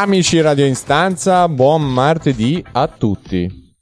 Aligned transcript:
Amici 0.00 0.40
Radio 0.40 0.64
Instanza, 0.64 1.46
buon 1.46 1.82
martedì 1.92 2.64
a 2.72 2.88
tutti. 2.88 3.74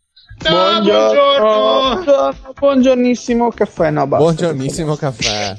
Ah, 0.44 0.80
buongiorno. 0.80 2.02
buongiorno. 2.02 2.52
Buongiornissimo 2.58 3.50
caffè, 3.50 3.90
no, 3.92 4.04
basta. 4.08 4.24
Buongiornissimo 4.24 4.96
caffè. 4.96 5.56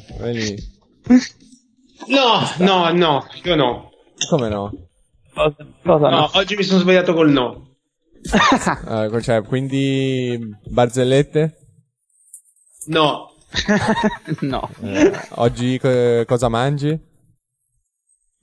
No, 2.08 2.42
no, 2.58 2.92
no, 2.92 3.26
io 3.42 3.56
no. 3.56 3.90
Come 4.30 4.50
no? 4.50 4.72
Cosa, 5.34 5.56
cosa 5.82 6.10
No, 6.10 6.20
no? 6.20 6.30
oggi 6.34 6.56
mi 6.58 6.64
sono 6.64 6.80
svegliato 6.82 7.14
col 7.14 7.30
no. 7.32 7.68
Eh, 9.14 9.22
cioè, 9.22 9.42
quindi 9.44 10.38
barzellette? 10.66 11.56
No, 12.88 13.34
no. 14.42 14.70
Eh, 14.82 15.12
oggi 15.36 15.80
co- 15.80 16.26
cosa 16.26 16.50
mangi? 16.50 17.00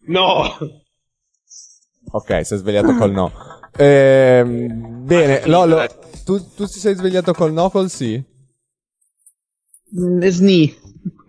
no. 0.07 0.57
Ok, 2.17 2.47
sei 2.47 2.59
svegliato 2.59 2.95
col 2.95 3.13
no. 3.13 3.31
Ehm, 3.77 5.05
bene, 5.05 5.43
Lolo, 5.45 5.85
tu, 6.25 6.39
tu 6.55 6.65
ti 6.65 6.79
sei 6.79 6.95
svegliato 6.95 7.35
col 7.35 7.53
no 7.53 7.69
col 7.69 7.91
sì? 7.91 8.23
Mm, 9.99 10.23
Sni, 10.23 10.75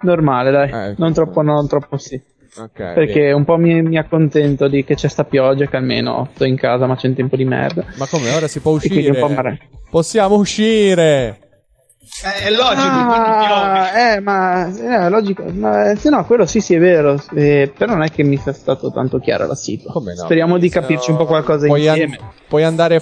normale, 0.03 0.51
dai. 0.51 0.69
Eh, 0.71 0.95
non 0.97 1.11
troppo 1.11 1.41
no, 1.41 1.55
non 1.55 1.67
troppo 1.67 1.97
sì. 1.97 2.15
Ok. 2.55 2.71
Perché 2.71 3.19
bene. 3.19 3.31
un 3.33 3.43
po' 3.43 3.57
mi, 3.57 3.81
mi 3.81 3.97
accontento 3.97 4.69
di 4.69 4.85
che 4.85 4.95
c'è 4.95 5.09
sta 5.09 5.25
pioggia, 5.25 5.67
che 5.67 5.75
almeno 5.75 6.29
sto 6.33 6.45
in 6.45 6.55
casa, 6.55 6.87
ma 6.87 6.95
c'è 6.95 7.09
un 7.09 7.15
tempo 7.15 7.35
di 7.35 7.43
merda. 7.43 7.83
Ma 7.97 8.07
come 8.07 8.29
ora 8.31 8.47
si 8.47 8.61
può 8.61 8.71
uscire? 8.71 9.19
Possiamo 9.89 10.35
uscire! 10.35 11.46
Eh, 12.23 12.45
è 12.45 12.49
logico, 12.51 12.87
Ah, 12.87 13.89
eh, 13.99 14.19
ma 14.21 14.67
eh, 14.67 15.09
logico, 15.09 15.43
ma 15.51 15.91
eh, 15.91 15.95
se 15.97 16.09
no, 16.09 16.25
quello 16.25 16.45
sì, 16.45 16.61
sì, 16.61 16.73
è 16.75 16.79
vero. 16.79 17.21
eh, 17.35 17.71
però 17.77 17.93
non 17.93 18.03
è 18.03 18.09
che 18.09 18.23
mi 18.23 18.37
sia 18.37 18.53
stato 18.53 18.91
tanto 18.91 19.19
chiaro 19.19 19.45
la. 19.45 19.55
Come 19.91 20.13
no? 20.13 20.23
Speriamo 20.23 20.57
di 20.57 20.69
capirci 20.69 21.11
no, 21.11 21.17
un 21.17 21.23
po' 21.23 21.27
qualcosa 21.29 21.65
puoi 21.67 21.87
an- 21.87 21.97
insieme. 21.97 22.19
puoi 22.47 22.63
andare. 22.63 23.01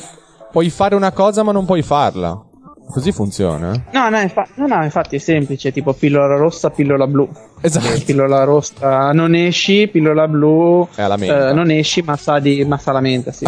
Puoi 0.51 0.69
fare 0.69 0.95
una 0.95 1.11
cosa, 1.11 1.43
ma 1.43 1.51
non 1.51 1.65
puoi 1.65 1.81
farla. 1.81 2.41
Così 2.87 3.11
funziona? 3.11 3.73
eh? 3.73 3.81
No, 3.91 4.09
no, 4.09 4.19
infa- 4.21 4.47
no, 4.55 4.67
no, 4.67 4.83
infatti 4.83 5.15
è 5.15 5.19
semplice, 5.19 5.71
tipo 5.71 5.93
pillola 5.93 6.35
rossa, 6.37 6.69
pillola 6.69 7.07
blu. 7.07 7.27
Esatto. 7.61 8.03
Pillola 8.05 8.43
rossa 8.43 9.11
non 9.11 9.33
esci, 9.35 9.87
pillola 9.87 10.27
blu 10.27 10.87
È 10.95 11.05
la 11.07 11.17
menta. 11.17 11.49
eh, 11.49 11.53
non 11.53 11.69
esci, 11.71 12.01
ma 12.03 12.15
sa 12.15 12.39
di 12.39 12.63
ma 12.63 12.77
sa 12.77 12.91
la 12.91 13.01
menta, 13.01 13.31
sì. 13.31 13.45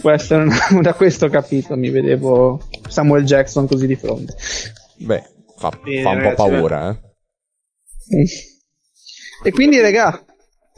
Può 0.00 0.10
essere 0.10 0.42
un- 0.42 0.80
da 0.82 0.94
questo 0.94 1.28
capito, 1.28 1.76
mi 1.76 1.90
vedevo 1.90 2.60
Samuel 2.92 3.24
Jackson 3.24 3.66
così 3.66 3.86
di 3.86 3.96
fronte. 3.96 4.34
Beh, 4.98 5.22
fa, 5.56 5.70
Bene, 5.82 6.02
fa 6.02 6.08
un 6.10 6.16
po' 6.16 6.22
ragazzi, 6.22 6.36
paura, 6.36 6.90
eh. 6.90 8.24
E 9.44 9.50
quindi, 9.50 9.80
regà, 9.80 10.24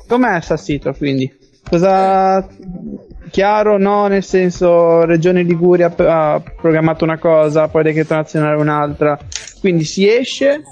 com'è 0.07 0.41
Sassito, 0.41 0.93
quindi? 0.95 1.31
Cosa... 1.69 2.47
Chiaro, 3.31 3.79
no, 3.79 4.07
nel 4.07 4.23
senso, 4.23 5.05
Regione 5.05 5.43
Liguria 5.43 5.93
ha 5.97 6.41
programmato 6.41 7.03
una 7.03 7.19
cosa, 7.19 7.67
poi 7.67 7.83
decreto 7.83 8.15
nazionale 8.15 8.61
un'altra, 8.61 9.19
quindi 9.61 9.83
si 9.83 10.09
esce, 10.09 10.63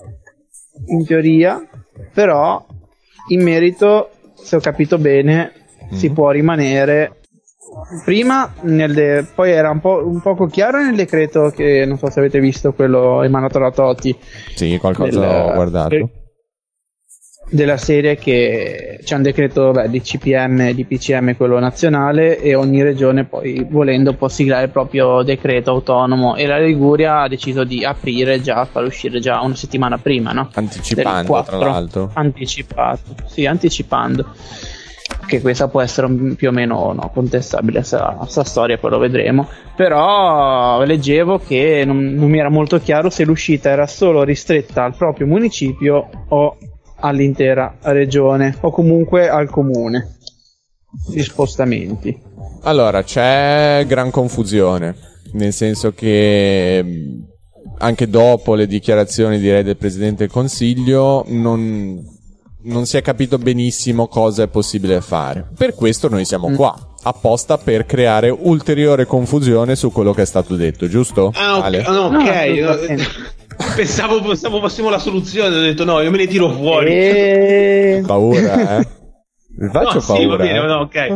in 0.86 1.04
teoria, 1.04 1.60
però 2.14 2.64
in 3.28 3.42
merito, 3.42 4.10
se 4.40 4.54
ho 4.56 4.60
capito 4.60 4.96
bene, 4.98 5.52
si 5.92 6.08
Mhm. 6.08 6.14
può 6.14 6.30
rimanere 6.30 7.21
prima 8.04 8.52
de- 8.62 9.24
poi 9.34 9.50
era 9.50 9.70
un, 9.70 9.80
po', 9.80 10.02
un 10.06 10.20
poco 10.20 10.46
chiaro 10.46 10.82
nel 10.82 10.94
decreto 10.96 11.50
che 11.50 11.84
non 11.86 11.98
so 11.98 12.10
se 12.10 12.18
avete 12.20 12.40
visto 12.40 12.72
quello 12.72 13.22
emanato 13.22 13.58
da 13.58 13.70
Toti 13.70 14.16
Sì, 14.54 14.76
qualcosa 14.78 15.18
del- 15.20 15.28
ho 15.28 15.52
guardato. 15.54 16.10
della 17.50 17.76
serie 17.76 18.16
che 18.16 19.00
c'è 19.02 19.14
un 19.16 19.22
decreto 19.22 19.72
beh, 19.72 19.90
di 19.90 20.00
CPM 20.00 20.70
di 20.72 20.84
PCM 20.86 21.36
quello 21.36 21.58
nazionale 21.58 22.38
e 22.40 22.54
ogni 22.54 22.82
regione 22.82 23.24
poi 23.24 23.66
volendo 23.68 24.14
può 24.14 24.28
siglare 24.28 24.64
il 24.64 24.70
proprio 24.70 25.22
decreto 25.22 25.70
autonomo 25.70 26.36
e 26.36 26.46
la 26.46 26.58
Liguria 26.58 27.20
ha 27.22 27.28
deciso 27.28 27.64
di 27.64 27.84
aprire 27.84 28.40
già 28.40 28.64
far 28.64 28.84
uscire 28.84 29.18
già 29.20 29.40
una 29.42 29.54
settimana 29.56 29.98
prima 29.98 30.32
no? 30.32 30.48
Anticipando, 30.54 31.26
4. 31.30 31.58
tra 31.58 31.68
l'altro. 31.68 32.10
anticipato 32.14 33.14
sì 33.26 33.44
anticipando 33.44 34.26
che 35.26 35.40
questa 35.40 35.68
può 35.68 35.80
essere 35.80 36.06
un- 36.06 36.34
più 36.34 36.48
o 36.48 36.52
meno 36.52 36.92
no, 36.92 37.10
contestabile 37.12 37.80
a 37.80 37.82
sta, 37.82 38.18
a 38.18 38.26
sta 38.26 38.44
storia 38.44 38.78
poi 38.78 38.90
lo 38.90 38.98
vedremo. 38.98 39.48
Però 39.76 40.82
leggevo 40.84 41.38
che 41.38 41.84
non, 41.86 42.14
non 42.14 42.28
mi 42.28 42.38
era 42.38 42.50
molto 42.50 42.78
chiaro 42.78 43.10
se 43.10 43.24
l'uscita 43.24 43.70
era 43.70 43.86
solo 43.86 44.22
ristretta 44.22 44.84
al 44.84 44.96
proprio 44.96 45.26
municipio 45.26 46.08
o 46.28 46.56
all'intera 46.96 47.76
regione 47.82 48.56
o 48.60 48.70
comunque 48.70 49.28
al 49.28 49.48
comune. 49.50 50.16
Gli 51.08 51.22
spostamenti. 51.22 52.20
Allora, 52.64 53.02
c'è 53.02 53.84
gran 53.88 54.10
confusione, 54.10 54.94
nel 55.32 55.52
senso 55.52 55.92
che 55.94 56.82
mh, 56.82 57.30
anche 57.78 58.08
dopo 58.08 58.54
le 58.54 58.66
dichiarazioni 58.66 59.38
direi 59.38 59.62
del 59.62 59.76
Presidente 59.78 60.24
del 60.24 60.30
Consiglio 60.32 61.24
non, 61.28 61.98
non 62.64 62.86
si 62.86 62.96
è 62.96 63.02
capito 63.02 63.38
benissimo 63.38 64.06
cosa 64.08 64.44
è 64.44 64.48
possibile 64.48 65.00
fare. 65.00 65.46
Per 65.56 65.74
questo 65.74 66.08
noi 66.08 66.24
siamo 66.24 66.48
Mm. 66.48 66.54
qua, 66.54 66.76
apposta 67.02 67.58
per 67.58 67.84
creare 67.86 68.30
ulteriore 68.30 69.06
confusione 69.06 69.74
su 69.76 69.90
quello 69.90 70.12
che 70.12 70.22
è 70.22 70.26
stato 70.26 70.54
detto, 70.56 70.88
giusto? 70.88 71.32
Ah, 71.34 71.58
ok. 71.58 71.64
Ale? 71.64 71.82
no, 71.82 72.08
No, 72.08 72.18
ok. 72.20 72.28
assolutamente. 72.28 73.04
pensavo, 73.76 74.20
pensavo 74.22 74.60
fossimo 74.60 74.90
la 74.90 74.98
soluzione. 74.98 75.56
Ho 75.56 75.60
detto 75.60 75.84
no, 75.84 76.00
io 76.00 76.10
me 76.10 76.18
ne 76.18 76.26
tiro 76.26 76.50
fuori. 76.50 76.90
e... 76.92 78.02
Paura, 78.06 78.78
eh? 78.78 78.88
Faccio 79.70 79.94
no, 79.94 80.00
sì, 80.00 80.24
va 80.26 80.36
paura. 80.36 80.36
bene, 80.36 80.58
eh? 80.58 80.66
no, 80.66 80.74
ok. 80.80 81.14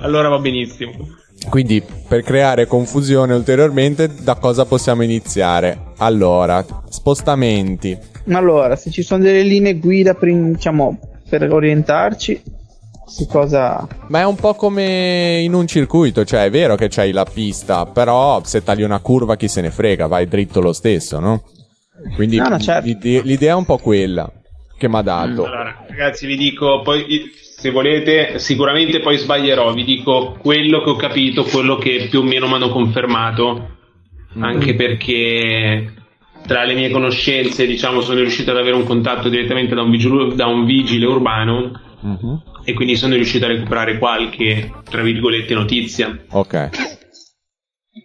Allora 0.00 0.28
va 0.28 0.38
benissimo. 0.38 0.92
Quindi, 1.50 1.82
per 2.08 2.22
creare 2.22 2.66
confusione 2.66 3.34
ulteriormente, 3.34 4.08
da 4.22 4.36
cosa 4.36 4.64
possiamo 4.64 5.02
iniziare? 5.02 5.92
Allora, 5.98 6.64
spostamenti. 6.88 7.96
Allora 8.28 8.76
se 8.76 8.90
ci 8.90 9.02
sono 9.02 9.22
delle 9.22 9.42
linee 9.42 9.78
guida 9.78 10.14
per, 10.14 10.32
diciamo, 10.32 10.98
per 11.28 11.50
orientarci 11.52 12.42
su 13.06 13.26
cosa 13.26 13.86
Ma 14.08 14.20
è 14.20 14.24
un 14.24 14.36
po' 14.36 14.54
come 14.54 15.40
in 15.42 15.52
un 15.52 15.66
circuito, 15.66 16.24
cioè 16.24 16.44
è 16.44 16.50
vero 16.50 16.74
che 16.74 16.88
c'hai 16.88 17.12
la 17.12 17.24
pista, 17.24 17.84
però 17.86 18.42
se 18.44 18.62
tagli 18.62 18.82
una 18.82 19.00
curva 19.00 19.36
chi 19.36 19.48
se 19.48 19.60
ne 19.60 19.70
frega, 19.70 20.06
vai 20.06 20.26
dritto 20.26 20.60
lo 20.60 20.72
stesso, 20.72 21.20
no? 21.20 21.42
Quindi 22.14 22.36
No, 22.36 22.48
no, 22.48 22.58
certo. 22.58 22.86
l'ide- 22.86 23.22
l'idea 23.22 23.52
è 23.52 23.56
un 23.56 23.64
po' 23.64 23.78
quella 23.78 24.30
che 24.76 24.88
mi 24.88 24.96
ha 24.96 25.02
dato. 25.02 25.44
Allora, 25.44 25.84
ragazzi, 25.88 26.26
vi 26.26 26.36
dico, 26.36 26.82
poi 26.82 27.30
se 27.56 27.70
volete, 27.70 28.38
sicuramente 28.38 29.00
poi 29.00 29.16
sbaglierò, 29.16 29.72
vi 29.72 29.84
dico 29.84 30.36
quello 30.38 30.82
che 30.82 30.90
ho 30.90 30.96
capito, 30.96 31.44
quello 31.44 31.76
che 31.76 32.08
più 32.10 32.20
o 32.20 32.22
meno 32.22 32.46
mi 32.46 32.54
hanno 32.54 32.70
confermato, 32.70 33.68
anche 34.40 34.74
perché 34.74 35.92
tra 36.46 36.64
le 36.64 36.74
mie 36.74 36.90
conoscenze, 36.90 37.66
diciamo, 37.66 38.00
sono 38.00 38.20
riuscito 38.20 38.50
ad 38.50 38.58
avere 38.58 38.76
un 38.76 38.84
contatto 38.84 39.28
direttamente 39.28 39.74
da 39.74 39.82
un 39.82 39.90
vigile, 39.90 40.34
da 40.34 40.46
un 40.46 40.64
vigile 40.64 41.06
urbano 41.06 41.80
Mhm. 42.00 42.42
e 42.64 42.74
quindi 42.74 42.96
sono 42.96 43.14
riuscito 43.14 43.46
a 43.46 43.48
recuperare 43.48 43.98
qualche, 43.98 44.70
tra 44.88 45.02
virgolette, 45.02 45.54
notizia. 45.54 46.24
Ok. 46.30 46.68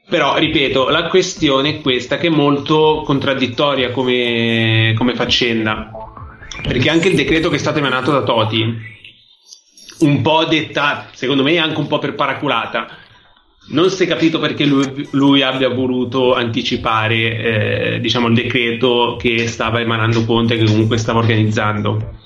Però, 0.09 0.37
ripeto, 0.37 0.89
la 0.89 1.07
questione 1.07 1.69
è 1.69 1.81
questa 1.81 2.17
che 2.17 2.27
è 2.27 2.31
molto 2.31 3.01
contraddittoria 3.05 3.91
come, 3.91 4.93
come 4.97 5.15
faccenda. 5.15 5.91
Perché 6.61 6.89
anche 6.89 7.09
il 7.09 7.15
decreto 7.15 7.49
che 7.49 7.55
è 7.55 7.59
stato 7.59 7.79
emanato 7.79 8.11
da 8.11 8.23
Toti, 8.23 8.63
un 9.99 10.21
po' 10.21 10.45
detta, 10.45 11.09
secondo 11.11 11.43
me 11.43 11.57
anche 11.57 11.79
un 11.79 11.87
po' 11.87 11.99
per 11.99 12.15
paraculata, 12.15 12.87
non 13.71 13.89
si 13.89 14.03
è 14.03 14.07
capito 14.07 14.39
perché 14.39 14.65
lui, 14.65 15.07
lui 15.11 15.41
abbia 15.41 15.69
voluto 15.69 16.33
anticipare 16.33 17.95
eh, 17.95 17.99
diciamo, 17.99 18.27
il 18.27 18.33
decreto 18.33 19.17
che 19.19 19.47
stava 19.47 19.79
emanando 19.79 20.25
Conte, 20.25 20.57
che 20.57 20.65
comunque 20.65 20.97
stava 20.97 21.19
organizzando. 21.19 22.17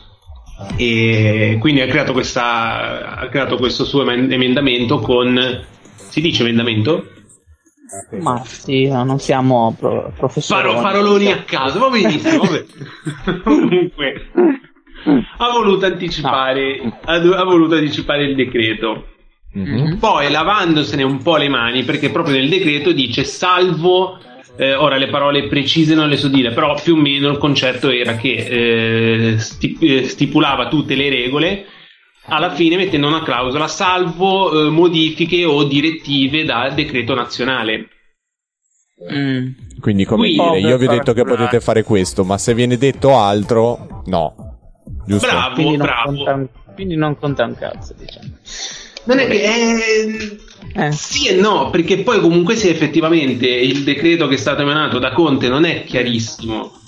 E 0.77 1.57
quindi 1.59 1.81
ha 1.81 1.87
creato, 1.87 2.13
questa, 2.13 3.17
ha 3.17 3.27
creato 3.27 3.57
questo 3.57 3.83
suo 3.85 4.01
emen- 4.03 4.31
emendamento 4.31 4.99
con... 4.99 5.65
Si 5.95 6.21
dice 6.21 6.43
emendamento? 6.43 7.07
ma 8.19 8.41
sì 8.43 8.87
non 8.87 9.19
siamo 9.19 9.75
pro- 9.77 10.11
professori 10.17 10.63
Faro- 10.63 10.79
faroloni 10.79 11.31
a 11.31 11.43
caso, 11.43 11.79
va 11.79 11.89
benissimo. 11.89 12.43
vabbè. 12.43 12.65
Comunque, 13.43 14.29
ha 15.37 15.51
voluto 15.51 15.85
anticipare, 15.85 16.79
ha, 17.03 17.13
ha 17.13 17.43
voluto 17.43 17.75
anticipare 17.75 18.23
il 18.23 18.35
decreto. 18.35 19.07
Mhm. 19.55 19.97
Poi 19.99 20.31
lavandosene 20.31 21.03
un 21.03 21.21
po' 21.21 21.37
le 21.37 21.47
mani, 21.49 21.83
perché 21.83 22.09
proprio 22.09 22.35
nel 22.35 22.49
decreto 22.49 22.91
dice 22.91 23.23
salvo. 23.23 24.17
eh, 24.55 24.75
ora 24.75 24.97
le 24.97 25.07
parole 25.07 25.47
precise 25.47 25.95
non 25.95 26.09
le 26.09 26.15
so 26.17 26.27
dire, 26.27 26.51
però 26.51 26.79
più 26.79 26.93
o 26.93 26.97
meno 26.97 27.29
il 27.29 27.39
concetto 27.39 27.89
era 27.89 28.15
che 28.17 29.31
eh, 29.31 29.39
sti- 29.39 29.77
eh, 29.81 30.07
stipulava 30.07 30.67
tutte 30.67 30.93
le 30.93 31.09
regole, 31.09 31.65
alla 32.25 32.51
fine 32.51 32.75
mettendo 32.75 33.07
una 33.07 33.23
clausola 33.23 33.67
salvo 33.67 34.67
eh, 34.67 34.69
modifiche 34.69 35.43
o 35.43 35.63
direttive 35.63 36.45
dal 36.45 36.73
decreto 36.75 37.15
nazionale. 37.15 37.87
Mm. 39.11 39.47
Quindi, 39.79 40.05
come 40.05 40.27
Quindi- 40.27 40.57
dire, 40.59 40.69
io 40.69 40.77
vi 40.77 40.85
ho 40.85 40.89
detto 40.91 41.13
che 41.13 41.23
potete 41.23 41.59
fare 41.59 41.81
questo, 41.83 42.23
ma 42.23 42.37
se 42.37 42.53
viene 42.53 42.77
detto 42.77 43.17
altro, 43.17 44.03
no. 44.05 44.35
Giusto? 45.07 45.27
Bravo, 45.27 45.53
quindi 45.55 45.77
non 45.77 45.85
bravo. 45.87 46.23
conta, 46.23 46.49
Quindi 46.75 46.95
non 46.95 47.17
conta 47.17 47.45
un 47.45 47.55
cazzo, 47.55 47.95
diciamo. 47.97 48.27
Non 49.05 49.19
è 49.19 49.27
che 49.27 49.43
eh, 49.43 50.37
eh. 50.75 50.91
sì 50.91 51.27
e 51.27 51.35
no, 51.35 51.69
perché 51.69 51.97
poi 51.99 52.19
comunque 52.19 52.55
se 52.55 52.69
effettivamente 52.69 53.47
il 53.47 53.83
decreto 53.83 54.27
che 54.27 54.35
è 54.35 54.37
stato 54.37 54.61
emanato 54.61 54.99
da 54.99 55.11
Conte 55.11 55.49
non 55.49 55.65
è 55.65 55.83
chiarissimo. 55.83 56.79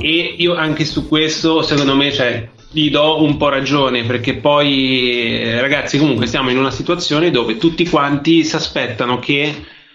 E 0.00 0.34
io 0.38 0.54
anche 0.54 0.84
su 0.84 1.06
questo, 1.06 1.62
secondo 1.62 1.94
me, 1.94 2.12
cioè, 2.12 2.48
gli 2.70 2.90
do 2.90 3.22
un 3.22 3.36
po' 3.36 3.48
ragione, 3.48 4.04
perché 4.04 4.34
poi, 4.34 5.40
eh, 5.42 5.60
ragazzi, 5.60 5.96
comunque 5.96 6.26
siamo 6.26 6.50
in 6.50 6.58
una 6.58 6.72
situazione 6.72 7.30
dove 7.30 7.56
tutti 7.56 7.88
quanti 7.88 8.42
si 8.42 8.56
aspettano 8.56 9.20
che 9.20 9.54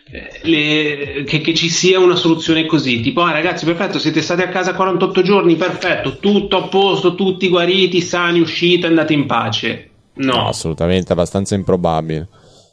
eh, 0.10 0.40
le, 0.44 1.24
che, 1.26 1.42
che, 1.42 1.54
ci 1.54 1.70
sia 1.70 2.00
una 2.00 2.16
soluzione 2.16 2.66
così, 2.66 3.02
tipo 3.02 3.22
ah 3.22 3.32
ragazzi 3.32 3.66
perfetto 3.66 4.00
siete 4.00 4.22
stati 4.22 4.42
a 4.42 4.50
casa 4.50 4.74
48 4.74 5.22
giorni, 5.22 5.56
perfetto, 5.58 6.18
tutto 6.20 6.58
a 6.58 6.68
posto, 6.68 7.14
tutti 7.16 7.50
guariti, 7.50 8.02
sani, 8.02 8.40
uscite, 8.40 8.88
andate 8.88 9.14
in 9.14 9.26
pace. 9.26 9.91
No, 10.14 10.34
no 10.34 10.48
assolutamente, 10.48 11.14
abbastanza 11.14 11.56
improbabile. 11.56 12.28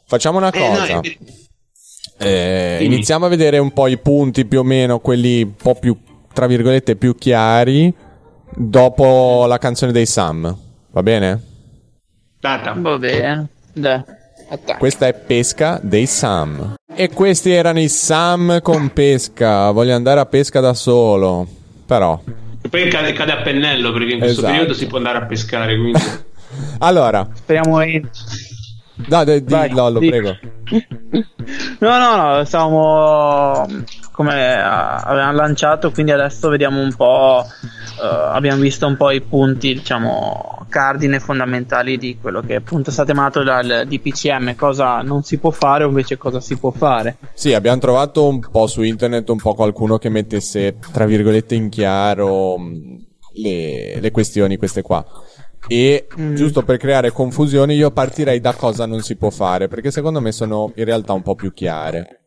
Facciamo 0.05 0.37
una 0.37 0.51
cosa. 0.51 0.99
Eh, 1.01 1.17
no, 1.19 2.25
eh, 2.25 2.79
iniziamo 2.81 3.25
a 3.25 3.29
vedere 3.29 3.57
un 3.57 3.71
po' 3.71 3.87
i 3.87 3.97
punti 3.97 4.45
più 4.45 4.59
o 4.59 4.63
meno, 4.63 4.99
quelli 4.99 5.43
un 5.43 5.55
po' 5.55 5.75
più, 5.75 5.97
tra 6.33 6.47
virgolette, 6.47 6.95
più 6.95 7.15
chiari, 7.15 7.93
dopo 8.55 9.45
la 9.47 9.57
canzone 9.57 9.91
dei 9.91 10.05
Sam. 10.05 10.55
Va 10.91 11.03
bene? 11.03 11.43
Data. 12.39 12.73
Va 12.77 12.97
bene. 12.97 13.47
Dai. 13.73 14.03
Questa 14.77 15.07
è 15.07 15.13
Pesca 15.13 15.79
dei 15.81 16.07
Sam. 16.07 16.75
E 16.93 17.09
questi 17.09 17.51
erano 17.51 17.79
i 17.79 17.87
Sam 17.87 18.61
con 18.61 18.91
pesca. 18.91 19.69
Voglio 19.71 19.93
andare 19.93 20.19
a 20.19 20.25
pesca 20.25 20.59
da 20.59 20.73
solo. 20.73 21.47
Però. 21.85 22.19
E 22.61 22.67
poi 22.67 22.89
cade, 22.89 23.13
cade, 23.13 23.31
a 23.31 23.41
pennello 23.41 23.91
perché 23.93 24.13
in 24.13 24.19
questo 24.19 24.39
esatto. 24.39 24.53
periodo 24.53 24.73
si 24.73 24.87
può 24.87 24.97
andare 24.97 25.19
a 25.19 25.25
pescare. 25.25 25.77
Quindi... 25.77 25.99
allora. 26.79 27.27
Speriamo 27.33 27.81
in. 27.83 28.09
No, 29.07 29.23
di, 29.23 29.43
Vai, 29.47 29.69
Lollo, 29.71 29.99
di. 29.99 30.09
prego. 30.09 30.37
No, 31.79 31.97
no, 31.97 32.35
no, 32.35 32.43
stavamo 32.43 33.65
come 34.11 34.61
avevamo 34.61 35.31
lanciato, 35.31 35.91
quindi 35.91 36.11
adesso 36.11 36.49
vediamo 36.49 36.81
un 36.81 36.93
po'. 36.93 37.45
Uh, 37.99 38.33
abbiamo 38.33 38.61
visto 38.61 38.85
un 38.85 38.97
po' 38.97 39.11
i 39.11 39.21
punti, 39.21 39.73
diciamo, 39.75 40.65
cardine 40.67 41.19
fondamentali 41.19 41.97
di 41.97 42.17
quello 42.19 42.41
che 42.41 42.55
appunto 42.55 42.89
è 42.89 42.93
stato 42.93 43.11
emanato 43.11 43.43
dal 43.43 43.85
DPCM, 43.87 44.55
cosa 44.55 45.01
non 45.01 45.23
si 45.23 45.37
può 45.37 45.51
fare 45.51 45.85
o 45.85 45.87
invece 45.87 46.17
cosa 46.17 46.41
si 46.41 46.57
può 46.57 46.71
fare. 46.71 47.15
Sì, 47.33 47.53
abbiamo 47.53 47.79
trovato 47.79 48.27
un 48.27 48.39
po' 48.39 48.67
su 48.67 48.81
internet 48.83 49.29
un 49.29 49.37
po' 49.37 49.53
qualcuno 49.53 49.97
che 49.97 50.09
mettesse, 50.09 50.77
tra 50.91 51.05
virgolette, 51.05 51.55
in 51.55 51.69
chiaro 51.69 52.57
mm, 52.57 52.95
le, 53.35 53.99
le 54.01 54.11
questioni 54.11 54.57
queste 54.57 54.81
qua. 54.81 55.05
E 55.67 56.07
mm. 56.19 56.35
giusto 56.35 56.63
per 56.63 56.77
creare 56.77 57.11
confusione, 57.11 57.73
io 57.73 57.91
partirei 57.91 58.39
da 58.39 58.53
cosa 58.53 58.85
non 58.85 59.01
si 59.01 59.15
può 59.15 59.29
fare, 59.29 59.67
perché 59.67 59.91
secondo 59.91 60.21
me 60.21 60.31
sono 60.31 60.71
in 60.75 60.85
realtà 60.85 61.13
un 61.13 61.21
po' 61.21 61.35
più 61.35 61.53
chiare. 61.53 62.21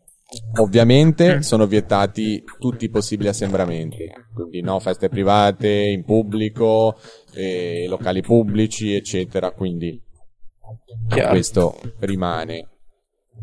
Ovviamente 0.60 1.36
mm. 1.36 1.38
sono 1.40 1.66
vietati 1.66 2.42
tutti 2.58 2.86
i 2.86 2.88
possibili 2.88 3.28
assembramenti, 3.28 4.10
quindi 4.32 4.62
no 4.62 4.80
feste 4.80 5.08
private, 5.08 5.68
in 5.68 6.04
pubblico, 6.04 6.98
eh, 7.34 7.86
locali 7.88 8.22
pubblici, 8.22 8.94
eccetera. 8.94 9.50
Quindi 9.50 10.00
Chiaro. 11.08 11.30
questo 11.30 11.78
rimane 11.98 12.68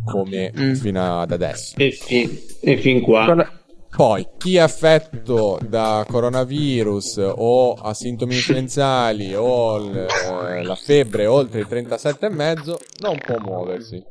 come 0.06 0.52
mm. 0.58 0.74
fino 0.74 1.20
ad 1.20 1.32
adesso. 1.32 1.76
E, 1.78 1.92
fin, 1.92 2.30
e 2.62 2.78
fin 2.78 3.02
qua. 3.02 3.59
Poi, 3.96 4.28
chi 4.38 4.56
è 4.56 4.60
affetto 4.60 5.60
da 5.62 6.06
coronavirus 6.08 7.34
o 7.36 7.74
ha 7.74 7.94
sintomi 7.94 8.36
influenzali 8.36 9.34
o 9.36 9.78
l- 9.78 9.98
eh, 9.98 10.64
la 10.64 10.76
febbre 10.76 11.26
oltre 11.26 11.62
i 11.62 11.66
37,5 11.66 12.76
non 13.02 13.18
può 13.18 13.38
muoversi. 13.40 14.02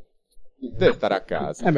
Deve 0.59 0.93
stare 0.93 1.15
a 1.15 1.21
casa. 1.21 1.71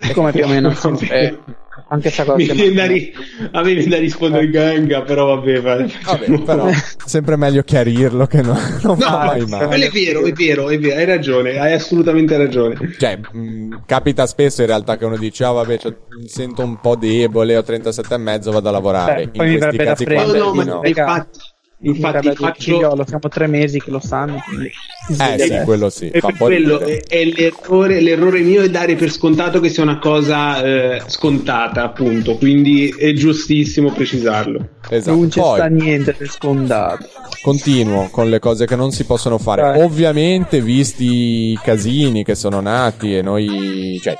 Eh 0.00 0.12
come 0.12 0.32
più 0.32 0.44
o 0.44 0.48
meno 0.48 0.72
sempre 0.74 1.38
anche 1.88 2.10
sta 2.10 2.24
cosa 2.24 2.36
mi 2.36 2.50
viene 2.50 2.86
ri- 2.86 3.12
a 3.52 3.62
me 3.62 3.74
viene 3.74 3.88
da 3.88 3.98
rispondere 3.98 4.50
ganga 4.50 5.02
però 5.02 5.36
vabbè, 5.36 5.60
vabbè 5.60 6.40
però 6.44 6.68
sempre 7.04 7.36
meglio 7.36 7.62
chiarirlo 7.62 8.26
che 8.26 8.42
no, 8.42 8.52
non 8.82 8.98
no, 8.98 9.08
mai 9.08 9.46
male. 9.46 9.66
quello 9.66 9.84
è 9.84 9.90
vero 9.90 10.24
è 10.24 10.32
vero 10.32 10.68
è 10.68 10.78
vero 10.78 10.96
hai 10.98 11.04
ragione 11.04 11.58
hai 11.58 11.72
assolutamente 11.72 12.36
ragione. 12.36 12.76
Cioè 12.98 13.18
mh, 13.32 13.82
capita 13.86 14.26
spesso 14.26 14.60
in 14.62 14.66
realtà 14.66 14.96
che 14.96 15.04
uno 15.04 15.16
dice 15.16 15.44
ah 15.44 15.52
vabbè 15.52 15.78
cioè, 15.78 15.94
mi 16.20 16.28
sento 16.28 16.62
un 16.62 16.80
po' 16.80 16.96
debole 16.96 17.56
ho 17.56 17.62
37 17.62 18.14
e 18.14 18.18
mezzo 18.18 18.50
vado 18.50 18.68
a 18.68 18.72
lavorare. 18.72 19.28
Beh, 19.28 19.46
in 19.48 19.58
questi 19.58 19.76
casi 19.76 20.04
qua 20.04 20.24
no, 20.24 20.52
no, 20.62 20.80
ma 20.80 20.88
infatti 20.88 21.38
Infatti, 21.80 22.34
faccio... 22.34 23.04
siamo 23.06 23.28
tre 23.28 23.46
mesi 23.46 23.80
che 23.80 23.90
lo 23.90 24.00
sanno. 24.00 24.42
Quindi... 24.44 24.70
Eh 25.18 25.38
sì, 25.38 25.60
quello 25.64 25.88
sì. 25.90 26.10
Fa 26.12 26.32
quello 26.36 26.80
è, 26.80 27.02
è 27.06 27.24
l'errore, 27.24 28.00
l'errore, 28.00 28.40
mio 28.40 28.62
è 28.62 28.68
dare 28.68 28.96
per 28.96 29.10
scontato 29.12 29.60
che 29.60 29.68
sia 29.68 29.84
una 29.84 29.98
cosa 29.98 30.60
eh, 30.60 31.02
scontata, 31.06 31.84
appunto. 31.84 32.36
Quindi 32.36 32.88
è 32.88 33.12
giustissimo 33.12 33.92
precisarlo. 33.92 34.70
Esatto. 34.90 35.16
Non 35.16 35.28
c'è 35.28 35.40
Poi, 35.40 35.54
sta 35.56 35.66
niente 35.66 36.14
per 36.14 36.28
scontato. 36.28 37.06
Continuo 37.42 38.08
con 38.10 38.28
le 38.28 38.40
cose 38.40 38.66
che 38.66 38.74
non 38.74 38.90
si 38.90 39.04
possono 39.04 39.38
fare. 39.38 39.62
Dai. 39.62 39.82
Ovviamente, 39.82 40.60
visti 40.60 41.52
i 41.52 41.58
casini 41.62 42.24
che 42.24 42.34
sono 42.34 42.60
nati 42.60 43.16
e 43.16 43.22
noi, 43.22 44.00
cioè, 44.02 44.16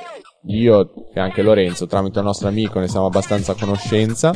io 0.47 0.89
e 1.13 1.19
anche 1.19 1.41
Lorenzo, 1.41 1.87
tramite 1.87 2.19
il 2.19 2.25
nostro 2.25 2.47
amico, 2.47 2.79
ne 2.79 2.87
siamo 2.87 3.07
abbastanza 3.07 3.51
a 3.51 3.55
conoscenza 3.59 4.33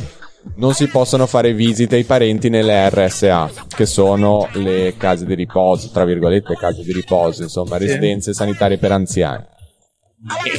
non 0.56 0.74
si 0.74 0.86
possono 0.88 1.26
fare 1.26 1.52
visite 1.52 1.96
ai 1.96 2.04
parenti 2.04 2.48
nelle 2.48 2.88
RSA, 2.90 3.50
che 3.68 3.86
sono 3.86 4.48
le 4.52 4.94
case 4.96 5.24
di 5.24 5.34
riposo, 5.34 5.90
tra 5.90 6.04
virgolette 6.04 6.54
case 6.54 6.82
di 6.82 6.92
riposo, 6.92 7.42
insomma, 7.42 7.76
sì. 7.78 7.86
residenze 7.86 8.32
sanitarie 8.32 8.78
per 8.78 8.92
anziani. 8.92 9.44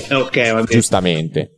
Eh, 0.10 0.14
ok, 0.14 0.36
va 0.48 0.54
bene. 0.54 0.66
Giustamente. 0.66 1.56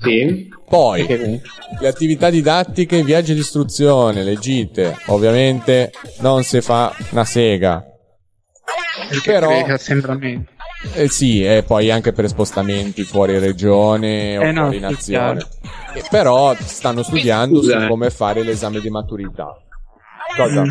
Sì. 0.00 0.48
Poi, 0.68 1.02
okay. 1.02 1.40
le 1.80 1.88
attività 1.88 2.30
didattiche, 2.30 2.96
i 2.96 3.04
viaggi 3.04 3.34
di 3.34 3.40
istruzione, 3.40 4.22
le 4.22 4.36
gite, 4.36 4.96
ovviamente 5.06 5.92
non 6.20 6.42
si 6.42 6.60
fa 6.60 6.94
una 7.10 7.24
sega. 7.24 7.84
Perché 9.08 9.32
Però... 9.32 9.48
Eh 10.94 11.08
sì, 11.08 11.44
e 11.44 11.62
poi 11.62 11.90
anche 11.90 12.12
per 12.12 12.26
spostamenti 12.28 13.04
fuori 13.04 13.38
regione 13.38 14.38
o 14.38 14.42
eh 14.44 14.52
no, 14.52 14.62
fuori 14.62 14.80
nazione. 14.80 15.46
Eh, 15.94 16.02
però 16.10 16.56
stanno 16.58 17.02
studiando 17.02 17.62
su 17.62 17.76
come 17.86 18.10
fare 18.10 18.42
l'esame 18.42 18.80
di 18.80 18.88
maturità. 18.88 19.56
Cosa? 20.36 20.64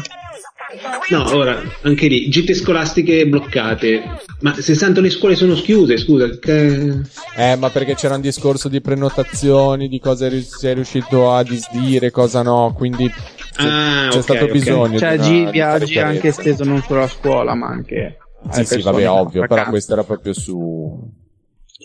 No, 1.09 1.35
ora, 1.35 1.59
anche 1.81 2.07
lì, 2.07 2.29
gite 2.29 2.53
scolastiche 2.53 3.27
bloccate. 3.27 4.03
Ma 4.41 4.53
se 4.55 4.75
tanto 4.75 5.01
le 5.01 5.09
scuole 5.09 5.35
sono 5.35 5.53
chiuse, 5.53 5.97
scusa. 5.97 6.29
Che... 6.37 7.01
Eh, 7.35 7.55
ma 7.55 7.69
perché 7.69 7.95
c'era 7.95 8.15
un 8.15 8.21
discorso 8.21 8.67
di 8.67 8.81
prenotazioni, 8.81 9.87
di 9.87 9.99
cosa 9.99 10.29
sei 10.29 10.75
riuscito 10.75 11.31
a 11.33 11.43
disdire, 11.43 12.11
cosa 12.11 12.41
no, 12.41 12.73
quindi 12.75 13.07
c'è, 13.09 13.65
ah, 13.65 14.01
c'è 14.03 14.07
okay, 14.09 14.21
stato 14.21 14.43
okay. 14.43 14.51
bisogno. 14.51 14.97
Cioè, 14.97 15.17
di 15.17 15.41
una, 15.41 15.49
viaggi 15.51 15.99
anche 15.99 16.27
esteso 16.29 16.63
non 16.63 16.81
solo 16.83 17.03
a 17.03 17.07
scuola, 17.07 17.55
ma 17.55 17.67
anche 17.67 18.17
sì, 18.51 18.65
sì, 18.65 18.81
vabbè, 18.81 19.09
ovvio, 19.09 19.47
però 19.47 19.69
questo 19.69 19.93
era 19.93 20.03
proprio 20.03 20.33
su 20.33 21.17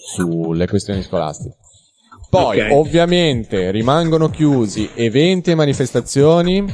sulle 0.04 0.66
questioni 0.66 1.02
scolastiche. 1.02 1.56
Poi, 2.28 2.61
okay. 2.61 2.73
ovviamente, 2.73 3.70
rimangono 3.70 4.28
chiusi 4.28 4.90
eventi 4.94 5.52
e 5.52 5.54
manifestazioni 5.54 6.64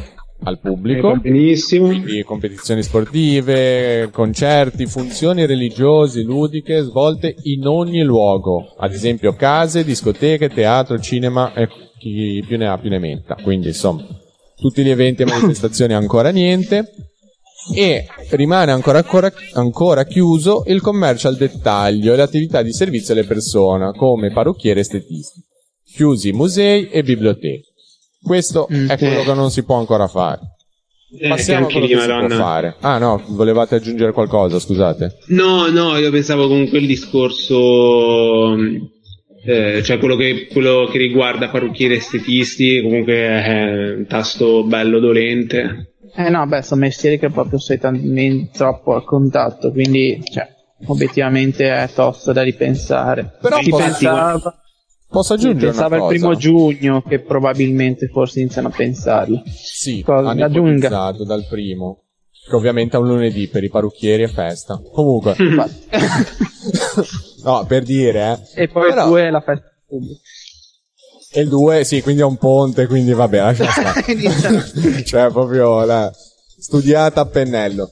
al 0.43 0.59
pubblico. 0.59 1.13
Eh, 1.13 1.19
benissimo. 1.19 1.89
Quindi 1.89 2.23
competizioni 2.25 2.83
sportive, 2.83 4.09
concerti, 4.11 4.87
funzioni 4.87 5.45
religiose, 5.45 6.23
ludiche 6.23 6.83
svolte 6.83 7.35
in 7.43 7.67
ogni 7.67 8.03
luogo. 8.03 8.75
Ad 8.79 8.93
esempio 8.93 9.35
case, 9.35 9.85
discoteche, 9.85 10.49
teatro, 10.49 10.99
cinema 10.99 11.53
e 11.53 11.69
chi 11.99 12.43
più 12.47 12.57
ne 12.57 12.67
ha 12.67 12.79
più 12.79 12.89
ne 12.89 12.99
metta. 12.99 13.35
Quindi, 13.35 13.69
insomma, 13.69 14.03
tutti 14.57 14.83
gli 14.83 14.91
eventi 14.91 15.23
e 15.23 15.27
manifestazioni 15.27 15.93
ancora 15.93 16.31
niente 16.31 17.10
e 17.75 18.07
rimane 18.31 18.73
ancora, 18.73 18.99
ancora, 18.99 19.33
ancora, 19.55 20.05
chiuso 20.05 20.65
il 20.67 20.81
commercio 20.81 21.29
al 21.29 21.37
dettaglio 21.37 22.13
e 22.13 22.17
le 22.17 22.23
attività 22.23 22.63
di 22.63 22.73
servizio 22.73 23.15
alle 23.15 23.25
persone 23.25 23.93
come 23.97 24.33
parrucchieri 24.33 24.79
e 24.79 24.83
estetisti. 24.83 25.41
Chiusi 25.85 26.33
musei 26.33 26.89
e 26.89 27.03
biblioteche. 27.03 27.69
Questo 28.23 28.69
mm, 28.73 28.89
è 28.89 28.99
quello 28.99 29.23
che 29.23 29.35
non 29.35 29.51
si 29.51 29.65
può 29.65 29.77
ancora 29.77 30.07
fare. 30.07 30.41
Eh, 31.19 31.29
Passiamo 31.29 31.67
a 31.67 31.71
quello 31.71 31.87
che 31.87 31.99
si 31.99 32.07
può 32.07 32.29
fare. 32.29 32.77
Ah 32.81 32.99
no, 32.99 33.23
volevate 33.29 33.77
aggiungere 33.77 34.13
qualcosa, 34.13 34.59
scusate. 34.59 35.19
No, 35.29 35.69
no, 35.69 35.97
io 35.97 36.11
pensavo 36.11 36.47
con 36.47 36.69
quel 36.69 36.87
discorso 36.87 38.55
eh, 39.43 39.83
cioè 39.83 39.99
quello 39.99 40.17
che, 40.17 40.49
quello 40.53 40.87
che, 40.91 40.99
riguarda 40.99 41.49
parrucchieri 41.49 41.95
estetisti 41.95 42.83
comunque 42.83 43.15
è 43.15 43.95
un 43.97 44.07
tasto 44.07 44.65
bello 44.65 44.99
dolente 44.99 45.90
eh 46.15 46.29
no, 46.29 46.47
beh, 46.47 46.63
sono 46.63 46.81
mestieri 46.81 47.19
che 47.19 47.31
proprio 47.31 47.59
sei 47.59 47.79
talmente 47.79 48.51
troppo 48.53 48.95
a 48.95 49.05
contatto, 49.05 49.71
quindi, 49.71 50.21
cioè, 50.25 50.49
obiettivamente 50.87 51.71
è 51.71 51.89
tosto 51.93 52.33
da 52.33 52.43
ripensare. 52.43 53.37
Però 53.41 53.61
si 53.61 53.71
pensava, 53.71 54.61
posso 55.09 55.35
aggiungere 55.35 55.73
pensava 55.73 55.97
il 55.97 56.07
primo 56.07 56.35
giugno 56.35 57.03
che 57.03 57.21
probabilmente 57.21 58.09
forse 58.09 58.41
iniziano 58.41 58.69
a 58.69 58.73
pensarlo. 58.73 59.43
Sì, 59.47 60.03
Cosa, 60.03 60.31
hanno 60.31 60.47
ipotizzato 60.47 61.25
dal 61.25 61.47
primo. 61.49 62.05
Che 62.49 62.57
ovviamente 62.57 62.97
è 62.97 63.01
un 63.01 63.07
lunedì 63.07 63.49
per 63.49 63.63
i 63.63 63.69
parrucchieri 63.69 64.25
è 64.25 64.29
festa. 64.29 64.81
Comunque. 64.93 65.37
no, 67.45 67.65
per 67.67 67.85
dire, 67.85 68.41
eh. 68.55 68.63
E 68.63 68.69
poi 68.69 68.89
Però... 68.89 69.09
2 69.09 69.27
è 69.27 69.31
la 69.31 69.41
festa 69.41 69.73
pubblica. 69.87 70.21
E 71.33 71.43
il 71.43 71.49
2, 71.49 71.85
sì, 71.85 72.03
quindi 72.03 72.23
è 72.23 72.25
un 72.25 72.37
ponte, 72.37 72.87
quindi 72.87 73.13
vabbè, 73.13 73.39
lascia 73.39 73.71
stare. 73.71 75.05
cioè, 75.05 75.31
proprio 75.31 75.85
la 75.85 76.13
studiata 76.59 77.21
a 77.21 77.27
pennello. 77.27 77.91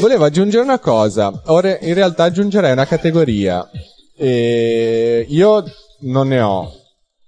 Volevo 0.00 0.24
aggiungere 0.24 0.62
una 0.62 0.78
cosa. 0.78 1.42
Ora, 1.46 1.78
in 1.80 1.94
realtà 1.94 2.24
aggiungerei 2.24 2.72
una 2.72 2.86
categoria. 2.86 3.68
E 4.16 5.26
io 5.28 5.64
non 6.02 6.28
ne 6.28 6.40
ho, 6.40 6.72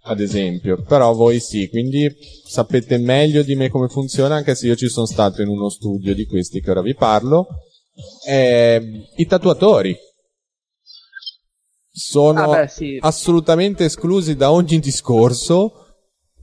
ad 0.05 0.21
esempio, 0.21 0.81
però 0.83 1.13
voi 1.13 1.41
sì, 1.41 1.69
quindi 1.69 2.09
sapete 2.47 2.97
meglio 2.99 3.43
di 3.43 3.57
me 3.57 3.69
come 3.69 3.89
funziona, 3.89 4.37
anche 4.37 4.55
se 4.55 4.69
io 4.69 4.77
ci 4.77 4.89
sono 4.89 5.07
stato 5.07 5.43
in 5.43 5.49
uno 5.49 5.69
studio 5.69 6.15
di 6.15 6.25
questi 6.27 6.61
che 6.61 6.71
ora 6.71 6.83
vi 6.83 6.95
parlo. 6.95 7.49
Eh, 8.27 9.09
I 9.17 9.27
tatuatori 9.27 9.97
sono 11.99 12.53
ah 12.53 12.61
beh, 12.61 12.69
sì. 12.69 12.99
assolutamente 13.01 13.87
esclusi 13.87 14.37
da 14.37 14.51
ogni 14.51 14.79
discorso. 14.81 15.87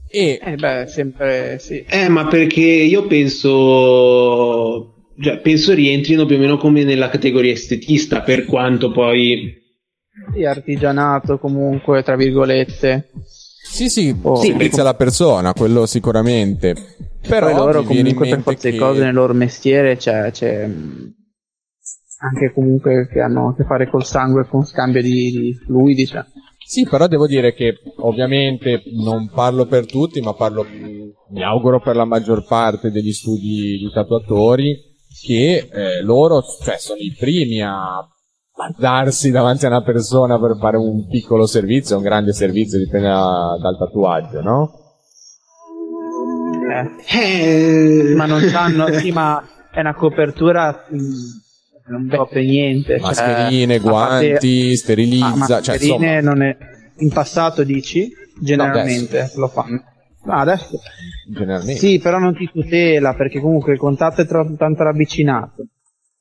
E... 0.08 0.40
Eh 0.42 0.56
beh, 0.56 0.86
sempre 0.88 1.60
sì. 1.60 1.84
Eh, 1.88 2.08
ma 2.08 2.26
perché 2.26 2.60
io 2.60 3.06
penso, 3.06 3.52
cioè, 5.20 5.38
penso 5.38 5.72
rientrino 5.72 6.26
più 6.26 6.34
o 6.34 6.38
meno 6.40 6.56
come 6.56 6.82
nella 6.82 7.08
categoria 7.08 7.52
estetista, 7.52 8.22
per 8.22 8.46
quanto 8.46 8.90
poi... 8.90 9.62
Sì, 10.32 10.44
artigianato 10.44 11.38
comunque, 11.38 12.02
tra 12.02 12.16
virgolette. 12.16 13.10
Sì, 13.62 13.88
sì, 13.88 14.16
oh, 14.22 14.34
sì 14.36 14.50
dipende 14.52 14.80
alla 14.80 14.94
persona, 14.94 15.52
quello 15.52 15.86
sicuramente. 15.86 16.74
Però 17.26 17.46
poi 17.46 17.54
loro 17.54 17.82
comunque 17.84 18.28
per 18.28 18.42
forza 18.42 18.70
di 18.70 18.76
cose 18.76 19.02
nel 19.04 19.14
loro 19.14 19.34
mestiere 19.34 19.96
c'è, 19.96 20.32
c'è 20.32 20.68
anche 22.24 22.52
comunque 22.52 23.06
che 23.12 23.20
hanno 23.20 23.48
a 23.48 23.54
che 23.54 23.64
fare 23.64 23.88
col 23.88 24.04
sangue 24.04 24.46
con 24.48 24.64
scambio 24.64 25.02
di, 25.02 25.30
di 25.30 25.54
fluidi. 25.54 26.06
Cioè. 26.06 26.24
Sì, 26.66 26.86
però 26.88 27.06
devo 27.06 27.26
dire 27.26 27.52
che 27.52 27.74
ovviamente 27.98 28.82
non 29.02 29.28
parlo 29.28 29.66
per 29.66 29.86
tutti, 29.86 30.20
ma 30.20 30.32
parlo, 30.32 30.64
mi 31.30 31.42
auguro 31.42 31.80
per 31.80 31.96
la 31.96 32.06
maggior 32.06 32.46
parte 32.46 32.90
degli 32.90 33.12
studi 33.12 33.76
di 33.78 33.90
tatuatori, 33.92 34.74
che 35.26 35.68
eh, 35.70 36.02
loro 36.02 36.42
cioè, 36.62 36.76
sono 36.78 36.98
i 37.00 37.14
primi 37.18 37.60
a 37.62 38.08
darsi 38.78 39.30
davanti 39.30 39.66
a 39.66 39.68
una 39.68 39.82
persona 39.82 40.38
per 40.40 40.56
fare 40.58 40.78
un 40.78 41.06
piccolo 41.06 41.46
servizio, 41.46 41.98
un 41.98 42.02
grande 42.02 42.32
servizio, 42.32 42.78
dipende 42.78 43.08
da, 43.08 43.58
dal 43.60 43.76
tatuaggio, 43.76 44.40
no? 44.40 44.70
Eh. 46.70 47.18
Eh. 47.20 48.14
Ma 48.14 48.24
non 48.24 48.40
sanno, 48.40 48.90
sì, 48.92 49.10
ma 49.12 49.42
è 49.70 49.80
una 49.80 49.94
copertura 49.94 50.86
mh, 50.88 51.43
non 51.86 52.08
copre 52.08 52.42
niente. 52.44 52.98
Cioè, 52.98 53.00
mascherine, 53.00 53.74
cioè, 53.74 53.82
guanti, 53.82 54.30
parte... 54.30 54.76
sterilizza. 54.76 55.26
Ah, 55.26 55.36
mascherine 55.36 55.98
cioè, 55.98 56.20
non 56.20 56.42
è... 56.42 56.56
In 56.98 57.10
passato 57.10 57.64
dici? 57.64 58.10
Generalmente 58.40 59.30
no, 59.34 59.40
lo 59.40 59.48
fanno. 59.48 59.82
No, 60.24 60.32
adesso. 60.32 60.80
Generalmente. 61.28 61.80
Sì, 61.80 61.98
però 61.98 62.18
non 62.18 62.34
ti 62.34 62.48
tutela 62.52 63.14
perché 63.14 63.40
comunque 63.40 63.72
il 63.72 63.78
contatto 63.78 64.22
è 64.22 64.26
troppo 64.26 64.54
tanto 64.54 64.82
ravvicinato. 64.82 65.66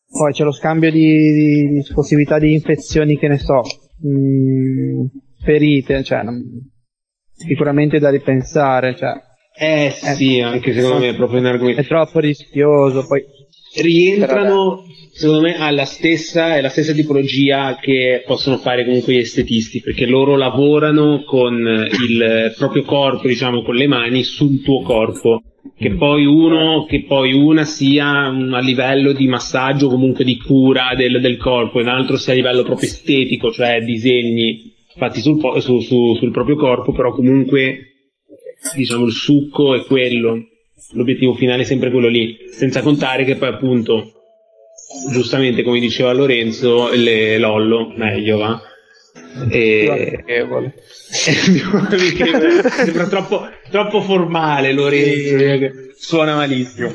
Poi 0.10 0.32
c'è 0.32 0.44
lo 0.44 0.52
scambio 0.52 0.92
di, 0.92 1.72
di 1.72 1.86
possibilità 1.94 2.38
di 2.38 2.54
infezioni, 2.54 3.18
che 3.18 3.28
ne 3.28 3.40
so, 3.40 3.62
mh, 4.02 4.10
mm, 4.10 5.06
ferite, 5.44 6.04
cioè, 6.04 6.22
non, 6.22 6.44
sicuramente 7.34 7.98
da 8.00 8.10
ripensare. 8.10 8.96
Cioè, 8.96 9.14
eh 9.56 9.92
sì, 9.92 10.40
anche 10.40 10.74
secondo 10.74 11.00
me 11.00 11.10
è 11.10 11.16
proprio 11.16 11.40
un 11.40 11.46
argomento. 11.46 11.82
È 11.82 11.86
troppo 11.86 12.20
rischioso. 12.20 13.08
Poi 13.08 13.24
rientrano 13.76 14.84
secondo 15.14 15.42
me 15.42 15.56
ha 15.56 15.70
la 15.70 15.86
stessa, 15.86 16.56
è 16.56 16.62
la 16.62 16.70
stessa 16.70 16.92
tipologia 16.92 17.78
che 17.80 18.24
possono 18.26 18.58
fare 18.58 18.84
comunque 18.84 19.14
gli 19.14 19.20
estetisti, 19.20 19.80
perché 19.80 20.06
loro 20.06 20.36
lavorano 20.36 21.24
con 21.24 21.56
il 21.56 22.54
proprio 22.58 22.84
corpo, 22.84 23.28
diciamo, 23.28 23.62
con 23.62 23.76
le 23.76 23.88
mani 23.88 24.24
sul 24.24 24.62
tuo 24.64 24.82
corpo. 24.82 25.44
Che 25.78 25.92
mm. 25.92 25.98
poi 25.98 26.26
uno, 26.26 26.86
che 26.86 27.06
poi 27.06 27.34
una 27.34 27.64
sia 27.64 28.26
a 28.26 28.60
livello 28.60 29.14
di 29.14 29.28
massaggio, 29.28 29.88
comunque 29.88 30.26
di 30.26 30.38
cura 30.38 30.94
del, 30.96 31.22
del 31.22 31.38
corpo, 31.38 31.80
e 31.80 31.84
l'altro 31.84 32.18
sia 32.18 32.34
a 32.34 32.36
livello 32.36 32.64
proprio 32.64 32.90
estetico, 32.90 33.52
cioè 33.52 33.82
disegni 33.82 34.72
fatti 34.96 35.22
sul, 35.22 35.40
su, 35.60 35.80
su, 35.80 36.16
sul 36.16 36.32
proprio 36.32 36.56
corpo, 36.56 36.92
però 36.92 37.14
comunque 37.14 37.94
diciamo 38.76 39.06
il 39.06 39.12
succo 39.12 39.76
è 39.76 39.84
quello, 39.84 40.38
l'obiettivo 40.92 41.34
finale 41.34 41.64
è 41.64 41.66
sempre 41.66 41.90
quello 41.92 42.08
lì, 42.08 42.38
senza 42.52 42.82
contare 42.82 43.24
che 43.24 43.36
poi 43.36 43.50
appunto 43.50 44.12
giustamente 45.12 45.64
come 45.64 45.80
diceva 45.80 46.14
Lorenzo, 46.14 46.92
le 46.92 47.38
Lollo, 47.38 47.92
meglio 47.96 48.38
va. 48.38 48.62
E... 49.50 50.24
Sembra 52.70 53.08
troppo, 53.08 53.50
troppo 53.70 54.02
formale 54.02 54.72
Lorenzo, 54.74 55.72
suona 55.96 56.36
malissimo. 56.36 56.92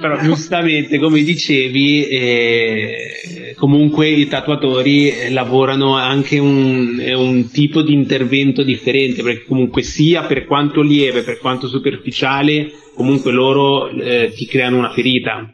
Però 0.00 0.20
giustamente, 0.20 0.98
come 0.98 1.22
dicevi, 1.22 2.06
eh, 2.08 3.54
comunque 3.56 4.08
i 4.08 4.26
tatuatori 4.26 5.30
lavorano 5.30 5.96
anche 5.96 6.38
un, 6.38 7.00
un 7.14 7.50
tipo 7.50 7.82
di 7.82 7.92
intervento 7.92 8.62
differente, 8.62 9.22
perché 9.22 9.44
comunque 9.44 9.82
sia 9.82 10.24
per 10.24 10.46
quanto 10.46 10.82
lieve, 10.82 11.22
per 11.22 11.38
quanto 11.38 11.68
superficiale, 11.68 12.72
comunque 12.94 13.30
loro 13.32 13.88
eh, 13.88 14.32
ti 14.34 14.46
creano 14.46 14.78
una 14.78 14.90
ferita 14.90 15.48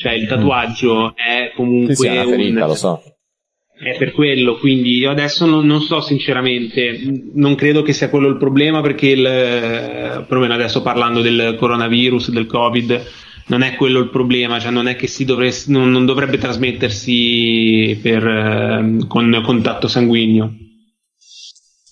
cioè 0.00 0.12
il 0.12 0.26
tatuaggio 0.26 1.08
mm. 1.08 1.08
è 1.14 1.52
comunque 1.54 1.94
sì, 1.94 2.02
sì, 2.04 2.08
una 2.08 2.24
ferita, 2.24 2.62
un... 2.62 2.68
lo 2.68 2.74
so. 2.74 3.02
È 3.78 3.96
per 3.98 4.12
quello, 4.12 4.56
quindi 4.56 4.96
io 4.96 5.10
adesso 5.10 5.44
non, 5.44 5.66
non, 5.66 5.80
so 5.80 6.00
sinceramente, 6.00 7.00
non 7.34 7.54
credo 7.54 7.82
che 7.82 7.92
sia 7.94 8.10
quello 8.10 8.28
il 8.28 8.36
problema 8.36 8.80
perché 8.82 9.08
il, 9.08 9.22
perlomeno 9.22 10.52
adesso 10.52 10.82
parlando 10.82 11.20
del 11.22 11.56
coronavirus, 11.58 12.30
del 12.30 12.46
covid, 12.46 13.02
non 13.50 13.62
è 13.62 13.74
quello 13.74 13.98
il 13.98 14.10
problema, 14.10 14.60
cioè 14.60 14.70
non 14.70 14.86
è 14.86 14.94
che 14.94 15.08
si 15.08 15.24
dovresse, 15.24 15.72
non, 15.72 15.90
non 15.90 16.06
dovrebbe 16.06 16.38
trasmettersi 16.38 17.98
per, 18.00 18.24
eh, 18.24 19.06
con 19.08 19.42
contatto 19.44 19.88
sanguigno. 19.88 20.54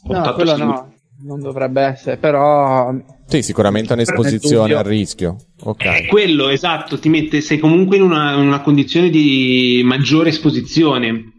Contatto 0.00 0.28
no, 0.28 0.34
quello 0.34 0.50
sanguigno. 0.50 0.72
no, 0.72 0.94
non 1.26 1.40
dovrebbe 1.40 1.82
essere, 1.82 2.16
però 2.16 2.94
sì, 3.26 3.42
sicuramente 3.42 3.92
un'esposizione 3.92 4.72
al 4.72 4.84
rischio. 4.84 5.36
Okay. 5.60 6.04
È 6.04 6.06
quello, 6.06 6.48
esatto, 6.48 6.96
ti 7.00 7.08
mette, 7.08 7.40
sei 7.40 7.58
comunque 7.58 7.96
in 7.96 8.02
una, 8.02 8.34
in 8.34 8.46
una 8.46 8.60
condizione 8.60 9.10
di 9.10 9.82
maggiore 9.84 10.28
esposizione. 10.28 11.32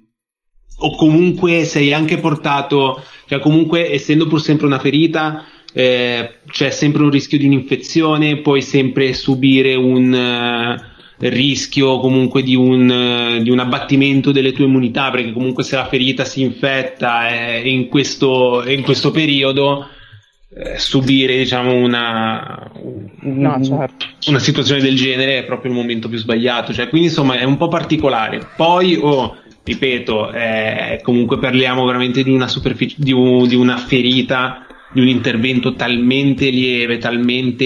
O 0.81 0.95
comunque 0.95 1.63
sei 1.63 1.93
anche 1.93 2.17
portato, 2.19 3.01
cioè 3.25 3.39
comunque 3.39 3.91
essendo 3.91 4.27
pur 4.27 4.41
sempre 4.41 4.65
una 4.65 4.79
ferita, 4.79 5.43
eh, 5.73 6.39
c'è 6.49 6.69
sempre 6.71 7.03
un 7.03 7.09
rischio 7.09 7.37
di 7.37 7.45
un'infezione, 7.45 8.37
puoi 8.37 8.61
sempre 8.61 9.13
subire 9.13 9.75
un 9.75 10.11
uh, 10.11 11.27
rischio 11.27 11.99
comunque 11.99 12.41
di 12.41 12.55
un, 12.55 12.89
uh, 12.89 13.41
di 13.41 13.49
un, 13.49 13.59
abbattimento 13.59 14.31
delle 14.31 14.51
tue 14.51 14.65
immunità, 14.65 15.11
perché 15.11 15.31
comunque 15.31 15.63
se 15.63 15.75
la 15.75 15.87
ferita 15.87 16.25
si 16.25 16.41
infetta 16.41 17.29
eh, 17.29 17.69
in, 17.69 17.87
questo, 17.87 18.63
in 18.67 18.81
questo 18.81 19.11
periodo 19.11 19.87
eh, 20.51 20.79
subire 20.79 21.37
diciamo 21.37 21.73
una, 21.75 22.71
no, 23.19 23.63
certo. 23.63 24.05
una 24.27 24.39
situazione 24.39 24.81
del 24.81 24.95
genere 24.95 25.37
è 25.37 25.45
proprio 25.45 25.71
il 25.71 25.77
momento 25.77 26.09
più 26.09 26.17
sbagliato 26.17 26.73
cioè, 26.73 26.89
quindi 26.89 27.09
insomma 27.09 27.37
è 27.37 27.43
un 27.43 27.55
po' 27.55 27.67
particolare 27.67 28.47
poi 28.57 28.97
oh, 28.99 29.37
ripeto 29.63 30.31
eh, 30.31 31.01
comunque 31.03 31.37
parliamo 31.37 31.85
veramente 31.85 32.23
di 32.23 32.31
una, 32.31 32.47
superfic- 32.47 32.97
di, 32.97 33.11
un, 33.11 33.47
di 33.47 33.53
una 33.53 33.77
ferita 33.77 34.65
di 34.91 35.01
un 35.01 35.07
intervento 35.07 35.75
talmente 35.75 36.49
lieve 36.49 36.97
talmente 36.97 37.65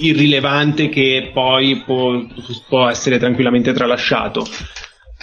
irrilevante 0.00 0.88
che 0.88 1.30
poi 1.32 1.82
può, 1.84 2.24
può 2.68 2.88
essere 2.88 3.18
tranquillamente 3.18 3.72
tralasciato 3.72 4.46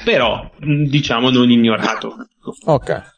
però 0.03 0.49
diciamo 0.59 1.29
non 1.29 1.49
ignorato 1.49 2.15
ok 2.65 3.13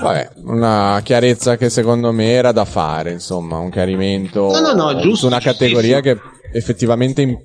Vabbè, 0.00 0.30
una 0.44 1.00
chiarezza 1.02 1.56
che 1.56 1.68
secondo 1.68 2.12
me 2.12 2.30
era 2.30 2.52
da 2.52 2.64
fare, 2.64 3.10
insomma, 3.10 3.58
un 3.58 3.70
chiarimento 3.70 4.48
no, 4.52 4.60
no, 4.60 4.72
no, 4.72 5.00
giusto, 5.00 5.16
su 5.16 5.26
una 5.26 5.40
categoria 5.40 6.00
che 6.00 6.16
effettivamente 6.52 7.22
in, 7.22 7.36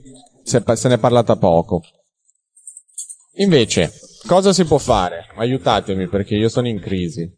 se, 0.44 0.64
se 0.76 0.88
ne 0.88 0.94
è 0.94 1.00
parlata 1.00 1.38
poco. 1.38 1.82
Invece, 3.38 3.92
cosa 4.28 4.54
si 4.54 4.64
può 4.66 4.78
fare? 4.78 5.26
Aiutatemi 5.36 6.08
perché 6.08 6.36
io 6.36 6.48
sono 6.48 6.68
in 6.68 6.80
crisi. 6.80 7.30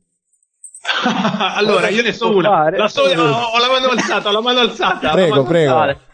allora, 1.56 1.90
io 1.90 2.02
ne 2.02 2.14
so 2.14 2.36
una. 2.36 2.70
La 2.70 2.88
so, 2.88 3.02
ho, 3.02 3.06
ho, 3.06 3.60
la 3.60 3.70
mano 3.70 3.90
alzata, 3.90 4.30
ho 4.30 4.32
la 4.32 4.42
mano 4.42 4.60
alzata. 4.60 5.12
Prego, 5.12 5.30
mano 5.30 5.44
prego. 5.44 5.76
Alzata. 5.76 6.06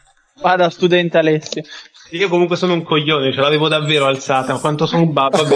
Vada, 0.41 0.69
studente 0.69 1.17
Alessio. 1.17 1.63
Io 2.11 2.29
comunque 2.29 2.57
sono 2.57 2.73
un 2.73 2.83
coglione, 2.83 3.33
ce 3.33 3.41
l'avevo 3.41 3.67
davvero 3.67 4.05
alzata, 4.05 4.57
quanto 4.59 4.85
sono 4.85 5.03
un 5.03 5.13
babbo. 5.13 5.43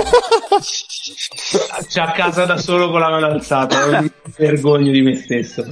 C'è 1.88 2.02
a 2.02 2.12
casa 2.12 2.46
da 2.46 2.58
solo 2.58 2.90
con 2.90 3.00
la 3.00 3.10
mano 3.10 3.28
alzata, 3.28 4.02
mi 4.02 4.12
vergogno 4.38 4.92
di 4.92 5.02
me 5.02 5.16
stesso. 5.16 5.64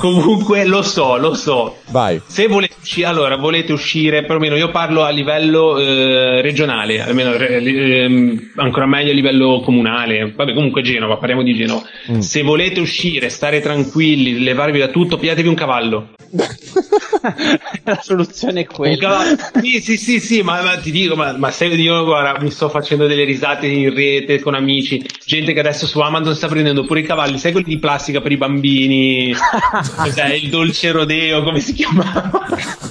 Comunque 0.00 0.64
lo 0.64 0.80
so, 0.80 1.18
lo 1.18 1.34
so. 1.34 1.76
Vai. 1.90 2.22
Se 2.24 2.46
volete 2.46 2.74
uscire, 2.80 3.06
allora 3.06 3.36
volete 3.36 3.74
uscire, 3.74 4.22
perlomeno 4.22 4.56
io 4.56 4.70
parlo 4.70 5.04
a 5.04 5.10
livello 5.10 5.78
eh, 5.78 6.40
regionale, 6.40 7.02
almeno 7.02 7.34
eh, 7.34 8.48
ancora 8.56 8.86
meglio 8.86 9.10
a 9.10 9.14
livello 9.14 9.60
comunale. 9.62 10.32
Vabbè, 10.34 10.54
comunque 10.54 10.80
Genova, 10.80 11.18
parliamo 11.18 11.42
di 11.42 11.54
Genova. 11.54 11.82
Mm. 12.12 12.18
Se 12.20 12.40
volete 12.42 12.80
uscire, 12.80 13.28
stare 13.28 13.60
tranquilli, 13.60 14.42
levarvi 14.42 14.78
da 14.78 14.88
tutto, 14.88 15.18
pigliatevi 15.18 15.48
un 15.48 15.54
cavallo. 15.54 16.14
La 17.84 17.98
soluzione 18.00 18.60
è 18.60 18.66
quella. 18.66 19.22
Sì, 19.60 19.80
sì, 19.80 19.96
sì, 19.96 20.20
sì, 20.20 20.42
ma, 20.42 20.62
ma 20.62 20.78
ti 20.78 20.90
dico, 20.90 21.16
ma, 21.16 21.36
ma 21.36 21.50
se 21.50 21.66
io 21.66 22.04
guarda, 22.04 22.40
mi 22.40 22.50
sto 22.50 22.68
facendo 22.68 23.06
delle 23.06 23.24
risate 23.24 23.66
in 23.66 23.92
rete 23.92 24.40
con 24.40 24.54
amici, 24.54 25.04
gente 25.24 25.52
che 25.52 25.60
adesso 25.60 25.86
su 25.86 26.00
Amazon 26.00 26.34
sta 26.34 26.46
prendendo 26.48 26.84
pure 26.84 27.00
i 27.00 27.04
cavalli, 27.04 27.38
sai 27.38 27.52
quelli 27.52 27.68
di 27.68 27.78
plastica 27.78 28.20
per 28.20 28.32
i 28.32 28.36
bambini, 28.36 29.34
cos'è, 29.94 30.34
il 30.34 30.50
dolce 30.50 30.90
rodeo, 30.90 31.42
come 31.42 31.60
si 31.60 31.72
chiamava? 31.72 32.46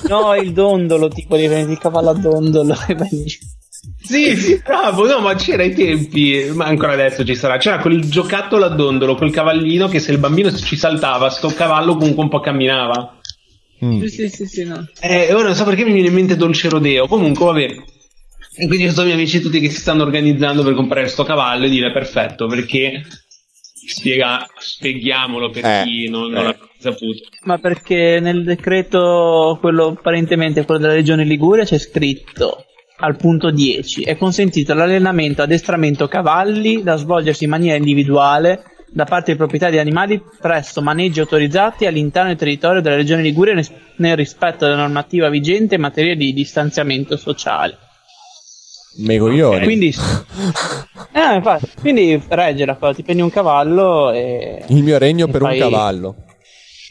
No, 0.07 0.35
il 0.35 0.53
dondolo, 0.53 1.07
tipo 1.07 1.35
di 1.35 1.43
il 1.43 1.77
cavallo 1.79 2.09
a 2.09 2.13
dondolo. 2.13 2.75
Sì, 4.01 4.35
sì, 4.35 4.61
bravo, 4.63 5.07
no, 5.07 5.19
ma 5.19 5.35
c'era 5.35 5.63
ai 5.63 5.73
tempi, 5.73 6.49
ma 6.53 6.65
ancora 6.65 6.93
adesso 6.93 7.23
ci 7.23 7.35
sarà, 7.35 7.57
c'era 7.57 7.79
quel 7.79 8.09
giocattolo 8.09 8.65
a 8.65 8.69
dondolo, 8.69 9.15
quel 9.15 9.31
cavallino 9.31 9.87
che 9.87 9.99
se 9.99 10.11
il 10.11 10.17
bambino 10.17 10.51
ci 10.53 10.75
saltava, 10.75 11.29
sto 11.29 11.49
cavallo 11.49 11.95
comunque 11.95 12.23
un 12.23 12.29
po' 12.29 12.39
camminava. 12.39 13.19
Mm. 13.83 14.03
Sì, 14.05 14.29
sì, 14.29 14.45
sì, 14.45 14.65
no. 14.65 14.85
Eh, 14.99 15.33
ora 15.33 15.45
non 15.45 15.55
so 15.55 15.63
perché 15.63 15.85
mi 15.85 15.93
viene 15.93 16.09
in 16.09 16.13
mente 16.13 16.35
Dolce 16.35 16.69
Rodeo. 16.69 17.07
Comunque, 17.07 17.45
vabbè. 17.45 17.75
E 18.61 18.67
quindi 18.67 18.85
io 18.85 18.91
sono 18.91 19.03
i 19.03 19.11
miei 19.11 19.17
amici 19.17 19.39
tutti 19.39 19.61
che 19.61 19.69
si 19.69 19.79
stanno 19.79 20.03
organizzando 20.03 20.63
per 20.63 20.73
comprare 20.73 21.07
sto 21.07 21.23
cavallo 21.23 21.65
e 21.65 21.69
dire 21.69 21.91
perfetto, 21.93 22.47
perché 22.47 23.03
spiega, 23.89 24.47
spieghiamolo 24.57 25.49
per 25.49 25.65
eh, 25.65 25.83
chi 25.83 26.09
non, 26.09 26.31
non 26.31 26.41
eh. 26.41 26.43
l'ha 26.45 26.57
saputo. 26.77 27.23
Ma 27.43 27.57
perché 27.57 28.19
nel 28.19 28.43
decreto, 28.43 29.57
quello 29.59 29.87
apparentemente 29.87 30.65
quello 30.65 30.81
della 30.81 30.93
regione 30.93 31.23
Liguria, 31.23 31.65
c'è 31.65 31.77
scritto 31.77 32.65
al 33.01 33.15
punto 33.15 33.49
10 33.49 34.03
è 34.03 34.17
consentito 34.17 34.73
l'allenamento 34.73 35.41
addestramento 35.41 36.09
cavalli 36.09 36.83
da 36.83 36.97
svolgersi 36.97 37.45
in 37.45 37.49
maniera 37.49 37.77
individuale 37.77 38.63
da 38.91 39.05
parte 39.05 39.27
dei 39.27 39.35
proprietari 39.35 39.73
di 39.73 39.79
animali 39.79 40.21
presso 40.41 40.81
maneggi 40.81 41.19
autorizzati 41.19 41.85
all'interno 41.85 42.29
del 42.29 42.37
territorio 42.37 42.81
della 42.81 42.95
regione 42.95 43.21
Liguria 43.21 43.53
nel 43.97 44.15
rispetto 44.15 44.65
della 44.65 44.77
normativa 44.77 45.29
vigente 45.29 45.75
in 45.75 45.81
materia 45.81 46.15
di 46.15 46.33
distanziamento 46.33 47.15
sociale. 47.15 47.77
Megoglioni. 48.97 49.55
Okay, 49.55 49.65
quindi, 49.65 49.87
eh, 51.13 51.35
infatti, 51.35 51.69
quindi 51.79 52.21
reggela, 52.27 52.75
ti 52.75 53.03
prendi 53.03 53.21
un 53.21 53.29
cavallo 53.29 54.11
e... 54.11 54.63
Il 54.67 54.83
mio 54.83 54.97
regno 54.97 55.27
per 55.27 55.41
fai... 55.41 55.59
un 55.59 55.69
cavallo. 55.69 56.15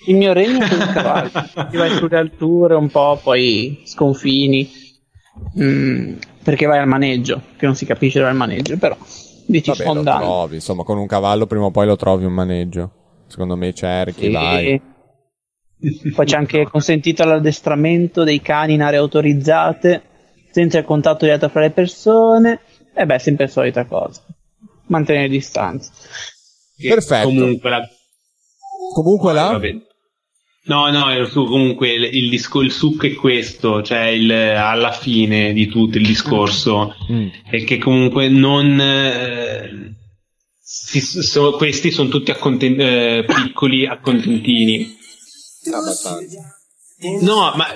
Il 0.07 0.17
mio 0.17 0.33
regno 0.33 0.59
per 0.59 0.78
un 0.78 0.90
cavallo. 0.93 1.31
ti 1.71 1.76
vai 1.76 1.90
sulle 1.90 2.17
alture 2.17 2.75
un 2.75 2.88
po', 2.88 3.19
poi 3.23 3.83
sconfini. 3.85 4.71
Mm, 5.61 6.14
perché 6.43 6.67
vai 6.67 6.78
al 6.78 6.88
maneggio, 6.88 7.43
che 7.57 7.67
non 7.67 7.75
si 7.75 7.85
capisce 7.85 8.19
dove 8.19 8.31
è 8.31 8.33
il 8.33 8.38
maneggio, 8.38 8.76
però 8.76 8.97
dici 9.47 9.71
Vabbè, 9.71 9.95
lo 9.95 10.02
trovi, 10.02 10.55
insomma, 10.57 10.83
con 10.83 10.99
un 10.99 11.07
cavallo 11.07 11.47
prima 11.47 11.64
o 11.64 11.71
poi 11.71 11.87
lo 11.87 11.97
trovi 11.97 12.25
un 12.25 12.33
maneggio. 12.33 12.93
Secondo 13.26 13.57
me 13.57 13.75
cerchi, 13.75 14.25
sì. 14.25 14.31
vai. 14.31 14.81
Poi 16.14 16.26
c'è 16.26 16.37
anche 16.37 16.64
consentito 16.64 17.25
l'addestramento 17.25 18.25
dei 18.25 18.40
cani 18.40 18.75
in 18.75 18.83
aree 18.83 18.99
autorizzate, 18.99 20.02
senza 20.59 20.79
il 20.79 20.85
contatto 20.85 21.25
diretto 21.25 21.49
fra 21.49 21.61
le 21.61 21.71
persone. 21.71 22.61
E 22.93 23.07
beh, 23.07 23.21
sempre 23.21 23.45
la 23.45 23.50
solita 23.50 23.85
cosa. 23.85 24.25
Mantenere 24.87 25.29
distanza. 25.29 25.93
Perfetto. 26.77 27.29
Comunque 27.29 27.71
la... 27.71 27.88
Comunque 28.93 29.33
la... 29.33 29.61
No, 30.65 30.91
no, 30.91 31.07
comunque 31.33 31.93
il, 31.93 32.03
il, 32.12 32.29
disco, 32.29 32.61
il 32.61 32.73
succo 32.73 33.07
è 33.07 33.15
questo, 33.15 33.83
cioè 33.83 34.07
il, 34.07 34.31
alla 34.31 34.93
fine 34.93 35.53
di 35.53 35.67
tutto 35.67 35.97
il 35.97 36.07
discorso, 36.07 36.95
mm. 37.11 37.29
è 37.50 37.65
che 37.65 37.79
comunque 37.79 38.29
non... 38.29 38.79
Eh, 38.81 39.95
si, 40.61 41.00
so, 41.00 41.52
questi 41.52 41.91
sono 41.91 42.09
tutti 42.09 42.32
acconten- 42.32 42.80
eh, 42.80 43.25
piccoli 43.25 43.87
accontentini. 43.87 44.97
No, 47.21 47.54
ma 47.54 47.67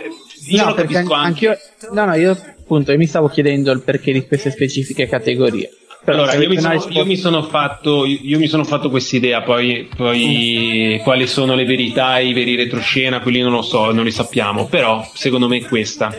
io 0.46 0.64
no, 0.64 0.74
anche. 0.74 0.96
Anch'io, 1.12 1.59
no, 1.92 2.05
no, 2.05 2.14
io 2.14 2.31
appunto 2.33 2.96
mi 2.96 3.07
stavo 3.07 3.28
chiedendo 3.28 3.70
il 3.72 3.83
perché 3.83 4.12
di 4.12 4.26
queste 4.26 4.50
specifiche 4.50 5.07
categorie. 5.07 5.70
Allora, 6.05 6.35
io 6.35 6.48
mi, 6.48 6.59
sono, 6.59 6.85
io 6.88 7.05
mi, 7.05 7.16
sono, 7.16 7.42
fatto, 7.44 8.05
io 8.05 8.38
mi 8.38 8.48
sono 8.48 8.64
fatto 8.64 8.90
quest'idea, 8.90 9.42
poi, 9.42 9.88
poi 9.94 10.98
mm. 10.98 11.02
quali 11.05 11.28
sono 11.28 11.55
le 11.55 11.64
verità, 11.64 12.18
i 12.18 12.33
veri 12.33 12.57
retroscena, 12.57 13.20
quelli 13.20 13.40
non 13.40 13.52
lo 13.52 13.62
so, 13.62 13.92
non 13.92 14.02
li 14.02 14.11
sappiamo, 14.11 14.66
però 14.66 15.09
secondo 15.14 15.46
me 15.46 15.59
è 15.59 15.62
questa. 15.62 16.12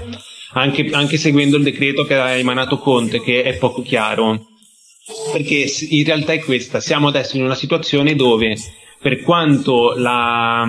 Anche, 0.53 0.89
anche 0.91 1.17
seguendo 1.17 1.57
il 1.57 1.63
decreto 1.63 2.03
che 2.03 2.15
ha 2.15 2.29
emanato 2.29 2.77
Conte, 2.77 3.21
che 3.21 3.43
è 3.43 3.57
poco 3.57 3.81
chiaro. 3.81 4.47
Perché 5.33 5.69
in 5.89 6.05
realtà 6.05 6.31
è 6.31 6.39
questa, 6.39 6.79
siamo 6.79 7.09
adesso 7.09 7.35
in 7.35 7.43
una 7.43 7.55
situazione 7.55 8.15
dove 8.15 8.55
per 9.01 9.21
quanto 9.21 9.95
la, 9.97 10.65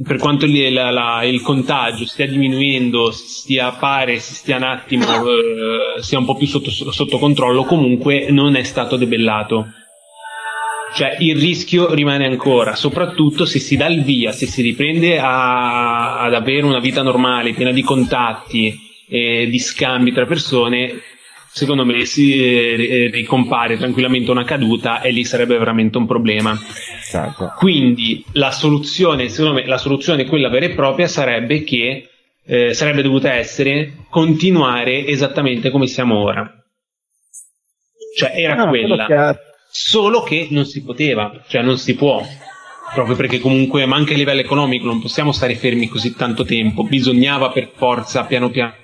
per 0.00 0.16
quanto 0.16 0.46
il, 0.46 0.72
la, 0.72 0.90
la, 0.90 1.22
il 1.24 1.42
contagio 1.42 2.06
stia 2.06 2.26
diminuendo, 2.26 3.10
stia 3.10 3.72
pare, 3.72 4.18
si 4.20 4.34
stia 4.34 4.56
un 4.56 4.62
attimo, 4.62 5.04
eh, 5.04 6.02
sia 6.02 6.18
un 6.18 6.24
po' 6.24 6.34
più 6.34 6.46
sotto, 6.46 6.70
sotto 6.70 7.18
controllo, 7.18 7.64
comunque 7.64 8.30
non 8.30 8.56
è 8.56 8.62
stato 8.62 8.96
debellato. 8.96 9.66
Cioè 10.94 11.16
il 11.20 11.36
rischio 11.36 11.92
rimane 11.94 12.26
ancora, 12.26 12.74
soprattutto 12.74 13.44
se 13.44 13.58
si 13.58 13.76
dà 13.76 13.86
il 13.86 14.02
via, 14.02 14.32
se 14.32 14.46
si 14.46 14.62
riprende 14.62 15.18
a, 15.18 16.20
ad 16.20 16.34
avere 16.34 16.64
una 16.64 16.80
vita 16.80 17.02
normale, 17.02 17.52
piena 17.52 17.72
di 17.72 17.82
contatti 17.82 18.74
e 19.08 19.46
di 19.48 19.58
scambi 19.58 20.12
tra 20.12 20.26
persone, 20.26 21.00
secondo 21.52 21.84
me 21.84 22.06
si 22.06 22.34
eh, 22.42 23.10
ricompare 23.12 23.76
tranquillamente 23.76 24.30
una 24.30 24.44
caduta 24.44 25.02
e 25.02 25.10
lì 25.10 25.24
sarebbe 25.24 25.58
veramente 25.58 25.98
un 25.98 26.06
problema. 26.06 26.58
Certo. 27.04 27.52
Quindi 27.58 28.24
la 28.32 28.50
soluzione, 28.50 29.28
secondo 29.28 29.60
me, 29.60 29.66
la 29.66 29.76
soluzione 29.76 30.24
quella 30.24 30.48
vera 30.48 30.66
e 30.66 30.74
propria 30.74 31.06
sarebbe 31.08 31.62
che 31.62 32.08
eh, 32.44 32.72
sarebbe 32.72 33.02
dovuta 33.02 33.34
essere 33.34 34.06
continuare 34.08 35.06
esattamente 35.06 35.70
come 35.70 35.86
siamo 35.86 36.16
ora. 36.16 36.50
Cioè 38.16 38.32
era 38.34 38.54
no, 38.54 38.68
quella. 38.68 39.38
Solo 39.70 40.22
che 40.22 40.48
non 40.50 40.64
si 40.64 40.82
poteva, 40.82 41.42
cioè 41.48 41.62
non 41.62 41.78
si 41.78 41.94
può. 41.94 42.22
Proprio 42.94 43.16
perché 43.16 43.40
comunque, 43.40 43.86
ma 43.86 43.96
anche 43.96 44.12
a 44.12 44.16
livello 44.16 44.40
economico, 44.40 44.84
non 44.84 45.00
possiamo 45.00 45.32
stare 45.32 45.54
fermi 45.54 45.88
così 45.88 46.14
tanto 46.14 46.44
tempo. 46.44 46.84
Bisognava 46.84 47.50
per 47.50 47.70
forza, 47.74 48.24
piano 48.24 48.50
piano, 48.50 48.74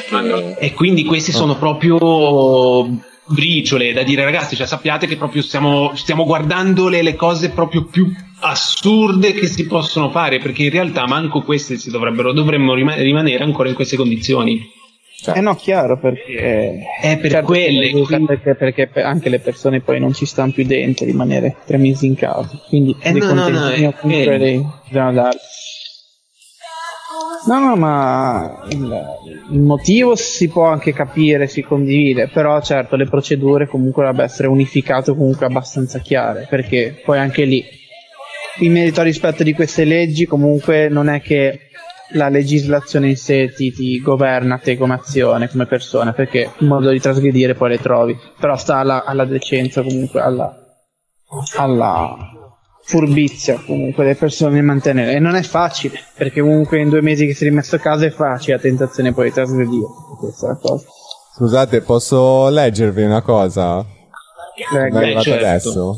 che... 0.00 0.56
E 0.58 0.72
quindi 0.72 1.04
questi 1.04 1.30
oh. 1.30 1.34
sono 1.34 1.56
proprio 1.56 3.12
briciole 3.26 3.92
da 3.92 4.02
dire 4.02 4.24
ragazzi, 4.24 4.56
cioè 4.56 4.66
sappiate 4.66 5.06
che 5.06 5.16
proprio 5.16 5.42
stiamo, 5.42 5.92
stiamo 5.94 6.24
guardando 6.24 6.88
le, 6.88 7.02
le, 7.02 7.14
cose 7.14 7.50
proprio 7.50 7.84
più 7.84 8.12
assurde 8.40 9.32
che 9.32 9.46
si 9.46 9.66
possono 9.66 10.10
fare, 10.10 10.38
perché 10.38 10.64
in 10.64 10.70
realtà 10.70 11.06
manco 11.06 11.42
queste 11.42 11.76
si 11.76 11.90
dovrebbero, 11.90 12.32
dovremmo 12.32 12.74
rima- 12.74 12.96
rimanere 12.96 13.42
ancora 13.42 13.68
in 13.68 13.74
queste 13.74 13.96
condizioni. 13.96 14.82
Cioè, 15.16 15.38
eh 15.38 15.40
no, 15.40 15.54
chiaro, 15.54 15.98
perché 15.98 16.84
è 17.00 17.16
per 17.18 17.30
certo, 17.30 17.46
quelle 17.46 17.90
quindi... 17.90 18.26
perché, 18.26 18.54
perché, 18.56 19.00
anche 19.00 19.30
le 19.30 19.38
persone 19.38 19.80
poi 19.80 19.98
non 19.98 20.12
ci 20.12 20.26
stanno 20.26 20.52
più 20.52 20.66
dentro 20.66 21.06
rimanere 21.06 21.56
tre 21.64 21.78
mesi 21.78 22.04
in 22.04 22.14
casa. 22.14 22.60
Quindi 22.68 22.94
eh 23.00 23.12
no, 23.12 23.32
no, 23.32 23.48
no, 23.48 23.70
eh, 23.70 23.84
eh. 23.84 23.94
bisogna 24.02 25.12
darli. 25.12 25.38
No, 27.46 27.58
no, 27.58 27.76
ma 27.76 28.64
il, 28.70 29.60
motivo 29.60 30.16
si 30.16 30.48
può 30.48 30.64
anche 30.64 30.94
capire, 30.94 31.46
si 31.46 31.62
condivide, 31.62 32.28
però 32.28 32.60
certo 32.62 32.96
le 32.96 33.04
procedure 33.04 33.68
comunque 33.68 34.02
dovrebbero 34.02 34.26
essere 34.26 34.48
unificate 34.48 35.12
comunque 35.14 35.44
abbastanza 35.44 35.98
chiare, 35.98 36.46
perché 36.48 37.02
poi 37.04 37.18
anche 37.18 37.44
lì, 37.44 37.62
in 38.60 38.72
merito 38.72 39.00
al 39.00 39.06
rispetto 39.06 39.42
di 39.42 39.52
queste 39.52 39.84
leggi, 39.84 40.24
comunque 40.24 40.88
non 40.88 41.08
è 41.08 41.20
che 41.20 41.68
la 42.12 42.30
legislazione 42.30 43.08
in 43.08 43.16
sé 43.16 43.52
ti, 43.52 43.72
ti 43.72 44.00
governa 44.00 44.56
te 44.58 44.78
come 44.78 44.94
azione, 44.94 45.48
come 45.48 45.66
persona, 45.66 46.14
perché 46.14 46.50
il 46.56 46.66
modo 46.66 46.90
di 46.90 47.00
trasgredire 47.00 47.54
poi 47.54 47.70
le 47.70 47.78
trovi, 47.78 48.16
però 48.40 48.56
sta 48.56 48.78
alla, 48.78 49.04
alla 49.04 49.26
decenza 49.26 49.82
comunque, 49.82 50.20
alla, 50.20 50.54
alla 51.56 52.43
furbizia 52.86 53.62
comunque 53.64 54.04
le 54.04 54.14
persone 54.14 54.60
mantenere. 54.62 55.14
E 55.14 55.18
non 55.18 55.34
è 55.34 55.42
facile 55.42 55.98
perché 56.16 56.40
comunque 56.40 56.80
in 56.80 56.88
due 56.88 57.00
mesi 57.00 57.26
che 57.26 57.34
sei 57.34 57.48
rimesso 57.48 57.76
a 57.76 57.78
casa 57.80 58.06
è 58.06 58.10
facile 58.10 58.56
la 58.56 58.62
tentazione 58.62 59.12
poi 59.12 59.28
di 59.28 59.34
trasgredire. 59.34 59.86
Questa 60.18 60.46
è 60.46 60.48
la 60.50 60.58
cosa. 60.60 60.84
Scusate 61.36 61.80
posso 61.80 62.48
leggervi 62.48 63.02
una 63.02 63.22
cosa? 63.22 63.84
Beh, 64.72 64.88
è 64.88 64.94
arrivato 64.94 65.22
certo. 65.24 65.46
adesso? 65.46 65.96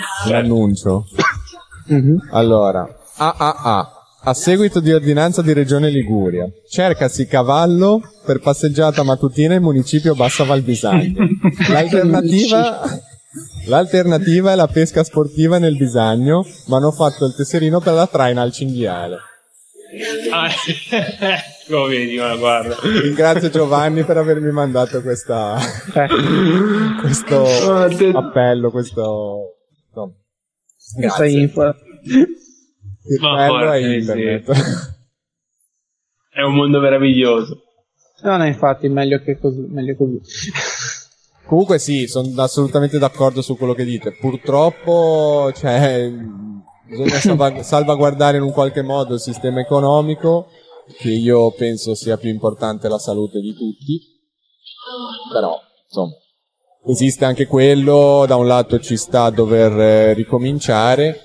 Certo. 0.00 0.32
l'annuncio 0.32 1.04
mm-hmm. 1.92 2.16
allora 2.30 2.88
AAA 3.16 3.92
a 4.22 4.34
seguito 4.34 4.80
di 4.80 4.92
ordinanza 4.92 5.42
di 5.42 5.52
Regione 5.52 5.88
Liguria 5.88 6.46
cercasi 6.68 7.26
cavallo 7.26 8.00
per 8.24 8.40
passeggiata 8.40 9.02
mattutina 9.02 9.54
in 9.54 9.62
municipio 9.62 10.14
Bassa 10.14 10.44
Valbisagno 10.44 11.26
l'alternativa 11.70 12.80
L'alternativa 13.66 14.52
è 14.52 14.54
la 14.56 14.66
pesca 14.66 15.04
sportiva 15.04 15.58
nel 15.58 15.76
bisagno, 15.76 16.44
ma 16.66 16.78
hanno 16.78 16.90
fatto 16.90 17.26
il 17.26 17.34
tesserino 17.34 17.80
per 17.80 17.92
la 17.92 18.06
traina 18.06 18.42
al 18.42 18.50
cinghiale. 18.50 19.18
Ah, 20.32 20.48
lo 21.68 21.84
vedi, 21.84 22.16
ma 22.16 22.34
guarda. 22.36 22.76
Ringrazio 22.82 23.50
Giovanni 23.50 24.02
per 24.04 24.16
avermi 24.16 24.50
mandato 24.50 25.00
questa, 25.02 25.58
questo 27.00 27.44
appello, 28.14 28.70
questo... 28.70 29.56
No. 29.94 30.14
Questa 30.96 31.24
info. 31.26 31.74
Il 32.02 33.20
Ma 33.20 33.46
porca 33.46 33.76
è 33.76 33.78
internet. 33.78 34.50
È 36.30 36.42
un 36.42 36.54
mondo 36.54 36.80
meraviglioso. 36.80 37.62
No, 38.22 38.36
no, 38.36 38.44
infatti, 38.44 38.88
meglio 38.88 39.20
che 39.20 39.38
così, 39.38 39.66
meglio 39.68 39.96
così. 39.96 40.20
Comunque 41.50 41.80
sì, 41.80 42.06
sono 42.06 42.30
assolutamente 42.40 42.96
d'accordo 42.96 43.42
su 43.42 43.56
quello 43.56 43.74
che 43.74 43.84
dite. 43.84 44.12
Purtroppo, 44.12 45.50
cioè, 45.52 46.08
bisogna 46.86 47.18
salva- 47.18 47.62
salvaguardare 47.64 48.36
in 48.36 48.44
un 48.44 48.52
qualche 48.52 48.82
modo 48.82 49.14
il 49.14 49.20
sistema 49.20 49.58
economico, 49.58 50.46
che 50.96 51.10
io 51.10 51.50
penso 51.50 51.96
sia 51.96 52.16
più 52.18 52.30
importante 52.30 52.86
la 52.86 53.00
salute 53.00 53.40
di 53.40 53.52
tutti. 53.52 54.00
Però, 55.32 55.58
insomma, 55.88 56.12
esiste 56.86 57.24
anche 57.24 57.48
quello, 57.48 58.26
da 58.28 58.36
un 58.36 58.46
lato 58.46 58.78
ci 58.78 58.96
sta 58.96 59.24
a 59.24 59.30
dover 59.30 59.72
eh, 59.72 60.12
ricominciare. 60.12 61.20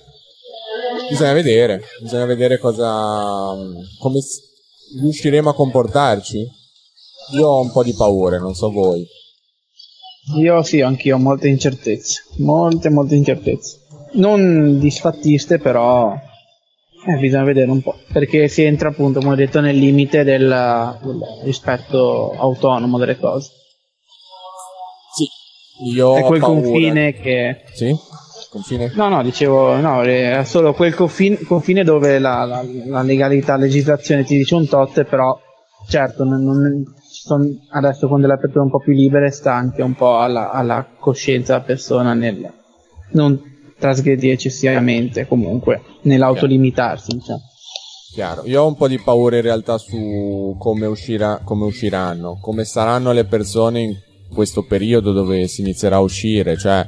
Bisogna 1.08 1.34
vedere, 1.34 1.84
bisogna 2.02 2.26
vedere 2.26 2.58
cosa, 2.58 3.54
come 4.00 4.22
s- 4.22 4.40
riusciremo 5.00 5.52
a 5.52 5.54
comportarci. 5.54 6.50
Io 7.36 7.48
ho 7.48 7.62
un 7.62 7.72
po' 7.72 7.84
di 7.84 7.94
paure, 7.94 8.40
non 8.40 8.56
so 8.56 8.72
voi. 8.72 9.08
Io 10.38 10.64
sì, 10.64 10.82
anch'io 10.82 11.16
ho 11.16 11.20
molte 11.20 11.48
incertezze. 11.48 12.24
Molte, 12.40 12.90
molte 12.90 13.16
incertezze. 13.16 13.80
Non 14.14 14.80
disfattiste, 14.80 15.60
però 15.60 16.14
eh, 16.14 17.18
bisogna 17.20 17.44
vedere 17.44 17.70
un 17.70 17.82
po'. 17.82 17.96
Perché 18.12 18.48
si 18.48 18.64
entra 18.64 18.90
appunto, 18.90 19.20
come 19.20 19.34
ho 19.34 19.36
detto, 19.36 19.60
nel 19.62 19.78
limite 19.78 20.24
del, 20.24 20.98
del 21.04 21.20
rispetto 21.44 22.32
autonomo 22.32 22.98
delle 22.98 23.18
cose. 23.20 23.52
Sì, 25.16 25.90
io 25.94 26.16
È 26.16 26.24
quel 26.24 26.40
paura. 26.40 26.62
confine 26.62 27.14
che. 27.14 27.64
Sì? 27.74 27.96
Confine? 28.50 28.92
No, 28.96 29.10
no, 29.10 29.22
dicevo, 29.22 29.76
no, 29.76 30.02
è 30.04 30.42
solo 30.46 30.74
quel 30.74 30.96
confine, 30.96 31.38
confine 31.44 31.84
dove 31.84 32.20
la, 32.20 32.46
la- 32.46 32.64
la 32.88 33.02
legalità, 33.02 33.58
la 33.58 33.64
legislazione 33.66 34.24
ti 34.24 34.38
dice 34.38 34.56
un 34.56 34.66
tot, 34.68 35.04
però 35.04 35.38
certo, 35.90 36.24
non- 36.24 36.44
non- 36.44 36.84
son- 37.26 37.60
adesso 37.72 38.08
con 38.08 38.22
delle 38.22 38.34
aperture 38.34 38.64
un 38.64 38.70
po' 38.70 38.80
più 38.80 38.94
libere 38.94 39.32
sta 39.32 39.56
anche 39.56 39.82
un 39.82 39.96
po' 39.96 40.20
alla, 40.20 40.52
alla 40.52 40.86
coscienza 41.00 41.54
della 41.54 41.66
persona 41.66 42.14
nel 42.14 42.52
non 43.12 43.42
trasgredire 43.80 44.34
eccessivamente, 44.34 45.28
comunque, 45.28 45.82
nell'autolimitarsi, 46.04 47.14
diciamo. 47.14 47.42
Chiaro. 48.14 48.44
Io 48.46 48.62
ho 48.62 48.68
un 48.68 48.76
po' 48.76 48.88
di 48.88 49.00
paura 49.00 49.38
in 49.38 49.42
realtà 49.42 49.78
su 49.78 50.56
come, 50.58 50.86
uscirà, 50.86 51.42
come 51.44 51.66
usciranno, 51.66 52.38
come 52.40 52.64
saranno 52.64 53.12
le 53.12 53.26
persone 53.26 53.82
in 53.82 53.96
questo 54.32 54.64
periodo 54.64 55.12
dove 55.12 55.48
si 55.48 55.62
inizierà 55.62 55.98
a 55.98 56.02
uscire. 56.02 56.56
Cioè, 56.58 56.88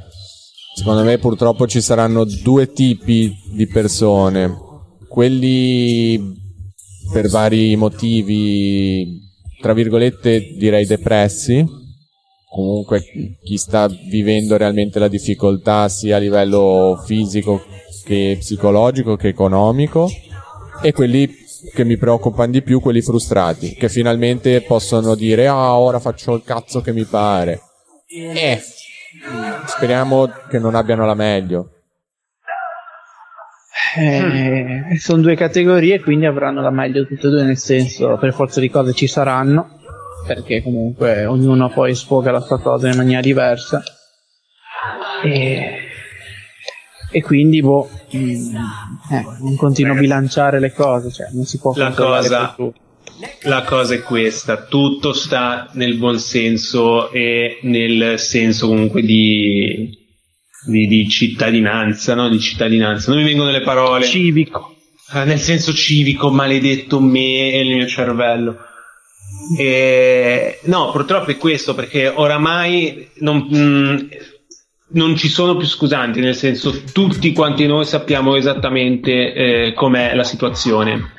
secondo 0.74 1.02
me 1.02 1.18
purtroppo 1.18 1.66
ci 1.66 1.80
saranno 1.80 2.24
due 2.24 2.72
tipi 2.72 3.30
di 3.52 3.66
persone. 3.66 4.56
Quelli 5.06 6.36
per 7.12 7.28
vari 7.28 7.76
motivi, 7.76 9.27
tra 9.60 9.72
virgolette, 9.72 10.54
direi 10.56 10.86
depressi. 10.86 11.64
Comunque 12.50 13.02
chi 13.42 13.58
sta 13.58 13.88
vivendo 13.88 14.56
realmente 14.56 14.98
la 14.98 15.08
difficoltà 15.08 15.88
sia 15.88 16.16
a 16.16 16.18
livello 16.18 17.00
fisico 17.04 17.62
che 18.04 18.36
psicologico 18.38 19.16
che 19.16 19.28
economico 19.28 20.08
e 20.82 20.92
quelli 20.92 21.30
che 21.74 21.84
mi 21.84 21.98
preoccupano 21.98 22.52
di 22.52 22.62
più, 22.62 22.80
quelli 22.80 23.02
frustrati, 23.02 23.74
che 23.74 23.88
finalmente 23.90 24.62
possono 24.62 25.14
dire 25.14 25.46
ah 25.46 25.76
ora 25.76 25.98
faccio 25.98 26.34
il 26.34 26.42
cazzo 26.42 26.80
che 26.80 26.92
mi 26.92 27.04
pare. 27.04 27.60
Eh, 28.06 28.58
speriamo 29.66 30.30
che 30.48 30.58
non 30.58 30.74
abbiano 30.74 31.04
la 31.04 31.14
meglio. 31.14 31.77
Eh, 33.96 34.98
sono 34.98 35.22
due 35.22 35.34
categorie, 35.34 36.00
quindi 36.00 36.26
avranno 36.26 36.60
la 36.60 36.70
meglio 36.70 37.06
tutte 37.06 37.26
e 37.26 37.30
due, 37.30 37.42
nel 37.42 37.56
senso, 37.56 38.16
per 38.18 38.34
forza 38.34 38.60
di 38.60 38.68
cose 38.68 38.92
ci 38.92 39.06
saranno, 39.06 39.78
perché 40.26 40.62
comunque 40.62 41.24
ognuno 41.24 41.70
poi 41.70 41.94
sfoga 41.94 42.30
la 42.30 42.40
sua 42.40 42.60
cosa 42.60 42.88
in 42.88 42.96
maniera 42.96 43.20
diversa. 43.20 43.82
E, 45.24 45.78
e 47.10 47.22
quindi, 47.22 47.62
boh, 47.62 47.88
mm, 48.14 48.54
eh, 49.10 49.24
un 49.40 49.56
continuo 49.56 49.94
a 49.94 49.98
bilanciare 49.98 50.60
le 50.60 50.72
cose, 50.72 51.10
cioè 51.10 51.28
non 51.32 51.44
si 51.44 51.58
può 51.58 51.72
La 51.76 51.92
cosa-. 51.92 52.54
La 53.42 53.62
cosa 53.62 53.94
è 53.94 54.02
questa, 54.02 54.66
tutto 54.66 55.12
sta 55.12 55.70
nel 55.72 55.96
buon 55.96 56.20
senso 56.20 57.10
e 57.10 57.58
nel 57.62 58.16
senso 58.18 58.68
comunque 58.68 59.02
di, 59.02 59.97
di, 60.68 60.86
di 60.86 61.08
cittadinanza, 61.08 62.14
no? 62.14 62.28
Di 62.28 62.38
cittadinanza. 62.38 63.10
Non 63.10 63.20
mi 63.20 63.26
vengono 63.26 63.50
le 63.50 63.62
parole. 63.62 64.04
Civico. 64.04 64.74
Ah, 65.08 65.24
nel 65.24 65.38
senso 65.38 65.72
civico, 65.72 66.30
maledetto 66.30 67.00
me 67.00 67.52
e 67.52 67.60
il 67.60 67.76
mio 67.76 67.86
cervello. 67.86 68.58
E, 69.58 70.60
no, 70.64 70.90
purtroppo 70.90 71.30
è 71.30 71.36
questo 71.36 71.74
perché 71.74 72.08
oramai 72.08 73.08
non, 73.20 73.38
mh, 73.38 74.08
non 74.92 75.16
ci 75.16 75.28
sono 75.28 75.56
più 75.56 75.66
scusanti, 75.66 76.20
nel 76.20 76.34
senso 76.34 76.82
tutti 76.92 77.32
quanti 77.32 77.66
noi 77.66 77.86
sappiamo 77.86 78.36
esattamente 78.36 79.32
eh, 79.32 79.72
com'è 79.74 80.14
la 80.14 80.24
situazione. 80.24 81.12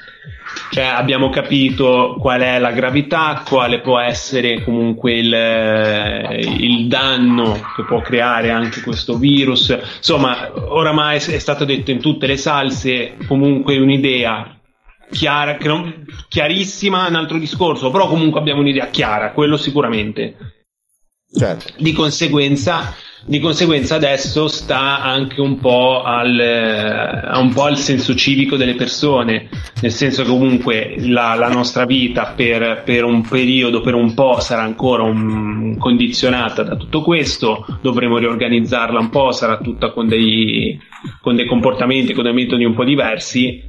Cioè 0.71 0.83
abbiamo 0.83 1.29
capito 1.29 2.15
qual 2.19 2.41
è 2.41 2.59
la 2.59 2.71
gravità, 2.71 3.43
quale 3.45 3.81
può 3.81 3.99
essere 3.99 4.63
comunque 4.63 5.13
il, 5.13 5.33
eh, 5.33 6.39
il 6.39 6.87
danno 6.87 7.53
che 7.75 7.83
può 7.83 8.01
creare 8.01 8.51
anche 8.51 8.81
questo 8.81 9.17
virus. 9.17 9.77
Insomma, 9.97 10.51
oramai 10.53 11.17
è 11.17 11.39
stato 11.39 11.65
detto 11.65 11.91
in 11.91 11.99
tutte 11.99 12.27
le 12.27 12.37
salse 12.37 13.17
comunque 13.27 13.77
un'idea 13.77 14.59
chiara, 15.11 15.57
che 15.57 15.67
non- 15.67 16.05
chiarissima 16.27 17.05
è 17.05 17.09
un 17.09 17.15
altro 17.15 17.37
discorso, 17.37 17.89
però 17.89 18.07
comunque 18.07 18.39
abbiamo 18.39 18.61
un'idea 18.61 18.87
chiara, 18.87 19.31
quello 19.31 19.57
sicuramente. 19.57 20.35
Certo. 21.31 21.73
Di 21.77 21.93
conseguenza, 21.93 22.93
di 23.25 23.39
conseguenza 23.39 23.95
adesso 23.95 24.47
sta 24.47 25.01
anche 25.01 25.41
un 25.41 25.59
po, 25.59 26.01
al, 26.03 26.39
eh, 26.39 27.37
un 27.37 27.51
po' 27.53 27.63
al 27.63 27.77
senso 27.77 28.15
civico 28.15 28.55
delle 28.55 28.75
persone, 28.75 29.49
nel 29.81 29.91
senso 29.91 30.23
che 30.23 30.29
comunque 30.29 30.95
la, 30.99 31.35
la 31.35 31.49
nostra 31.49 31.85
vita 31.85 32.33
per, 32.35 32.83
per 32.83 33.03
un 33.03 33.21
periodo, 33.27 33.81
per 33.81 33.93
un 33.93 34.13
po' 34.13 34.39
sarà 34.39 34.61
ancora 34.61 35.03
un- 35.03 35.77
condizionata 35.77 36.63
da 36.63 36.75
tutto 36.75 37.01
questo, 37.01 37.65
dovremo 37.81 38.17
riorganizzarla 38.17 38.99
un 38.99 39.09
po', 39.09 39.31
sarà 39.31 39.57
tutta 39.57 39.91
con 39.91 40.07
dei, 40.07 40.79
con 41.21 41.35
dei 41.35 41.45
comportamenti, 41.45 42.13
con 42.13 42.23
dei 42.23 42.33
metodi 42.33 42.63
un 42.63 42.73
po' 42.73 42.83
diversi, 42.83 43.61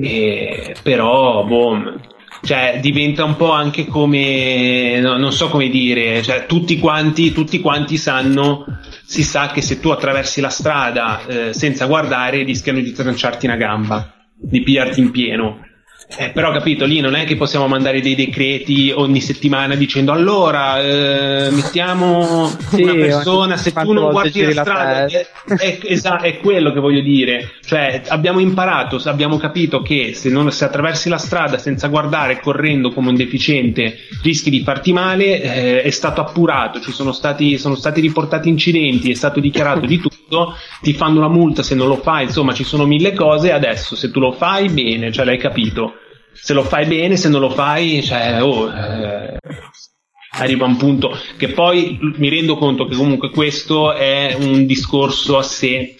e- 0.00 0.74
però 0.82 1.44
boh, 1.44 2.00
cioè 2.44 2.78
diventa 2.80 3.24
un 3.24 3.36
po' 3.36 3.52
anche 3.52 3.86
come 3.86 4.98
no, 5.00 5.16
non 5.16 5.32
so 5.32 5.48
come 5.48 5.68
dire 5.68 6.22
cioè 6.22 6.46
tutti 6.46 6.78
quanti 6.78 7.32
tutti 7.32 7.60
quanti 7.60 7.96
sanno 7.96 8.66
si 9.04 9.22
sa 9.22 9.48
che 9.48 9.60
se 9.60 9.78
tu 9.78 9.90
attraversi 9.90 10.40
la 10.40 10.48
strada 10.48 11.24
eh, 11.26 11.52
senza 11.52 11.86
guardare 11.86 12.42
rischiano 12.42 12.80
di 12.80 12.92
tranciarti 12.92 13.46
una 13.46 13.56
gamba 13.56 14.12
di 14.34 14.60
pigliarti 14.62 15.00
in 15.00 15.10
pieno 15.12 15.60
eh, 16.08 16.30
però 16.30 16.52
capito 16.52 16.84
lì 16.84 17.00
non 17.00 17.14
è 17.14 17.24
che 17.24 17.36
possiamo 17.36 17.66
mandare 17.68 18.00
dei 18.02 18.14
decreti 18.14 18.92
ogni 18.94 19.20
settimana 19.20 19.74
dicendo 19.74 20.12
allora 20.12 20.80
eh, 20.80 21.50
mettiamo 21.50 22.50
Sì, 22.68 22.82
una 22.82 22.96
persona 22.96 23.56
se 23.56 23.72
tu 23.72 23.92
non 23.92 24.08
guardi 24.10 24.42
la 24.42 24.52
la 24.52 24.64
strada 24.64 25.04
testa. 25.06 25.18
è, 25.46 25.54
è- 25.56 25.78
esa- 25.84 26.20
è 26.20 26.38
quello 26.38 26.72
che 26.72 26.80
voglio 26.80 27.00
dire. 27.00 27.52
Cioè, 27.64 28.02
abbiamo 28.08 28.40
imparato, 28.40 29.00
abbiamo 29.04 29.38
capito 29.38 29.80
che 29.80 30.12
se, 30.14 30.28
non, 30.28 30.50
se 30.52 30.64
attraversi 30.64 31.08
la 31.08 31.18
strada 31.18 31.56
senza 31.58 31.88
guardare, 31.88 32.40
correndo 32.40 32.90
come 32.92 33.08
un 33.08 33.14
deficiente, 33.16 33.96
rischi 34.22 34.50
di 34.50 34.62
farti 34.62 34.92
male, 34.92 35.40
eh, 35.42 35.82
è 35.82 35.90
stato 35.90 36.20
appurato, 36.20 36.80
ci 36.80 36.92
sono 36.92 37.12
stati, 37.12 37.56
sono 37.58 37.74
stati 37.74 38.00
riportati 38.00 38.48
incidenti, 38.48 39.10
è 39.10 39.14
stato 39.14 39.40
dichiarato 39.40 39.86
di 39.86 39.98
tutto, 39.98 40.54
ti 40.82 40.92
fanno 40.92 41.20
la 41.20 41.28
multa 41.28 41.62
se 41.62 41.74
non 41.74 41.88
lo 41.88 41.96
fai, 41.96 42.24
insomma 42.24 42.52
ci 42.52 42.64
sono 42.64 42.84
mille 42.86 43.14
cose, 43.14 43.52
adesso 43.52 43.96
se 43.96 44.10
tu 44.10 44.20
lo 44.20 44.32
fai 44.32 44.68
bene, 44.68 45.10
cioè 45.10 45.24
l'hai 45.24 45.38
capito. 45.38 45.94
Se 46.32 46.52
lo 46.52 46.62
fai 46.64 46.86
bene, 46.86 47.16
se 47.16 47.28
non 47.28 47.40
lo 47.40 47.50
fai, 47.50 48.02
cioè, 48.02 48.42
oh, 48.42 48.70
eh, 48.70 49.36
arriva 50.32 50.66
un 50.66 50.76
punto. 50.76 51.16
Che 51.36 51.48
poi 51.48 51.98
mi 52.00 52.28
rendo 52.28 52.56
conto 52.56 52.86
che 52.86 52.96
comunque 52.96 53.30
questo 53.30 53.92
è 53.92 54.36
un 54.38 54.66
discorso 54.66 55.38
a 55.38 55.42
sé 55.42 55.96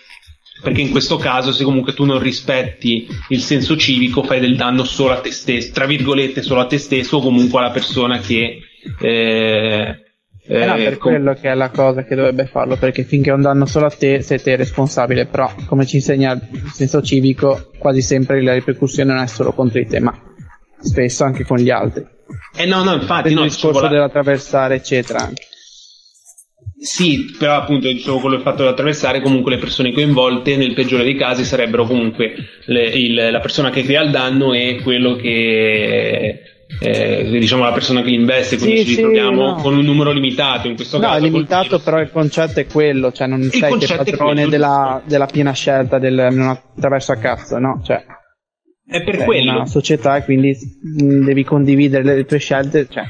perché 0.63 0.81
in 0.81 0.91
questo 0.91 1.17
caso 1.17 1.53
se 1.53 1.65
comunque 1.65 1.93
tu 1.93 2.05
non 2.05 2.21
rispetti 2.21 3.09
il 3.31 3.41
senso 3.41 3.77
civico 3.77 4.23
fai 4.23 4.39
del 4.39 4.55
danno 4.55 4.85
solo 4.85 5.13
a 5.13 5.21
te 5.21 5.33
stesso 5.33 5.73
tra 5.73 5.87
virgolette 5.87 6.41
solo 6.41 6.61
a 6.61 6.67
te 6.67 6.79
stesso 6.79 7.17
o 7.17 7.21
comunque 7.21 7.59
alla 7.59 7.73
persona 7.73 8.21
che, 8.21 8.61
eh, 9.01 10.03
Eh, 10.45 10.65
no, 10.65 10.75
per 10.75 10.99
com- 10.99 11.13
quello 11.13 11.35
che 11.35 11.51
è 11.51 11.55
la 11.55 11.71
cosa 11.71 12.05
che 12.05 12.17
dovrebbe 12.17 12.47
farlo, 12.47 12.77
perché 12.77 13.05
finché 13.05 13.31
è 13.31 13.35
un 13.35 13.43
danno 13.43 13.65
solo 13.67 13.87
a 13.87 13.91
te, 13.91 14.23
sei 14.23 14.43
te 14.43 14.57
responsabile, 14.57 15.27
però 15.27 15.53
come 15.67 15.87
ci 15.87 15.97
insegna 15.97 16.33
il 16.33 16.71
senso 16.73 17.01
civico, 17.01 17.71
quasi 17.79 18.03
sempre 18.03 18.43
la 18.43 18.55
ripercussione 18.55 19.13
non 19.13 19.23
è 19.23 19.27
solo 19.27 19.53
contro 19.53 19.79
di 19.79 19.87
te, 19.87 20.01
ma 20.01 20.13
spesso 20.81 21.23
anche 21.25 21.45
con 21.45 21.59
gli 21.59 21.71
altri. 21.71 22.05
Eh 22.57 22.67
no, 22.67 22.83
no, 22.83 22.95
infatti, 22.95 23.29
il 23.29 23.35
no, 23.35 23.43
discorso 23.43 23.87
dell'attraversare, 23.87 24.75
eccetera. 24.75 25.31
Sì, 26.83 27.37
però 27.39 27.55
appunto 27.55 27.87
dicevo 27.87 28.19
quello 28.19 28.41
fatto 28.41 28.65
di 28.65 28.69
attraversare, 28.69 29.21
comunque 29.21 29.53
le 29.53 29.59
persone 29.59 29.93
coinvolte 29.93 30.57
nel 30.57 30.75
peggiore 30.75 31.05
dei 31.05 31.15
casi 31.15 31.45
sarebbero 31.45 31.87
comunque 31.87 32.35
le, 32.65 32.87
il, 32.87 33.15
la 33.15 33.39
persona 33.39 33.71
che 33.71 33.85
crea 33.85 34.03
il 34.03 34.11
danno 34.11 34.53
e 34.53 34.81
quello 34.83 35.15
che 35.15 36.62
eh, 36.81 37.29
diciamo 37.31 37.65
la 37.65 37.73
persona 37.73 38.03
che 38.03 38.11
investe, 38.11 38.57
quindi 38.57 38.79
sì, 38.79 38.85
ci 38.85 38.95
ritroviamo 38.97 39.47
no. 39.47 39.55
con 39.57 39.77
un 39.77 39.85
numero 39.85 40.11
limitato 40.11 40.69
in 40.69 40.75
questo 40.75 40.99
no, 40.99 41.05
caso. 41.05 41.19
No, 41.19 41.27
è 41.27 41.31
limitato, 41.31 41.81
però 41.81 42.01
il 42.01 42.11
concetto 42.11 42.61
è 42.61 42.67
quello, 42.67 43.13
cioè 43.13 43.27
non 43.27 43.41
il 43.41 43.53
sei 43.53 43.79
che 43.79 43.95
padrone 43.97 44.49
della, 44.49 45.03
della, 45.05 45.27
piena 45.27 45.53
scelta 45.53 45.99
del 45.99 46.29
non 46.31 46.49
attraverso 46.49 47.13
a 47.13 47.17
cazzo, 47.17 47.59
no? 47.59 47.81
Cioè, 47.85 48.05
è 48.87 49.03
per 49.03 49.25
quello. 49.25 49.53
Una 49.53 49.67
società 49.67 50.17
e 50.17 50.25
quindi 50.25 50.57
devi 50.81 51.45
condividere 51.45 52.05
le, 52.05 52.15
le 52.17 52.25
tue 52.25 52.39
scelte, 52.39 52.89
cioè, 52.91 53.05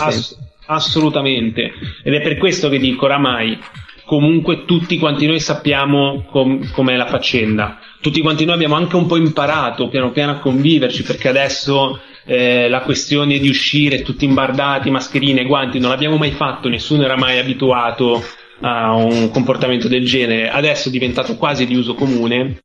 Ass- 0.00 0.36
assolutamente. 0.66 1.70
Ed 2.02 2.14
è 2.14 2.20
per 2.20 2.36
questo 2.38 2.68
che 2.68 2.78
dico 2.78 3.04
oramai 3.04 3.58
comunque 4.04 4.64
tutti 4.64 4.98
quanti 4.98 5.26
noi 5.26 5.40
sappiamo 5.40 6.24
com- 6.30 6.70
com'è 6.72 6.96
la 6.96 7.06
faccenda. 7.06 7.78
Tutti 8.00 8.20
quanti 8.20 8.44
noi 8.44 8.54
abbiamo 8.54 8.74
anche 8.74 8.96
un 8.96 9.06
po' 9.06 9.16
imparato 9.16 9.88
piano 9.88 10.10
piano 10.10 10.32
a 10.32 10.38
conviverci 10.38 11.02
perché 11.02 11.28
adesso 11.28 12.00
eh, 12.24 12.68
la 12.68 12.80
questione 12.80 13.38
di 13.38 13.48
uscire 13.48 14.02
tutti 14.02 14.24
imbardati, 14.24 14.90
mascherine, 14.90 15.44
guanti, 15.44 15.78
non 15.78 15.90
l'abbiamo 15.90 16.16
mai 16.16 16.32
fatto, 16.32 16.68
nessuno 16.68 17.04
era 17.04 17.16
mai 17.16 17.38
abituato 17.38 18.22
a 18.60 18.94
un 18.94 19.30
comportamento 19.30 19.88
del 19.88 20.04
genere. 20.04 20.50
Adesso 20.50 20.88
è 20.88 20.92
diventato 20.92 21.36
quasi 21.36 21.66
di 21.66 21.74
uso 21.74 21.94
comune 21.94 22.62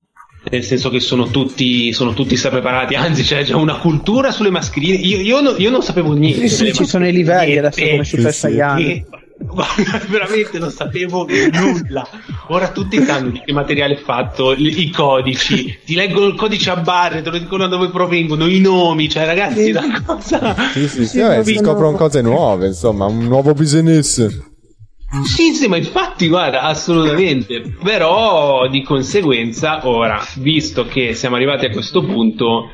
nel 0.49 0.63
senso 0.63 0.89
che 0.89 0.99
sono 0.99 1.27
tutti, 1.27 1.91
sono 1.91 2.13
tutti 2.13 2.37
preparati, 2.37 2.95
anzi 2.95 3.23
c'è 3.23 3.43
già 3.43 3.57
una 3.57 3.77
cultura 3.77 4.31
sulle 4.31 4.49
mascherine. 4.49 4.95
Io, 4.95 5.19
io, 5.19 5.41
no, 5.41 5.55
io 5.57 5.69
non 5.69 5.81
sapevo 5.81 6.13
niente. 6.13 6.47
Sì, 6.47 6.65
sì, 6.67 6.73
ci 6.73 6.85
sono 6.85 7.07
i 7.07 7.11
livelli 7.11 7.57
adesso 7.57 7.85
come 7.85 8.03
Super 8.03 8.31
sì, 8.31 8.39
Saiyan. 8.39 9.05
Guarda, 9.41 10.01
veramente 10.09 10.59
non 10.59 10.69
sapevo 10.69 11.25
nulla. 11.27 12.07
Ora 12.47 12.69
tutti 12.69 13.01
sanno 13.03 13.29
di 13.29 13.41
che 13.45 13.53
materiale 13.53 13.95
è 13.95 13.97
fatto, 13.97 14.53
i, 14.53 14.81
i 14.81 14.89
codici, 14.89 15.79
ti 15.85 15.95
leggono 15.95 16.27
il 16.27 16.35
codice 16.35 16.69
a 16.71 16.77
barre, 16.77 17.21
te 17.21 17.29
lo 17.29 17.37
dicono 17.37 17.67
da 17.67 17.75
dove 17.75 17.89
provengono, 17.89 18.47
i 18.47 18.59
nomi, 18.59 19.09
cioè 19.09 19.25
ragazzi, 19.25 19.65
sì. 19.65 19.71
la 19.71 20.01
cosa. 20.05 20.55
Sì, 20.73 20.87
sì, 20.87 21.05
sì, 21.07 21.19
vabbè, 21.19 21.43
si 21.43 21.55
scoprono 21.55 21.95
cose 21.95 22.21
nuove, 22.21 22.67
insomma, 22.67 23.05
un 23.05 23.19
nuovo 23.19 23.53
business. 23.53 24.47
Sì, 25.23 25.53
sì, 25.53 25.67
ma 25.67 25.77
infatti, 25.77 26.27
guarda, 26.27 26.61
assolutamente. 26.61 27.61
Però 27.83 28.67
di 28.67 28.83
conseguenza, 28.83 29.87
ora, 29.87 30.23
visto 30.35 30.85
che 30.85 31.15
siamo 31.15 31.35
arrivati 31.35 31.65
a 31.65 31.71
questo 31.71 32.03
punto, 32.03 32.69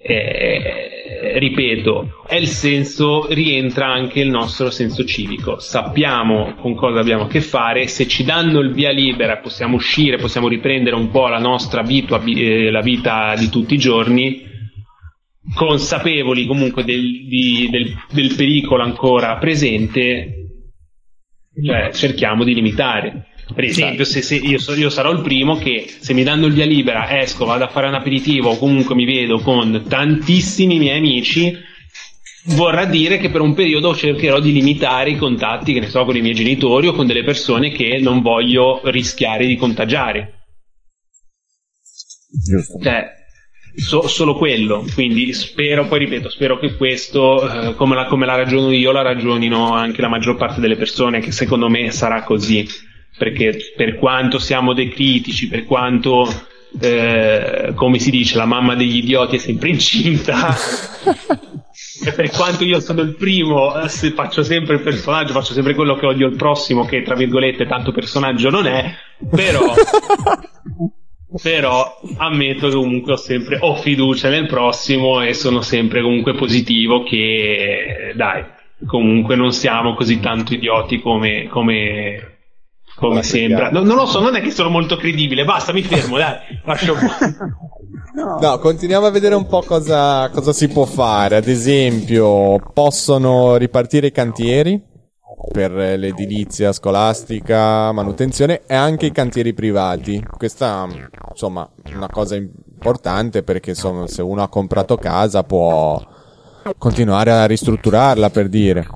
eh, 0.00 1.38
ripeto, 1.38 2.24
è 2.26 2.36
il 2.36 2.46
senso, 2.46 3.26
rientra 3.32 3.86
anche 3.92 4.20
il 4.20 4.30
nostro 4.30 4.70
senso 4.70 5.04
civico. 5.04 5.58
Sappiamo 5.58 6.54
con 6.54 6.74
cosa 6.74 7.00
abbiamo 7.00 7.24
a 7.24 7.28
che 7.28 7.40
fare, 7.40 7.88
se 7.88 8.06
ci 8.06 8.24
danno 8.24 8.60
il 8.60 8.72
via 8.72 8.90
libera 8.90 9.38
possiamo 9.38 9.76
uscire, 9.76 10.16
possiamo 10.16 10.48
riprendere 10.48 10.94
un 10.94 11.10
po' 11.10 11.28
la 11.28 11.38
nostra 11.38 11.82
vita, 11.82 12.22
eh, 12.24 12.70
la 12.70 12.80
vita 12.80 13.34
di 13.36 13.48
tutti 13.48 13.74
i 13.74 13.78
giorni, 13.78 14.46
consapevoli 15.54 16.46
comunque 16.46 16.84
del, 16.84 17.26
di, 17.26 17.68
del, 17.70 17.94
del 18.10 18.34
pericolo 18.36 18.82
ancora 18.82 19.36
presente, 19.38 20.34
cioè 21.64 21.90
cerchiamo 21.92 22.44
di 22.44 22.54
limitare. 22.54 23.26
Per 23.54 23.64
esempio, 23.64 24.04
se, 24.04 24.22
se 24.22 24.36
io, 24.36 24.58
so, 24.58 24.74
io, 24.74 24.90
sarò 24.90 25.10
il 25.10 25.22
primo 25.22 25.56
che 25.56 25.90
se 25.98 26.12
mi 26.12 26.22
danno 26.22 26.46
il 26.46 26.52
via 26.52 26.66
libera, 26.66 27.20
esco, 27.20 27.44
vado 27.44 27.64
a 27.64 27.68
fare 27.68 27.88
un 27.88 27.94
aperitivo 27.94 28.50
o 28.50 28.58
comunque 28.58 28.94
mi 28.94 29.04
vedo 29.04 29.38
con 29.40 29.84
tantissimi 29.88 30.78
miei 30.78 30.98
amici, 30.98 31.56
vorrà 32.46 32.84
dire 32.84 33.18
che 33.18 33.30
per 33.30 33.40
un 33.40 33.54
periodo 33.54 33.94
cercherò 33.94 34.40
di 34.40 34.52
limitare 34.52 35.10
i 35.10 35.16
contatti, 35.16 35.72
che 35.72 35.80
ne 35.80 35.88
so, 35.88 36.04
con 36.04 36.16
i 36.16 36.20
miei 36.20 36.34
genitori 36.34 36.88
o 36.88 36.92
con 36.92 37.06
delle 37.06 37.24
persone 37.24 37.70
che 37.70 37.98
non 38.00 38.20
voglio 38.20 38.80
rischiare 38.84 39.46
di 39.46 39.56
contagiare. 39.56 40.34
Giusto. 42.44 42.78
Cioè, 42.82 43.16
So, 43.78 44.08
solo 44.08 44.34
quello. 44.34 44.84
Quindi 44.92 45.32
spero, 45.32 45.86
poi 45.86 46.00
ripeto, 46.00 46.28
spero 46.28 46.58
che 46.58 46.74
questo, 46.74 47.70
eh, 47.70 47.74
come, 47.76 47.94
la, 47.94 48.06
come, 48.06 48.26
la, 48.26 48.34
ragiono 48.34 48.72
io, 48.72 48.90
la 48.90 49.02
ragionino 49.02 49.72
anche 49.72 50.00
la 50.00 50.08
maggior 50.08 50.34
parte 50.34 50.60
delle 50.60 50.76
persone, 50.76 51.20
che 51.20 51.30
secondo 51.30 51.68
me 51.68 51.92
sarà 51.92 52.24
così. 52.24 52.66
Perché 53.18 53.72
per 53.76 53.96
quanto 53.96 54.38
siamo 54.38 54.72
dei 54.72 54.88
critici, 54.88 55.48
per 55.48 55.64
quanto, 55.64 56.26
eh, 56.80 57.72
come 57.74 57.98
si 57.98 58.10
dice, 58.10 58.36
la 58.36 58.46
mamma 58.46 58.74
degli 58.74 58.96
idioti 58.96 59.36
è 59.36 59.38
sempre 59.38 59.70
incinta. 59.70 60.54
e 62.06 62.12
per 62.12 62.30
quanto 62.30 62.64
io 62.64 62.80
sono 62.80 63.02
il 63.02 63.16
primo, 63.16 63.78
eh, 63.80 63.88
se 63.88 64.12
faccio 64.12 64.42
sempre 64.42 64.76
il 64.76 64.82
personaggio, 64.82 65.32
faccio 65.32 65.52
sempre 65.52 65.74
quello 65.74 65.96
che 65.96 66.06
odio 66.06 66.28
il 66.28 66.36
prossimo, 66.36 66.84
che 66.84 67.02
tra 67.02 67.16
virgolette 67.16 67.66
tanto 67.66 67.92
personaggio 67.92 68.50
non 68.50 68.66
è, 68.66 68.94
però 69.30 69.74
però 71.42 72.00
ammetto 72.16 72.68
che 72.68 72.74
comunque 72.74 73.12
ho 73.12 73.16
sempre 73.16 73.58
ho 73.60 73.76
fiducia 73.76 74.30
nel 74.30 74.46
prossimo 74.46 75.20
e 75.20 75.34
sono 75.34 75.60
sempre 75.60 76.00
comunque 76.00 76.34
positivo 76.34 77.02
che 77.02 78.14
dai 78.14 78.42
comunque 78.86 79.36
non 79.36 79.52
siamo 79.52 79.94
così 79.94 80.20
tanto 80.20 80.54
idioti 80.54 81.00
come, 81.00 81.48
come, 81.48 82.37
come 82.98 83.22
sembra 83.22 83.70
no, 83.70 83.82
non 83.82 83.96
lo 83.96 84.06
so 84.06 84.20
non 84.20 84.34
è 84.34 84.40
che 84.40 84.50
sono 84.50 84.68
molto 84.68 84.96
credibile 84.96 85.44
basta 85.44 85.72
mi 85.72 85.82
fermo 85.82 86.18
dai 86.18 86.36
lascio 86.64 86.94
No. 88.14 88.38
no, 88.40 88.58
continuiamo 88.58 89.06
a 89.06 89.10
vedere 89.10 89.36
un 89.36 89.46
po' 89.46 89.62
cosa, 89.62 90.28
cosa 90.30 90.52
si 90.52 90.66
può 90.66 90.84
fare. 90.86 91.36
Ad 91.36 91.46
esempio, 91.46 92.58
possono 92.72 93.54
ripartire 93.56 94.08
i 94.08 94.12
cantieri? 94.12 94.82
per 95.50 95.70
l'edilizia 95.70 96.72
scolastica, 96.72 97.92
manutenzione 97.92 98.62
e 98.66 98.74
anche 98.74 99.06
i 99.06 99.12
cantieri 99.12 99.54
privati. 99.54 100.22
Questa 100.36 100.86
insomma 101.30 101.68
è 101.82 101.94
una 101.94 102.08
cosa 102.08 102.34
importante 102.36 103.42
perché 103.42 103.70
insomma, 103.70 104.06
se 104.06 104.22
uno 104.22 104.42
ha 104.42 104.48
comprato 104.48 104.96
casa 104.96 105.44
può 105.44 106.00
continuare 106.76 107.30
a 107.30 107.46
ristrutturarla 107.46 108.30
per 108.30 108.48
dire. 108.48 108.86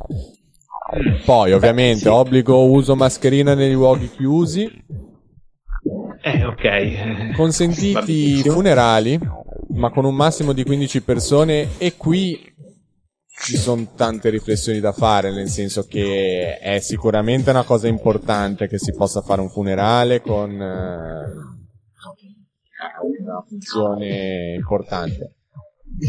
Poi 1.24 1.52
ovviamente 1.52 2.09
obbligo 2.09 2.64
uso 2.66 2.94
mascherina 2.94 3.55
nei 3.55 3.72
luoghi 3.72 4.11
chiusi. 4.11 4.70
Eh, 6.22 6.44
ok. 6.44 7.35
Consentiti 7.35 8.42
funerali, 8.42 9.18
ma 9.70 9.90
con 9.90 10.05
un 10.05 10.14
massimo 10.14 10.52
di 10.52 10.64
15 10.64 11.02
persone 11.02 11.68
e 11.78 11.96
qui 11.96 12.50
ci 13.26 13.57
sono 13.57 13.88
tante 13.96 14.28
riflessioni 14.28 14.78
da 14.78 14.92
fare, 14.92 15.33
nel 15.33 15.48
senso 15.48 15.87
che 15.88 16.59
è 16.59 16.78
sicuramente 16.78 17.50
una 17.50 17.64
cosa 17.64 17.88
importante 17.88 18.68
che 18.68 18.78
si 18.78 18.92
possa 18.92 19.22
fare 19.22 19.40
un 19.40 19.48
funerale 19.48 20.20
con 20.20 20.50
eh, 20.52 21.24
una 23.18 23.44
funzione 23.48 24.55
importante. 24.55 25.37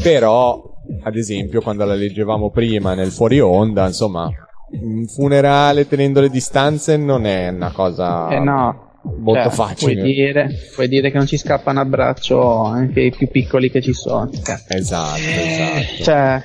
Però, 0.01 0.75
ad 1.03 1.15
esempio, 1.15 1.61
quando 1.61 1.85
la 1.85 1.95
leggevamo 1.95 2.51
prima 2.51 2.93
nel 2.93 3.11
fuori 3.11 3.39
onda, 3.39 3.87
insomma, 3.87 4.29
un 4.81 5.05
funerale 5.07 5.87
tenendo 5.87 6.19
le 6.19 6.29
distanze 6.29 6.97
non 6.97 7.25
è 7.25 7.49
una 7.49 7.71
cosa 7.71 8.29
eh 8.29 8.39
no. 8.39 8.91
molto 9.19 9.43
cioè, 9.43 9.51
facile. 9.51 9.93
Puoi 9.93 10.13
dire, 10.13 10.49
puoi 10.73 10.87
dire, 10.87 11.11
che 11.11 11.17
non 11.17 11.27
ci 11.27 11.37
scappa 11.37 11.71
un 11.71 11.77
abbraccio 11.77 12.63
anche 12.63 13.01
i 13.01 13.11
più 13.11 13.29
piccoli 13.29 13.69
che 13.69 13.81
ci 13.81 13.93
sono. 13.93 14.29
Esatto, 14.31 14.73
esatto. 14.73 16.03
Cioè, 16.03 16.43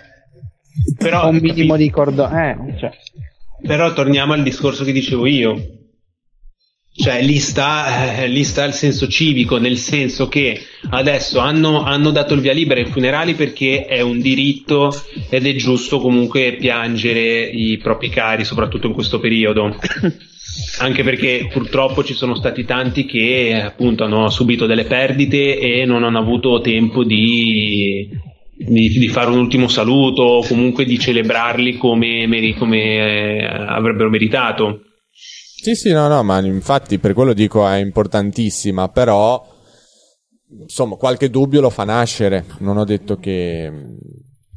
però, 0.97 1.29
un 1.29 1.37
minimo 1.37 1.77
di 1.77 1.91
cordone. 1.91 2.51
Eh, 2.51 2.79
cioè. 2.79 2.91
Però 3.63 3.93
torniamo 3.93 4.35
al 4.35 4.43
discorso 4.43 4.85
che 4.85 4.93
dicevo 4.93 5.27
io. 5.27 5.78
Cioè, 7.01 7.23
lì 7.23 7.39
sta, 7.39 8.17
eh, 8.17 8.27
lì 8.27 8.43
sta 8.43 8.65
il 8.65 8.73
senso 8.73 9.07
civico, 9.07 9.59
nel 9.59 9.77
senso 9.77 10.27
che 10.27 10.61
adesso 10.91 11.39
hanno, 11.39 11.85
hanno 11.85 12.11
dato 12.11 12.35
il 12.35 12.41
via 12.41 12.53
libera 12.53 12.81
ai 12.81 12.87
funerali 12.87 13.35
perché 13.35 13.85
è 13.85 14.01
un 14.01 14.21
diritto 14.21 14.93
ed 15.31 15.47
è 15.47 15.55
giusto 15.55 16.01
comunque 16.01 16.57
piangere 16.59 17.45
i 17.45 17.79
propri 17.79 18.09
cari, 18.09 18.45
soprattutto 18.45 18.89
in 18.89 18.95
questo 18.95 19.21
periodo. 19.21 19.77
Anche 20.81 21.05
perché 21.05 21.49
purtroppo 21.53 22.03
ci 22.03 22.15
sono 22.15 22.35
stati 22.35 22.65
tanti 22.65 23.07
che 23.07 23.63
appunto 23.65 24.03
hanno 24.03 24.29
subito 24.29 24.67
delle 24.67 24.85
perdite 24.85 25.57
e 25.57 25.85
non 25.85 26.03
hanno 26.03 26.19
avuto 26.19 26.61
tempo 26.61 27.05
di 27.05 28.27
di, 28.59 28.89
di, 28.89 29.07
fare 29.07 29.31
un 29.31 29.39
ultimo 29.39 29.69
saluto 29.69 30.23
o 30.23 30.45
comunque 30.45 30.85
di 30.85 30.99
celebrarli 30.99 31.77
come, 31.77 32.27
come 32.59 33.39
eh, 33.39 33.45
avrebbero 33.45 34.11
meritato. 34.11 34.83
Sì, 35.61 35.75
sì, 35.75 35.91
no, 35.91 36.07
no, 36.07 36.23
ma 36.23 36.39
infatti 36.41 36.99
per 36.99 37.15
quello 37.15 37.33
dico 37.33 37.67
è 37.67 37.77
importantissima, 37.77 38.89
però 38.89 39.45
insomma 40.61 40.95
qualche 40.95 41.31
dubbio 41.31 41.61
lo 41.61 41.69
fa 41.69 41.85
nascere, 41.85 42.45
non 42.59 42.77
ho 42.77 42.85
detto 42.85 43.19
che 43.19 43.71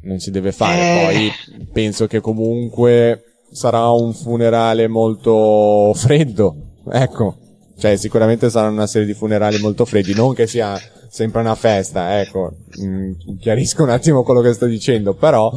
non 0.04 0.20
si 0.20 0.30
deve 0.32 0.52
fare, 0.52 0.80
eh... 0.80 1.04
poi 1.04 1.66
penso 1.72 2.06
che 2.06 2.22
comunque 2.22 3.24
sarà 3.52 3.90
un 3.90 4.14
funerale 4.14 4.88
molto 4.88 5.92
freddo, 5.96 6.56
ecco. 6.92 7.38
Cioè, 7.78 7.98
sicuramente 7.98 8.52
saranno 8.52 8.76
una 8.76 8.86
serie 8.86 9.08
di 9.08 9.16
funerali 9.16 9.58
molto 9.58 9.86
freddi, 9.86 10.14
non 10.14 10.36
che 10.36 10.46
sia 10.46 10.80
sempre 11.10 11.42
una 11.42 11.56
festa, 11.56 12.22
ecco. 12.22 12.52
Mm, 12.80 13.14
chiarisco 13.40 13.82
un 13.82 13.90
attimo 13.90 14.22
quello 14.22 14.42
che 14.42 14.54
sto 14.54 14.68
dicendo, 14.68 15.16
però, 15.16 15.52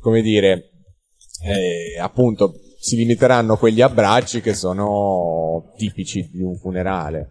come 0.00 0.22
dire, 0.22 0.70
eh, 1.42 1.98
appunto, 2.00 2.54
si 2.84 2.96
limiteranno 2.96 3.56
quegli 3.56 3.80
abbracci 3.80 4.42
che 4.42 4.52
sono 4.52 5.72
tipici 5.74 6.28
di 6.30 6.42
un 6.42 6.54
funerale. 6.58 7.30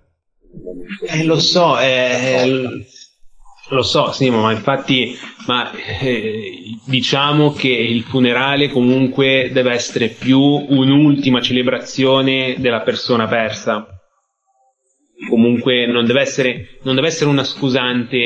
Eh, 1.08 1.24
lo 1.26 1.40
so, 1.40 1.80
eh, 1.80 2.88
lo 3.70 3.82
so, 3.84 4.12
Simo, 4.12 4.42
ma 4.42 4.52
infatti, 4.52 5.16
ma, 5.46 5.72
eh, 6.00 6.76
diciamo 6.88 7.52
che 7.52 7.68
il 7.68 8.02
funerale 8.02 8.70
comunque 8.70 9.52
deve 9.54 9.74
essere 9.74 10.08
più 10.08 10.40
un'ultima 10.40 11.40
celebrazione 11.40 12.56
della 12.58 12.82
persona 12.82 13.28
persa. 13.28 13.86
Comunque 15.30 15.86
non 15.86 16.08
deve 16.08 16.22
essere, 16.22 16.80
non 16.82 16.96
deve 16.96 17.10
essere 17.10 17.30
una 17.30 17.44
scusante. 17.44 18.18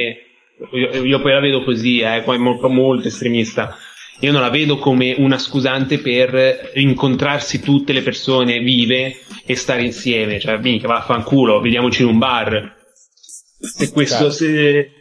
Io, 0.71 1.03
io 1.03 1.21
poi 1.21 1.33
la 1.33 1.41
vedo 1.41 1.61
così, 1.65 1.99
eh, 1.99 2.21
poi 2.23 2.37
molto, 2.37 2.69
molto 2.69 3.09
estremista. 3.09 3.75
Io 4.21 4.31
non 4.31 4.41
la 4.41 4.49
vedo 4.49 4.77
come 4.77 5.15
una 5.17 5.37
scusante 5.37 5.99
per 5.99 6.71
incontrarsi 6.73 7.61
tutte 7.61 7.93
le 7.93 8.01
persone 8.01 8.59
vive 8.59 9.17
e 9.45 9.55
stare 9.55 9.83
insieme. 9.83 10.39
Cioè, 10.39 10.57
mica, 10.57 10.87
vaffanculo, 10.87 11.59
vediamoci 11.59 12.01
in 12.01 12.07
un 12.09 12.17
bar. 12.17 12.75
Se 13.59 13.91
questo, 13.91 14.29
se, 14.31 14.91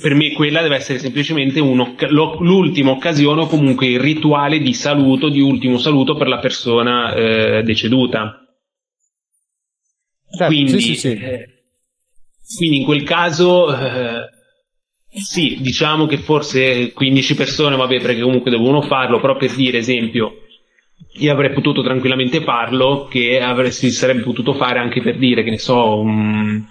per 0.00 0.14
me 0.14 0.32
quella 0.32 0.62
deve 0.62 0.76
essere 0.76 1.00
semplicemente 1.00 1.58
l'ultima 1.58 2.90
occasione 2.90 3.42
o 3.42 3.46
comunque 3.46 3.86
il 3.86 3.98
rituale 3.98 4.60
di 4.60 4.72
saluto, 4.72 5.28
di 5.28 5.40
ultimo 5.40 5.78
saluto 5.78 6.14
per 6.16 6.28
la 6.28 6.38
persona 6.38 7.12
eh, 7.14 7.62
deceduta. 7.64 8.44
Certo, 10.30 10.46
quindi, 10.46 10.80
sì, 10.80 10.80
sì, 10.80 10.94
sì. 10.94 11.08
Eh, 11.08 11.48
quindi 12.56 12.78
in 12.78 12.84
quel 12.84 13.02
caso 13.02 13.76
eh, 13.76 14.29
sì, 15.12 15.58
diciamo 15.60 16.06
che 16.06 16.18
forse 16.18 16.92
15 16.92 17.34
persone, 17.34 17.76
vabbè, 17.76 18.00
perché 18.00 18.20
comunque 18.20 18.50
dovevano 18.50 18.82
farlo, 18.82 19.20
però 19.20 19.36
per 19.36 19.52
dire, 19.54 19.78
esempio, 19.78 20.34
io 21.14 21.32
avrei 21.32 21.52
potuto 21.52 21.82
tranquillamente 21.82 22.42
farlo, 22.42 23.08
che 23.10 23.40
avresti, 23.40 23.90
sarebbe 23.90 24.22
potuto 24.22 24.54
fare 24.54 24.78
anche 24.78 25.02
per 25.02 25.18
dire, 25.18 25.42
che 25.42 25.50
ne 25.50 25.58
so, 25.58 25.98
un, 25.98 26.64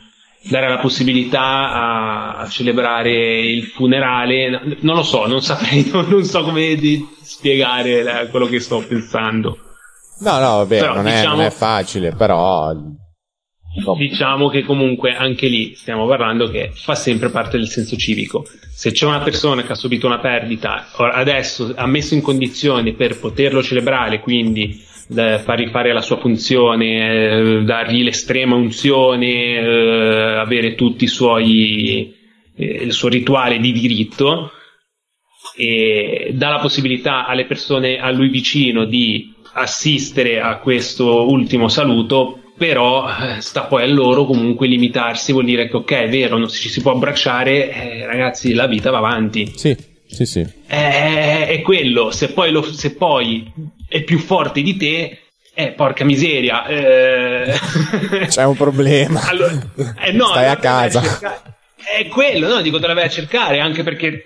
dare 0.47 0.69
la 0.69 0.79
possibilità 0.79 1.41
a, 1.41 2.37
a, 2.37 2.47
celebrare 2.47 3.41
il 3.41 3.63
funerale, 3.63 4.77
non 4.79 4.95
lo 4.95 5.03
so, 5.03 5.25
non 5.25 5.41
saprei, 5.41 5.89
non 5.91 6.23
so 6.23 6.43
come 6.43 6.75
di 6.75 7.05
spiegare 7.21 8.03
la, 8.03 8.27
quello 8.27 8.45
che 8.45 8.59
sto 8.61 8.83
pensando. 8.87 9.57
No, 10.21 10.39
no, 10.39 10.57
vabbè, 10.57 10.79
però, 10.79 10.93
non, 10.95 11.03
diciamo, 11.03 11.21
è, 11.21 11.35
non 11.37 11.41
è 11.41 11.49
facile, 11.49 12.13
però 12.13 12.73
Diciamo 13.97 14.49
che 14.49 14.63
comunque 14.63 15.15
anche 15.15 15.47
lì 15.47 15.73
stiamo 15.75 16.07
parlando 16.07 16.49
che 16.49 16.71
fa 16.73 16.95
sempre 16.95 17.29
parte 17.29 17.57
del 17.57 17.67
senso 17.67 17.95
civico. 17.95 18.45
Se 18.71 18.91
c'è 18.91 19.05
una 19.05 19.19
persona 19.19 19.63
che 19.63 19.73
ha 19.73 19.75
subito 19.75 20.07
una 20.07 20.19
perdita, 20.19 20.87
adesso 20.95 21.73
ha 21.75 21.85
messo 21.85 22.13
in 22.13 22.21
condizioni 22.21 22.93
per 22.93 23.19
poterlo 23.19 23.61
celebrare, 23.61 24.19
quindi 24.19 24.87
fargli 25.11 25.67
fare 25.69 25.91
la 25.91 26.01
sua 26.01 26.17
funzione, 26.17 27.29
eh, 27.31 27.63
dargli 27.63 28.03
l'estrema 28.03 28.55
unzione, 28.55 29.55
eh, 29.55 30.35
avere 30.37 30.75
tutti 30.75 31.05
i 31.05 31.07
suoi, 31.07 32.13
eh, 32.55 32.65
il 32.65 32.93
suo 32.93 33.09
rituale 33.09 33.59
di 33.59 33.71
diritto, 33.71 34.51
e 35.55 36.31
dà 36.33 36.49
la 36.49 36.59
possibilità 36.59 37.25
alle 37.25 37.45
persone 37.45 37.99
a 37.99 38.11
lui 38.11 38.29
vicino 38.29 38.85
di 38.85 39.33
assistere 39.53 40.39
a 40.39 40.59
questo 40.59 41.27
ultimo 41.29 41.67
saluto 41.67 42.48
però 42.59 43.07
eh, 43.07 43.39
sta 43.39 43.63
poi 43.63 43.83
a 43.83 43.87
loro 43.87 44.25
comunque 44.25 44.67
limitarsi, 44.67 45.31
vuol 45.31 45.45
dire 45.45 45.69
che 45.69 45.77
ok, 45.77 45.91
è 45.93 46.09
vero, 46.09 46.37
non 46.37 46.49
ci 46.49 46.67
si 46.67 46.81
può 46.81 46.91
abbracciare, 46.91 47.71
eh, 47.71 48.05
ragazzi, 48.05 48.53
la 48.53 48.67
vita 48.67 48.91
va 48.91 48.97
avanti. 48.97 49.53
Sì, 49.55 49.75
sì, 50.05 50.25
sì. 50.25 50.45
È, 50.67 51.47
è 51.47 51.61
quello, 51.61 52.11
se 52.11 52.33
poi, 52.33 52.51
lo, 52.51 52.61
se 52.61 52.95
poi 52.95 53.49
è 53.87 54.03
più 54.03 54.19
forte 54.19 54.61
di 54.61 54.75
te, 54.75 55.19
eh, 55.53 55.71
porca 55.71 56.03
miseria. 56.03 56.65
Eh... 56.65 57.53
C'è 58.27 58.43
un 58.43 58.57
problema. 58.57 59.21
Allora, 59.29 59.57
eh, 60.03 60.11
no, 60.11 60.27
Stai 60.27 60.47
a 60.47 60.57
casa. 60.57 61.01
È 61.75 62.07
quello, 62.07 62.49
no? 62.49 62.61
Dico, 62.61 62.77
te 62.77 62.87
la 62.87 62.93
vai 62.93 63.05
a 63.05 63.09
cercare, 63.09 63.61
anche 63.61 63.83
perché 63.83 64.21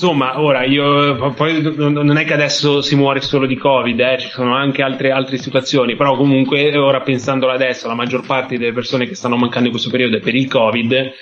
Insomma, 0.00 0.40
ora 0.40 0.64
io 0.64 1.34
poi 1.34 1.60
non 1.60 2.16
è 2.16 2.24
che 2.24 2.32
adesso 2.32 2.80
si 2.80 2.96
muore 2.96 3.20
solo 3.20 3.46
di 3.46 3.58
Covid, 3.58 4.00
eh, 4.00 4.16
ci 4.18 4.30
sono 4.30 4.56
anche 4.56 4.80
altre, 4.80 5.10
altre 5.10 5.36
situazioni, 5.36 5.94
però 5.94 6.16
comunque 6.16 6.74
ora 6.78 7.02
pensandolo 7.02 7.52
adesso, 7.52 7.86
la 7.86 7.92
maggior 7.92 8.24
parte 8.24 8.56
delle 8.56 8.72
persone 8.72 9.06
che 9.06 9.14
stanno 9.14 9.36
mancando 9.36 9.66
in 9.66 9.72
questo 9.72 9.90
periodo 9.90 10.16
è 10.16 10.20
per 10.20 10.34
il 10.34 10.48
Covid. 10.48 11.12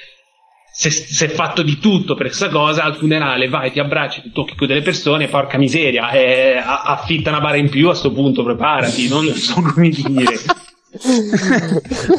Se, 0.71 0.91
se 0.91 1.27
è 1.27 1.29
fatto 1.29 1.62
di 1.62 1.81
tutto 1.81 2.14
per 2.14 2.27
questa 2.27 2.51
cosa, 2.51 2.85
al 2.85 2.95
funerale 2.95 3.49
vai, 3.49 3.73
ti 3.73 3.81
abbracci, 3.81 4.23
ti 4.23 4.31
tocchi 4.31 4.55
con 4.55 4.69
delle 4.69 4.83
persone, 4.83 5.27
porca 5.27 5.59
miseria, 5.59 6.12
eh, 6.12 6.62
affitta 6.62 7.31
una 7.31 7.41
bara 7.41 7.57
in 7.57 7.71
più 7.71 7.88
a 7.88 7.97
sto 7.97 8.12
punto, 8.12 8.45
preparati, 8.45 9.09
non 9.09 9.27
so 9.35 9.61
come 9.61 9.88
dire. 9.88 10.37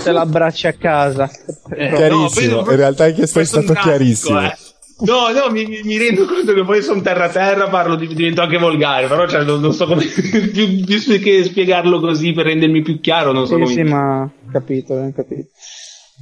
Te 0.03 0.11
l'abbracci 0.11 0.67
a 0.67 0.73
casa. 0.73 1.31
Eh, 1.73 1.93
chiarissimo, 1.95 2.63
no, 2.63 2.69
in 2.69 2.75
realtà 2.75 3.05
è 3.05 3.13
che 3.13 3.27
sei 3.27 3.45
stato 3.45 3.71
chiarissimo. 3.71 4.41
Eh. 4.41 4.68
No, 5.01 5.29
no, 5.29 5.49
mi, 5.49 5.81
mi, 5.83 5.97
rendo 5.97 6.25
conto 6.25 6.53
che 6.53 6.65
poi 6.65 6.81
sono 6.81 7.01
terra 7.01 7.29
terra, 7.29 7.69
parlo, 7.69 7.95
divento 7.95 8.41
anche 8.41 8.57
volgare, 8.57 9.07
però 9.07 9.27
cioè, 9.27 9.43
non, 9.43 9.61
non, 9.61 9.73
so 9.73 9.85
come 9.85 10.03
più, 10.51 10.83
più, 10.83 11.19
che 11.21 11.43
spiegarlo 11.43 11.99
così 12.01 12.33
per 12.33 12.45
rendermi 12.45 12.81
più 12.81 12.99
chiaro, 12.99 13.31
non 13.31 13.47
so 13.47 13.55
sì, 13.55 13.61
come. 13.61 13.73
Sì, 13.73 13.83
ma 13.83 14.29
capito, 14.51 14.95
ho 14.95 15.11
capito. 15.15 15.47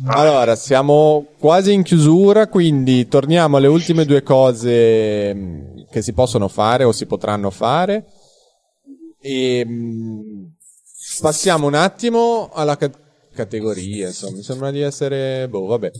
Allora, 0.06 0.56
siamo 0.56 1.26
quasi 1.40 1.74
in 1.74 1.82
chiusura, 1.82 2.48
quindi 2.48 3.08
torniamo 3.08 3.58
alle 3.58 3.66
ultime 3.66 4.06
due 4.06 4.22
cose 4.22 5.34
mm, 5.34 5.60
che 5.90 6.04
si 6.04 6.14
possono 6.14 6.48
fare 6.48 6.84
o 6.84 6.92
si 6.92 7.08
potranno 7.08 7.50
fare. 7.50 8.06
E 9.20 9.66
mm, 9.66 10.44
passiamo 11.20 11.66
un 11.66 11.74
attimo 11.74 12.52
alla 12.54 12.78
ca- 12.78 12.92
categoria, 13.34 14.08
insomma, 14.08 14.38
mi 14.38 14.44
sembra 14.44 14.70
di 14.70 14.82
essere, 14.82 15.48
boh, 15.50 15.66
vabbè. 15.66 15.92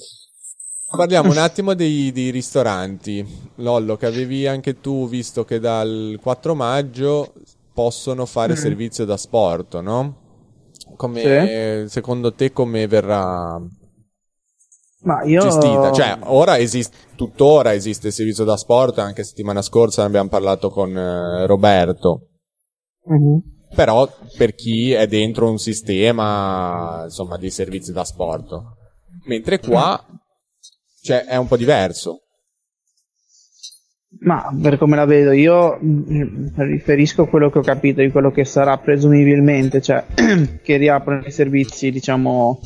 Parliamo 0.90 1.32
un 1.32 1.38
attimo 1.38 1.74
dei, 1.74 2.14
dei, 2.14 2.30
ristoranti. 2.30 3.26
Lollo, 3.56 3.98
che 3.98 4.06
avevi 4.06 4.48
anche 4.48 4.80
tu 4.80 5.10
visto 5.10 5.44
che 5.44 5.60
dal 5.60 6.18
4 6.22 6.56
maggio 6.56 7.34
possono 7.74 8.26
fare 8.26 8.54
mm. 8.54 8.56
servizio 8.56 9.04
da 9.04 9.18
sport, 9.18 9.80
no? 9.82 10.16
Come, 10.96 11.84
sì. 11.84 11.90
Secondo 11.90 12.34
te 12.34 12.54
come 12.54 12.88
verrà 12.88 13.62
Ma 15.02 15.24
io... 15.24 15.42
gestita? 15.42 15.92
Cioè, 15.92 16.20
ora 16.24 16.58
esiste, 16.58 16.96
tuttora 17.16 17.74
esiste 17.74 18.08
il 18.08 18.14
servizio 18.14 18.46
da 18.46 18.56
sport, 18.56 19.00
anche 19.00 19.26
settimana 19.26 19.62
scorsa 19.62 20.04
ne 20.04 20.08
abbiamo 20.08 20.30
parlato 20.30 20.70
con 20.70 20.98
eh, 20.98 21.46
Roberto. 21.46 22.30
Mm-hmm. 23.12 23.38
Però 23.76 24.10
per 24.38 24.56
chi 24.56 24.94
è 24.94 25.06
dentro 25.06 25.50
un 25.50 25.60
sistema, 25.60 27.02
insomma, 27.04 27.36
di 27.36 27.50
servizi 27.50 27.92
da 27.92 28.06
sport. 28.06 28.56
Mentre 29.26 29.60
qua 29.60 30.02
cioè, 31.02 31.26
è 31.26 31.36
un 31.36 31.48
po' 31.48 31.58
diverso. 31.58 32.22
Ma 34.20 34.50
per 34.60 34.78
come 34.78 34.96
la 34.96 35.06
vedo 35.06 35.32
io 35.32 35.78
mm, 35.84 36.48
riferisco 36.56 37.26
quello 37.26 37.50
che 37.50 37.60
ho 37.60 37.62
capito 37.62 38.02
di 38.02 38.10
quello 38.10 38.32
che 38.32 38.46
sarà 38.46 38.78
presumibilmente, 38.78 39.82
cioè 39.82 40.06
che 40.64 40.78
riaprono 40.78 41.26
i 41.26 41.32
servizi, 41.32 41.92
diciamo, 41.92 42.60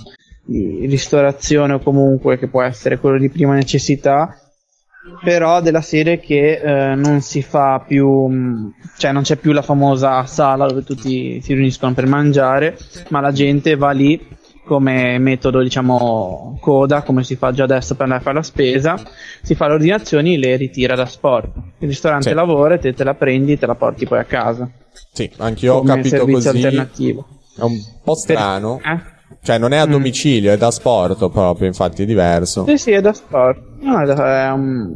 di 0.46 0.86
ristorazione 0.86 1.74
o 1.74 1.80
comunque 1.80 2.38
che 2.38 2.48
può 2.48 2.62
essere 2.62 3.00
quello 3.00 3.18
di 3.18 3.30
prima 3.30 3.54
necessità, 3.56 4.38
però 5.24 5.62
della 5.62 5.82
serie 5.82 6.20
che 6.20 6.60
eh, 6.62 6.96
non 6.96 7.22
si 7.22 7.42
fa 7.42 7.84
più, 7.86 8.28
mm, 8.28 8.68
cioè 8.98 9.12
non 9.12 9.24
c'è 9.24 9.36
più 9.36 9.52
la 9.52 9.64
famosa 9.64 10.26
sala 10.26 10.68
dove 10.68 10.84
tutti 10.84 11.42
si 11.42 11.54
riuniscono 11.54 11.94
per 11.94 12.06
mangiare, 12.06 12.78
ma 13.10 13.20
la 13.20 13.32
gente 13.32 13.76
va 13.76 13.92
lì 13.92 14.40
come 14.72 15.18
metodo 15.18 15.62
diciamo 15.62 16.58
coda 16.62 17.02
come 17.02 17.26
si 17.26 17.36
fa 17.36 17.52
già 17.52 17.66
adesso 17.66 17.94
per 17.96 18.04
andare 18.04 18.22
a 18.22 18.24
fare 18.24 18.38
la 18.38 18.44
spesa 18.44 18.98
si 19.42 19.54
fa 19.54 19.68
le 19.68 19.74
ordinazioni 19.74 20.36
e 20.36 20.38
le 20.38 20.56
ritira 20.56 20.96
da 20.96 21.06
sport 21.06 21.50
il 21.80 21.90
ristorante 21.90 22.30
sì. 22.30 22.36
lavora 22.36 22.76
e 22.76 22.80
te 22.80 22.94
te 22.94 23.04
la 23.04 23.14
prendi 23.14 23.52
e 23.52 23.58
te 23.58 23.66
la 23.66 23.76
porti 23.76 24.06
poi 24.06 24.20
a 24.20 24.24
casa 24.24 24.72
sì 25.12 25.30
anch'io 25.40 25.74
ho 25.74 25.82
capito 25.84 26.26
così 26.26 26.48
alternativo 26.48 27.28
è 27.58 27.64
un 27.64 27.78
po' 28.02 28.16
strano 28.16 28.80
per... 28.82 28.92
eh? 28.94 29.38
cioè 29.44 29.58
non 29.58 29.74
è 29.74 29.78
a 29.78 29.86
mm. 29.86 29.92
domicilio 29.92 30.52
mm. 30.52 30.54
è 30.54 30.58
da 30.58 30.72
sport 30.72 31.30
proprio 31.30 31.68
infatti 31.68 32.04
è 32.04 32.06
diverso 32.06 32.64
sì 32.66 32.78
sì 32.78 32.92
è 32.92 33.02
da 33.02 33.12
sport 33.12 33.60
no, 33.82 34.02
è, 34.02 34.50
un... 34.52 34.90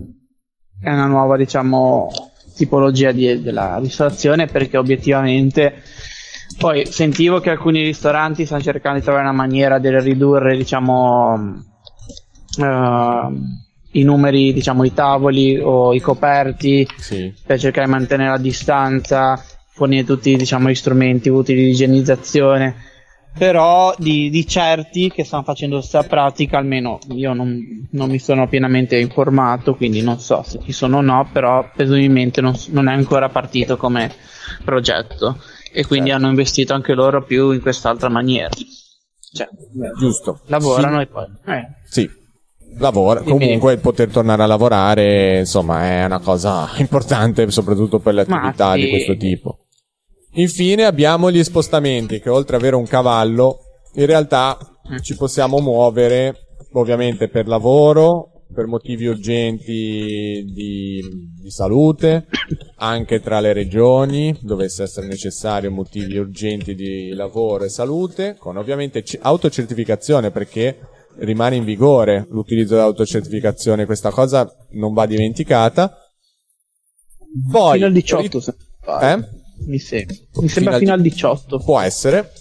è 0.82 0.89
una 0.89 1.05
nuova 1.05 1.36
diciamo 1.36 2.09
tipologia 2.55 3.11
di, 3.11 3.41
della 3.41 3.78
ristorazione 3.80 4.45
perché 4.45 4.78
obiettivamente 4.78 5.82
poi 6.57 6.85
sentivo 6.85 7.39
che 7.39 7.49
alcuni 7.49 7.83
ristoranti 7.83 8.45
stanno 8.45 8.61
cercando 8.61 8.99
di 8.99 9.03
trovare 9.03 9.25
una 9.25 9.35
maniera 9.35 9.77
di 9.77 9.89
ridurre, 9.99 10.55
diciamo, 10.55 11.63
uh, 12.57 12.63
i 13.91 14.03
numeri, 14.03 14.53
diciamo, 14.53 14.83
i 14.83 14.93
tavoli 14.93 15.59
o 15.59 15.93
i 15.93 15.99
coperti 15.99 16.87
sì. 16.97 17.33
per 17.45 17.59
cercare 17.59 17.85
di 17.85 17.91
mantenere 17.91 18.29
la 18.29 18.37
distanza. 18.37 19.43
fornire 19.69 20.05
tutti 20.05 20.35
diciamo, 20.37 20.69
gli 20.69 20.75
strumenti 20.75 21.27
utili 21.27 21.63
di 21.63 21.69
igienizzazione, 21.71 22.75
però 23.37 23.93
di, 23.97 24.29
di, 24.29 24.47
certi 24.47 25.11
che 25.11 25.25
stanno 25.25 25.43
facendo 25.43 25.75
questa 25.77 26.03
pratica, 26.03 26.57
almeno 26.57 26.99
io 27.09 27.33
non, 27.33 27.85
non, 27.91 28.09
mi 28.09 28.19
sono 28.19 28.47
pienamente 28.47 28.97
informato, 28.97 29.75
quindi 29.75 30.01
non 30.01 30.19
so 30.19 30.43
se 30.43 30.59
ci 30.63 30.71
sono 30.71 30.97
o 30.97 31.01
no, 31.01 31.27
però 31.33 31.69
presumibilmente 31.75 32.39
non, 32.39 32.53
non 32.69 32.87
è 32.87 32.93
ancora 32.93 33.27
partito 33.27 33.75
come 33.75 34.09
progetto 34.63 35.37
e 35.76 35.86
quindi 35.86 36.09
certo. 36.09 36.23
hanno 36.23 36.32
investito 36.32 36.73
anche 36.73 36.93
loro 36.93 37.21
più 37.23 37.51
in 37.51 37.59
quest'altra 37.59 38.07
maniera. 38.07 38.49
Cioè, 38.49 39.49
Giusto. 39.99 40.39
Lavorano 40.45 40.97
sì. 40.97 41.01
e 41.01 41.07
poi... 41.07 41.26
Eh. 41.47 41.67
Sì, 41.84 42.09
lavora. 42.78 43.21
Comunque 43.21 43.73
il 43.73 43.80
poter 43.80 44.07
tornare 44.09 44.43
a 44.43 44.45
lavorare, 44.45 45.39
insomma, 45.39 45.84
è 45.84 46.05
una 46.05 46.19
cosa 46.19 46.69
importante, 46.78 47.51
soprattutto 47.51 47.99
per 47.99 48.13
le 48.13 48.21
attività 48.21 48.73
sì. 48.73 48.80
di 48.80 48.89
questo 48.89 49.17
tipo. 49.17 49.57
Infine 50.36 50.86
abbiamo 50.86 51.30
gli 51.30 51.43
spostamenti, 51.43 52.21
che 52.21 52.30
oltre 52.30 52.55
ad 52.55 52.61
avere 52.61 52.78
un 52.78 52.88
cavallo, 52.88 53.59
in 53.95 54.05
realtà 54.05 54.57
mm. 54.57 54.97
ci 55.01 55.17
possiamo 55.17 55.59
muovere, 55.59 56.47
ovviamente 56.71 57.28
per 57.28 57.47
lavoro, 57.47 58.34
per 58.53 58.67
motivi 58.67 59.07
urgenti 59.07 60.43
di, 60.45 61.01
di, 61.41 61.49
salute, 61.49 62.27
anche 62.77 63.19
tra 63.19 63.39
le 63.39 63.53
regioni, 63.53 64.37
dovesse 64.41 64.83
essere 64.83 65.07
necessario 65.07 65.71
motivi 65.71 66.17
urgenti 66.17 66.75
di 66.75 67.09
lavoro 67.13 67.65
e 67.65 67.69
salute, 67.69 68.35
con 68.37 68.57
ovviamente 68.57 69.03
c- 69.03 69.17
autocertificazione 69.19 70.31
perché 70.31 70.79
rimane 71.17 71.55
in 71.55 71.63
vigore 71.63 72.27
l'utilizzo 72.29 72.75
dell'autocertificazione, 72.75 73.85
questa 73.85 74.11
cosa 74.11 74.49
non 74.71 74.93
va 74.93 75.05
dimenticata. 75.05 75.97
Poi, 77.51 77.73
fino 77.73 77.85
al 77.87 77.93
18, 77.93 78.21
rit- 78.21 78.55
eh? 79.01 79.27
mi, 79.65 79.79
se- 79.79 80.05
mi 80.35 80.47
sembra 80.47 80.77
fino, 80.77 80.79
fino 80.79 80.93
al 80.93 81.01
18. 81.01 81.59
Può 81.59 81.79
essere. 81.79 82.31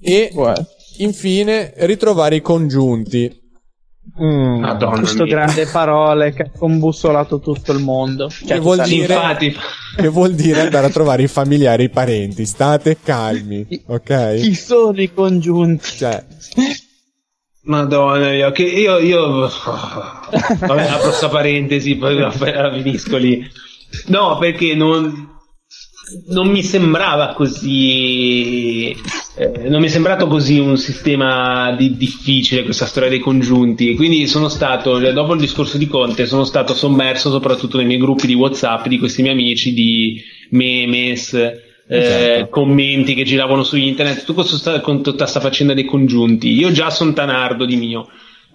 E 0.00 0.30
essere. 0.32 0.66
infine 0.98 1.72
ritrovare 1.78 2.36
i 2.36 2.40
congiunti. 2.40 3.39
Mm, 4.22 4.60
Madonna 4.60 4.98
questo 4.98 5.24
mia. 5.24 5.34
grande 5.34 5.66
parole 5.66 6.32
che 6.32 6.42
ha 6.42 6.50
combussolato 6.50 7.38
tutto 7.38 7.72
il 7.72 7.78
mondo. 7.78 8.28
Cioè, 8.28 8.54
che, 8.54 8.58
vuol 8.58 8.82
dire, 8.82 9.16
che 9.96 10.08
vuol 10.08 10.34
dire 10.34 10.62
andare 10.62 10.86
a 10.86 10.90
trovare 10.90 11.22
i 11.22 11.28
familiari, 11.28 11.84
i 11.84 11.90
parenti. 11.90 12.44
State 12.44 12.98
calmi, 13.02 13.66
ok? 13.86 14.36
Chi 14.40 14.54
sono 14.54 15.00
i 15.00 15.12
congiunti? 15.12 15.96
Cioè, 15.96 16.24
Madonna 17.62 18.30
mia, 18.30 18.50
che 18.52 18.62
io, 18.62 18.98
io... 18.98 19.48
Vabbè, 19.50 20.86
apro 20.86 21.08
questa 21.08 21.28
parentesi, 21.28 21.96
poi 21.96 22.16
la 22.16 22.30
finisco 22.30 23.16
lì. 23.16 23.46
No, 24.06 24.38
perché 24.38 24.74
non, 24.74 25.28
non 26.28 26.48
mi 26.48 26.62
sembrava 26.62 27.34
così. 27.34 28.96
Eh, 29.40 29.70
non 29.70 29.80
mi 29.80 29.86
è 29.86 29.88
sembrato 29.88 30.26
così 30.26 30.58
un 30.58 30.76
sistema 30.76 31.72
di, 31.72 31.96
difficile 31.96 32.62
questa 32.62 32.84
storia 32.84 33.08
dei 33.08 33.20
congiunti. 33.20 33.94
Quindi 33.94 34.26
sono 34.26 34.50
stato, 34.50 34.98
dopo 34.98 35.32
il 35.32 35.40
discorso 35.40 35.78
di 35.78 35.86
Conte, 35.86 36.26
sono 36.26 36.44
stato 36.44 36.74
sommerso 36.74 37.30
soprattutto 37.30 37.78
nei 37.78 37.86
miei 37.86 37.98
gruppi 37.98 38.26
di 38.26 38.34
WhatsApp 38.34 38.86
di 38.86 38.98
questi 38.98 39.22
miei 39.22 39.32
amici 39.32 39.72
di 39.72 40.22
memes 40.50 41.32
eh, 41.88 42.48
commenti 42.50 43.14
che 43.14 43.24
giravano 43.24 43.64
su 43.64 43.78
internet, 43.78 44.24
tu 44.24 44.38
sta, 44.42 44.78
con 44.80 45.02
tutta 45.02 45.22
questa 45.22 45.40
faccenda 45.40 45.72
dei 45.72 45.86
congiunti. 45.86 46.52
Io 46.52 46.70
già 46.70 46.90
sono 46.90 47.14
tanardo 47.14 47.64
di 47.64 47.76
mio. 47.76 48.08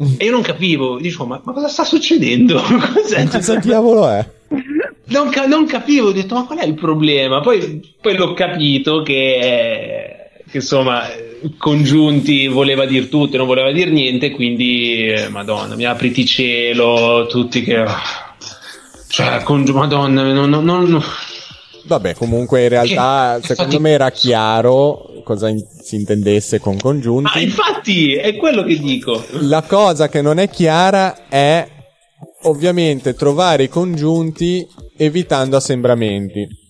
Mm. 0.04 0.14
E 0.18 0.26
io 0.26 0.32
non 0.32 0.44
capivo, 0.44 1.00
dicevo, 1.00 1.26
ma, 1.26 1.42
ma 1.44 1.52
cosa 1.52 1.68
sta 1.68 1.84
succedendo? 1.84 2.62
Cos'è? 2.94 3.28
Cosa 3.28 3.56
diavolo 3.56 4.08
è? 4.08 4.24
Non, 5.08 5.32
non, 5.48 5.66
capivo, 5.66 6.10
ho 6.10 6.12
detto, 6.12 6.36
ma 6.36 6.46
qual 6.46 6.60
è 6.60 6.66
il 6.66 6.76
problema? 6.76 7.40
Poi, 7.40 7.82
poi 8.00 8.16
l'ho 8.16 8.34
capito 8.34 9.02
che, 9.02 10.15
che, 10.56 10.62
insomma, 10.62 11.04
congiunti 11.58 12.48
voleva 12.48 12.86
dire 12.86 13.10
tutto 13.10 13.36
e 13.36 13.38
non 13.38 13.48
voleva 13.48 13.72
dire 13.72 13.92
niente, 13.92 14.32
quindi, 14.32 15.08
eh, 15.08 15.28
madonna, 15.28 15.76
mi 15.76 15.84
apriti 15.84 16.26
cielo, 16.26 17.28
tutti 17.28 17.62
che... 17.62 17.84
Cioè, 19.08 19.44
congi- 19.44 19.72
madonna, 19.72 20.24
non, 20.34 20.50
non, 20.50 20.64
non 20.64 21.04
Vabbè, 21.86 22.16
comunque 22.16 22.64
in 22.64 22.70
realtà 22.70 23.38
che, 23.40 23.48
secondo 23.48 23.76
infatti, 23.76 23.84
me 23.84 23.90
era 23.92 24.10
chiaro 24.12 25.22
cosa 25.24 25.48
in- 25.48 25.64
si 25.82 25.96
intendesse 25.96 26.60
con 26.60 26.78
congiunti. 26.78 27.30
Ah, 27.34 27.40
infatti, 27.40 28.16
è 28.16 28.36
quello 28.36 28.64
che 28.64 28.80
dico. 28.80 29.24
La 29.42 29.62
cosa 29.62 30.10
che 30.10 30.22
non 30.22 30.40
è 30.40 30.50
chiara 30.50 31.28
è 31.30 31.66
ovviamente 32.44 33.14
trovare 33.14 33.64
i 33.64 33.70
congiunti 33.70 34.68
evitando 34.98 35.56
assembramenti 35.58 36.65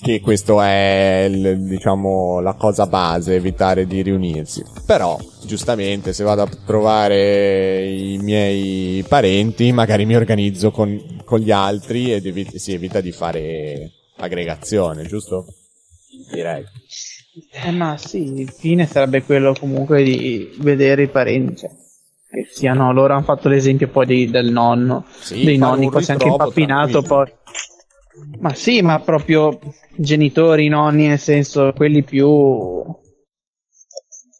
che 0.00 0.20
questo 0.20 0.60
è 0.60 1.28
il, 1.28 1.64
diciamo 1.64 2.40
la 2.40 2.54
cosa 2.54 2.86
base 2.86 3.34
evitare 3.34 3.86
di 3.86 4.02
riunirsi. 4.02 4.64
Però 4.86 5.18
giustamente 5.44 6.12
se 6.12 6.24
vado 6.24 6.42
a 6.42 6.48
trovare 6.64 7.84
i 7.86 8.18
miei 8.18 9.04
parenti 9.08 9.72
magari 9.72 10.06
mi 10.06 10.16
organizzo 10.16 10.70
con, 10.70 11.20
con 11.24 11.40
gli 11.40 11.50
altri 11.50 12.12
e 12.12 12.20
devi, 12.20 12.48
si 12.58 12.72
evita 12.72 13.00
di 13.00 13.12
fare 13.12 13.92
aggregazione 14.16 15.04
giusto? 15.04 15.46
direi. 16.30 16.64
Eh 17.52 17.70
ma 17.70 17.96
sì 17.96 18.40
il 18.40 18.50
fine 18.50 18.86
sarebbe 18.86 19.22
quello 19.22 19.54
comunque 19.58 20.02
di 20.02 20.56
vedere 20.58 21.04
i 21.04 21.08
parenti 21.08 21.56
cioè, 21.56 21.70
che 22.28 22.48
siano 22.50 22.92
loro 22.92 23.14
hanno 23.14 23.22
fatto 23.22 23.48
l'esempio 23.48 23.88
poi 23.88 24.06
di, 24.06 24.30
del 24.30 24.50
nonno 24.50 25.04
sì, 25.20 25.44
dei 25.44 25.56
nonni 25.56 25.88
è 25.88 26.04
anche 26.08 26.26
impappinato 26.26 27.02
poi 27.02 27.30
ma 28.40 28.54
sì, 28.54 28.82
ma 28.82 29.00
proprio 29.00 29.58
genitori, 29.96 30.68
nonni, 30.68 31.06
nel 31.08 31.18
senso 31.18 31.72
quelli 31.74 32.02
più 32.02 32.96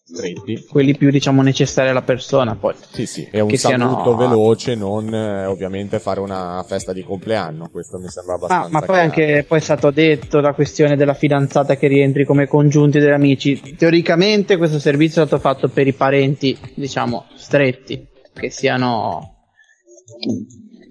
stretti. 0.08 0.64
Quelli 0.66 0.96
più, 0.96 1.10
diciamo, 1.10 1.42
necessari 1.42 1.90
alla 1.90 2.02
persona, 2.02 2.56
poi. 2.56 2.74
Sì, 2.90 3.06
sì, 3.06 3.28
è 3.30 3.40
un 3.40 3.54
saluto 3.56 4.02
siano... 4.02 4.16
veloce, 4.16 4.74
non 4.74 5.12
eh, 5.12 5.44
ovviamente 5.44 5.98
fare 5.98 6.20
una 6.20 6.64
festa 6.66 6.92
di 6.92 7.02
compleanno, 7.02 7.68
questo 7.70 7.98
mi 7.98 8.08
sembra 8.08 8.34
abbastanza 8.34 8.66
ah, 8.66 8.70
ma 8.70 8.78
poi 8.80 8.88
chiaro. 8.88 9.02
anche, 9.02 9.44
poi 9.46 9.58
è 9.58 9.62
stato 9.62 9.90
detto 9.90 10.40
la 10.40 10.54
questione 10.54 10.96
della 10.96 11.14
fidanzata 11.14 11.76
che 11.76 11.86
rientri 11.86 12.24
come 12.24 12.46
congiunti 12.46 12.98
degli 12.98 13.10
amici. 13.10 13.76
Teoricamente 13.76 14.56
questo 14.56 14.78
servizio 14.78 15.22
è 15.22 15.26
stato 15.26 15.40
fatto 15.40 15.68
per 15.68 15.86
i 15.86 15.92
parenti, 15.92 16.56
diciamo, 16.74 17.26
stretti, 17.36 18.06
che 18.32 18.50
siano 18.50 19.36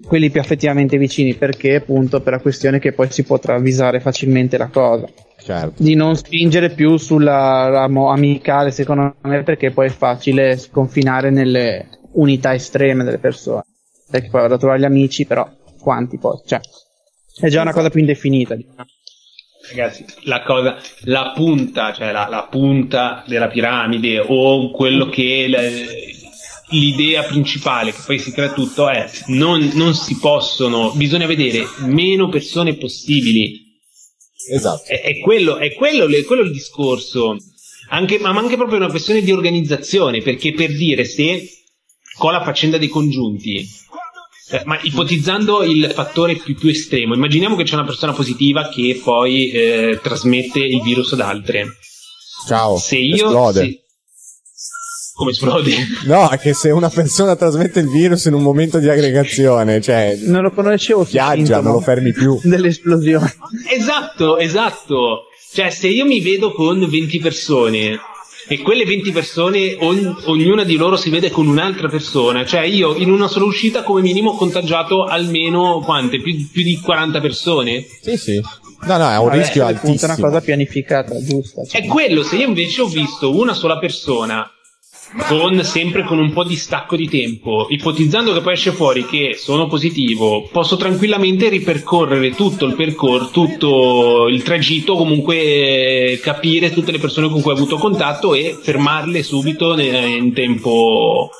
quelli 0.08 0.30
più 0.30 0.40
effettivamente 0.40 0.98
vicini. 0.98 1.34
Perché? 1.34 1.76
Appunto 1.76 2.20
per 2.20 2.32
la 2.32 2.40
questione 2.40 2.80
che 2.80 2.92
poi 2.92 3.10
si 3.12 3.22
può 3.22 3.38
travisare 3.38 4.00
facilmente 4.00 4.58
la 4.58 4.66
cosa. 4.66 5.06
Certo. 5.40 5.82
di 5.82 5.94
non 5.94 6.16
spingere 6.16 6.70
più 6.70 6.96
sulla 6.96 7.68
ramo 7.68 8.10
amicale 8.10 8.72
secondo 8.72 9.14
me 9.22 9.44
perché 9.44 9.70
poi 9.70 9.86
è 9.86 9.90
facile 9.90 10.58
sconfinare 10.58 11.30
nelle 11.30 11.88
unità 12.14 12.52
estreme 12.52 13.04
delle 13.04 13.18
persone. 13.18 13.62
Perché 14.10 14.28
poi 14.30 14.40
vado 14.42 14.54
a 14.54 14.58
trovare 14.58 14.80
gli 14.80 14.84
amici 14.84 15.24
però 15.24 15.48
quanti 15.78 16.18
poi 16.18 16.38
cioè 16.44 16.60
è 17.40 17.48
già 17.48 17.62
una 17.62 17.72
cosa 17.72 17.88
più 17.88 18.00
indefinita 18.00 18.56
ragazzi 19.70 20.04
la 20.24 20.42
cosa 20.42 20.76
la 21.04 21.32
punta 21.34 21.92
cioè 21.92 22.12
la, 22.12 22.26
la 22.28 22.46
punta 22.50 23.22
della 23.26 23.48
piramide 23.48 24.18
o 24.18 24.70
quello 24.70 25.08
che 25.08 25.46
l'idea 26.70 27.22
principale 27.22 27.92
che 27.92 28.02
poi 28.04 28.18
si 28.18 28.32
crea 28.32 28.52
tutto 28.52 28.88
è 28.88 29.10
non, 29.26 29.70
non 29.74 29.94
si 29.94 30.16
possono, 30.18 30.92
bisogna 30.92 31.26
vedere 31.26 31.66
meno 31.78 32.28
persone 32.28 32.76
possibili. 32.76 33.66
Esatto. 34.50 34.84
È, 34.84 35.00
è, 35.00 35.18
quello, 35.18 35.56
è 35.58 35.74
quello, 35.74 36.06
è 36.06 36.24
quello 36.24 36.42
il 36.42 36.52
discorso. 36.52 37.36
Anche, 37.90 38.18
ma 38.18 38.30
anche 38.30 38.56
proprio 38.56 38.76
una 38.76 38.90
questione 38.90 39.22
di 39.22 39.32
organizzazione, 39.32 40.20
perché 40.20 40.52
per 40.52 40.74
dire 40.76 41.04
se 41.04 41.48
con 42.18 42.32
la 42.32 42.42
faccenda 42.42 42.76
dei 42.76 42.88
congiunti, 42.88 43.66
eh, 44.50 44.62
ma 44.64 44.78
ipotizzando 44.82 45.62
il 45.62 45.90
fattore 45.94 46.36
più, 46.36 46.54
più, 46.54 46.68
estremo, 46.68 47.14
immaginiamo 47.14 47.56
che 47.56 47.64
c'è 47.64 47.74
una 47.74 47.84
persona 47.84 48.12
positiva 48.12 48.68
che 48.68 49.00
poi 49.02 49.50
eh, 49.50 50.00
trasmette 50.02 50.58
il 50.58 50.82
virus 50.82 51.12
ad 51.12 51.20
altre. 51.20 51.78
Ciao. 52.46 52.76
Se 52.76 52.96
io, 52.96 53.26
esplode. 53.26 53.60
Se, 53.60 53.87
come 55.18 55.32
esplode. 55.32 55.74
No, 56.06 56.28
che 56.40 56.54
se 56.54 56.70
una 56.70 56.88
persona 56.88 57.34
trasmette 57.34 57.80
il 57.80 57.90
virus 57.90 58.26
in 58.26 58.34
un 58.34 58.42
momento 58.42 58.78
di 58.78 58.88
aggregazione, 58.88 59.80
cioè. 59.80 60.16
Non 60.22 60.42
lo 60.42 60.52
conoscevo. 60.52 61.02
Viaggia, 61.02 61.60
non 61.60 61.72
lo 61.72 61.80
fermi 61.80 62.12
più. 62.12 62.38
Dell'esplosione. 62.44 63.34
Esatto, 63.68 64.38
esatto. 64.38 65.24
Cioè, 65.52 65.70
se 65.70 65.88
io 65.88 66.04
mi 66.06 66.20
vedo 66.20 66.52
con 66.52 66.88
20 66.88 67.18
persone 67.18 67.98
e 68.46 68.58
quelle 68.60 68.84
20 68.84 69.10
persone, 69.10 69.76
ogn- 69.80 70.16
ognuna 70.26 70.62
di 70.62 70.76
loro 70.76 70.96
si 70.96 71.10
vede 71.10 71.30
con 71.30 71.48
un'altra 71.48 71.88
persona, 71.88 72.46
cioè 72.46 72.62
io 72.62 72.94
in 72.94 73.10
una 73.10 73.26
sola 73.26 73.44
uscita 73.44 73.82
come 73.82 74.00
minimo 74.00 74.30
ho 74.30 74.36
contagiato 74.36 75.04
almeno 75.04 75.80
quante? 75.84 76.20
Più, 76.20 76.48
più 76.50 76.62
di 76.62 76.78
40 76.80 77.20
persone? 77.20 77.84
Sì, 78.00 78.16
sì. 78.16 78.40
No, 78.82 78.96
no, 78.96 79.10
è 79.10 79.18
un 79.18 79.26
Vabbè, 79.26 79.38
rischio 79.38 79.66
altissimo. 79.66 80.12
È 80.12 80.16
una 80.16 80.28
cosa 80.28 80.40
pianificata, 80.40 81.20
giusta. 81.22 81.64
Cioè. 81.64 81.82
È 81.82 81.86
quello, 81.86 82.22
se 82.22 82.36
io 82.36 82.46
invece 82.46 82.82
ho 82.82 82.86
visto 82.86 83.36
una 83.36 83.52
sola 83.52 83.78
persona 83.78 84.48
con 85.26 85.62
sempre 85.64 86.04
con 86.04 86.18
un 86.18 86.32
po' 86.32 86.44
di 86.44 86.56
stacco 86.56 86.94
di 86.94 87.08
tempo, 87.08 87.66
ipotizzando 87.70 88.34
che 88.34 88.40
poi 88.40 88.52
esce 88.52 88.72
fuori 88.72 89.06
che 89.06 89.36
sono 89.38 89.66
positivo, 89.66 90.46
posso 90.52 90.76
tranquillamente 90.76 91.48
ripercorrere 91.48 92.30
tutto 92.30 92.66
il 92.66 92.74
percorso, 92.74 93.30
tutto 93.30 94.28
il 94.28 94.42
tragitto, 94.42 94.96
comunque 94.96 96.18
capire 96.22 96.72
tutte 96.72 96.92
le 96.92 96.98
persone 96.98 97.30
con 97.30 97.40
cui 97.40 97.52
ho 97.52 97.54
avuto 97.54 97.76
contatto 97.76 98.34
e 98.34 98.58
fermarle 98.60 99.22
subito 99.22 99.78
in 99.78 100.32
tempo, 100.34 101.30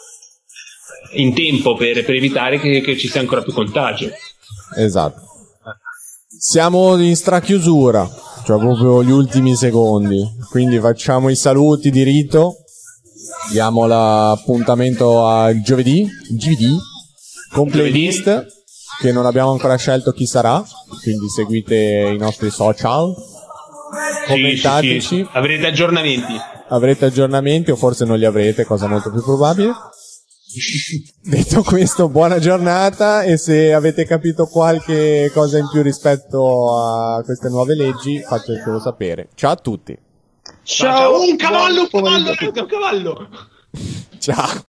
in 1.13 1.35
tempo 1.35 1.75
per, 1.75 2.05
per 2.05 2.15
evitare 2.15 2.59
che, 2.59 2.81
che, 2.81 2.97
ci 2.97 3.09
sia 3.09 3.21
ancora 3.21 3.43
più 3.43 3.53
contagio. 3.53 4.09
Esatto. 4.77 5.27
Siamo 6.41 6.97
in 6.97 7.17
strachiusura, 7.17 8.09
cioè 8.47 8.59
proprio 8.59 9.03
gli 9.03 9.11
ultimi 9.11 9.57
secondi, 9.57 10.25
quindi 10.51 10.79
facciamo 10.79 11.29
i 11.29 11.37
saluti 11.37 11.91
di 11.91 12.03
rito 12.03 12.63
Diamo 13.51 13.87
l'appuntamento 13.87 15.27
a 15.27 15.59
giovedì, 15.61 16.07
GD, 16.31 16.77
con 17.53 17.71
playlist 17.71 18.47
che 19.01 19.13
non 19.13 19.27
abbiamo 19.27 19.53
ancora 19.53 19.77
scelto 19.77 20.13
chi 20.13 20.27
sarà, 20.27 20.63
quindi 21.03 21.29
seguite 21.29 22.11
i 22.13 22.19
nostri 22.19 22.51
social, 22.51 23.15
commentateci. 24.27 25.01
Sì, 25.01 25.01
sì, 25.01 25.07
sì. 25.17 25.29
Avrete 25.33 25.67
aggiornamenti. 25.67 26.35
Avrete 26.69 27.07
aggiornamenti 27.07 27.71
o 27.71 27.77
forse 27.77 28.05
non 28.05 28.19
li 28.19 28.27
avrete, 28.27 28.65
cosa 28.65 28.87
molto 28.87 29.11
più 29.11 29.23
probabile. 29.23 29.73
Detto 31.23 31.63
questo, 31.63 32.09
buona 32.09 32.39
giornata 32.39 33.23
e 33.23 33.37
se 33.37 33.73
avete 33.73 34.05
capito 34.05 34.47
qualche 34.47 35.31
cosa 35.33 35.59
in 35.59 35.69
più 35.71 35.83
rispetto 35.83 36.77
a 36.77 37.23
queste 37.23 37.49
nuove 37.49 37.75
leggi, 37.75 38.21
fatecelo 38.21 38.81
sapere. 38.81 39.29
Ciao 39.35 39.53
a 39.53 39.57
tutti! 39.57 39.97
Ciao, 40.69 40.97
ciao. 40.97 41.23
un 41.23 41.37
cavallo, 41.37 41.81
un 41.81 41.89
cavallo, 41.89 42.35
un 42.39 42.67
cavallo. 42.67 43.29
Ciao. 44.21 44.68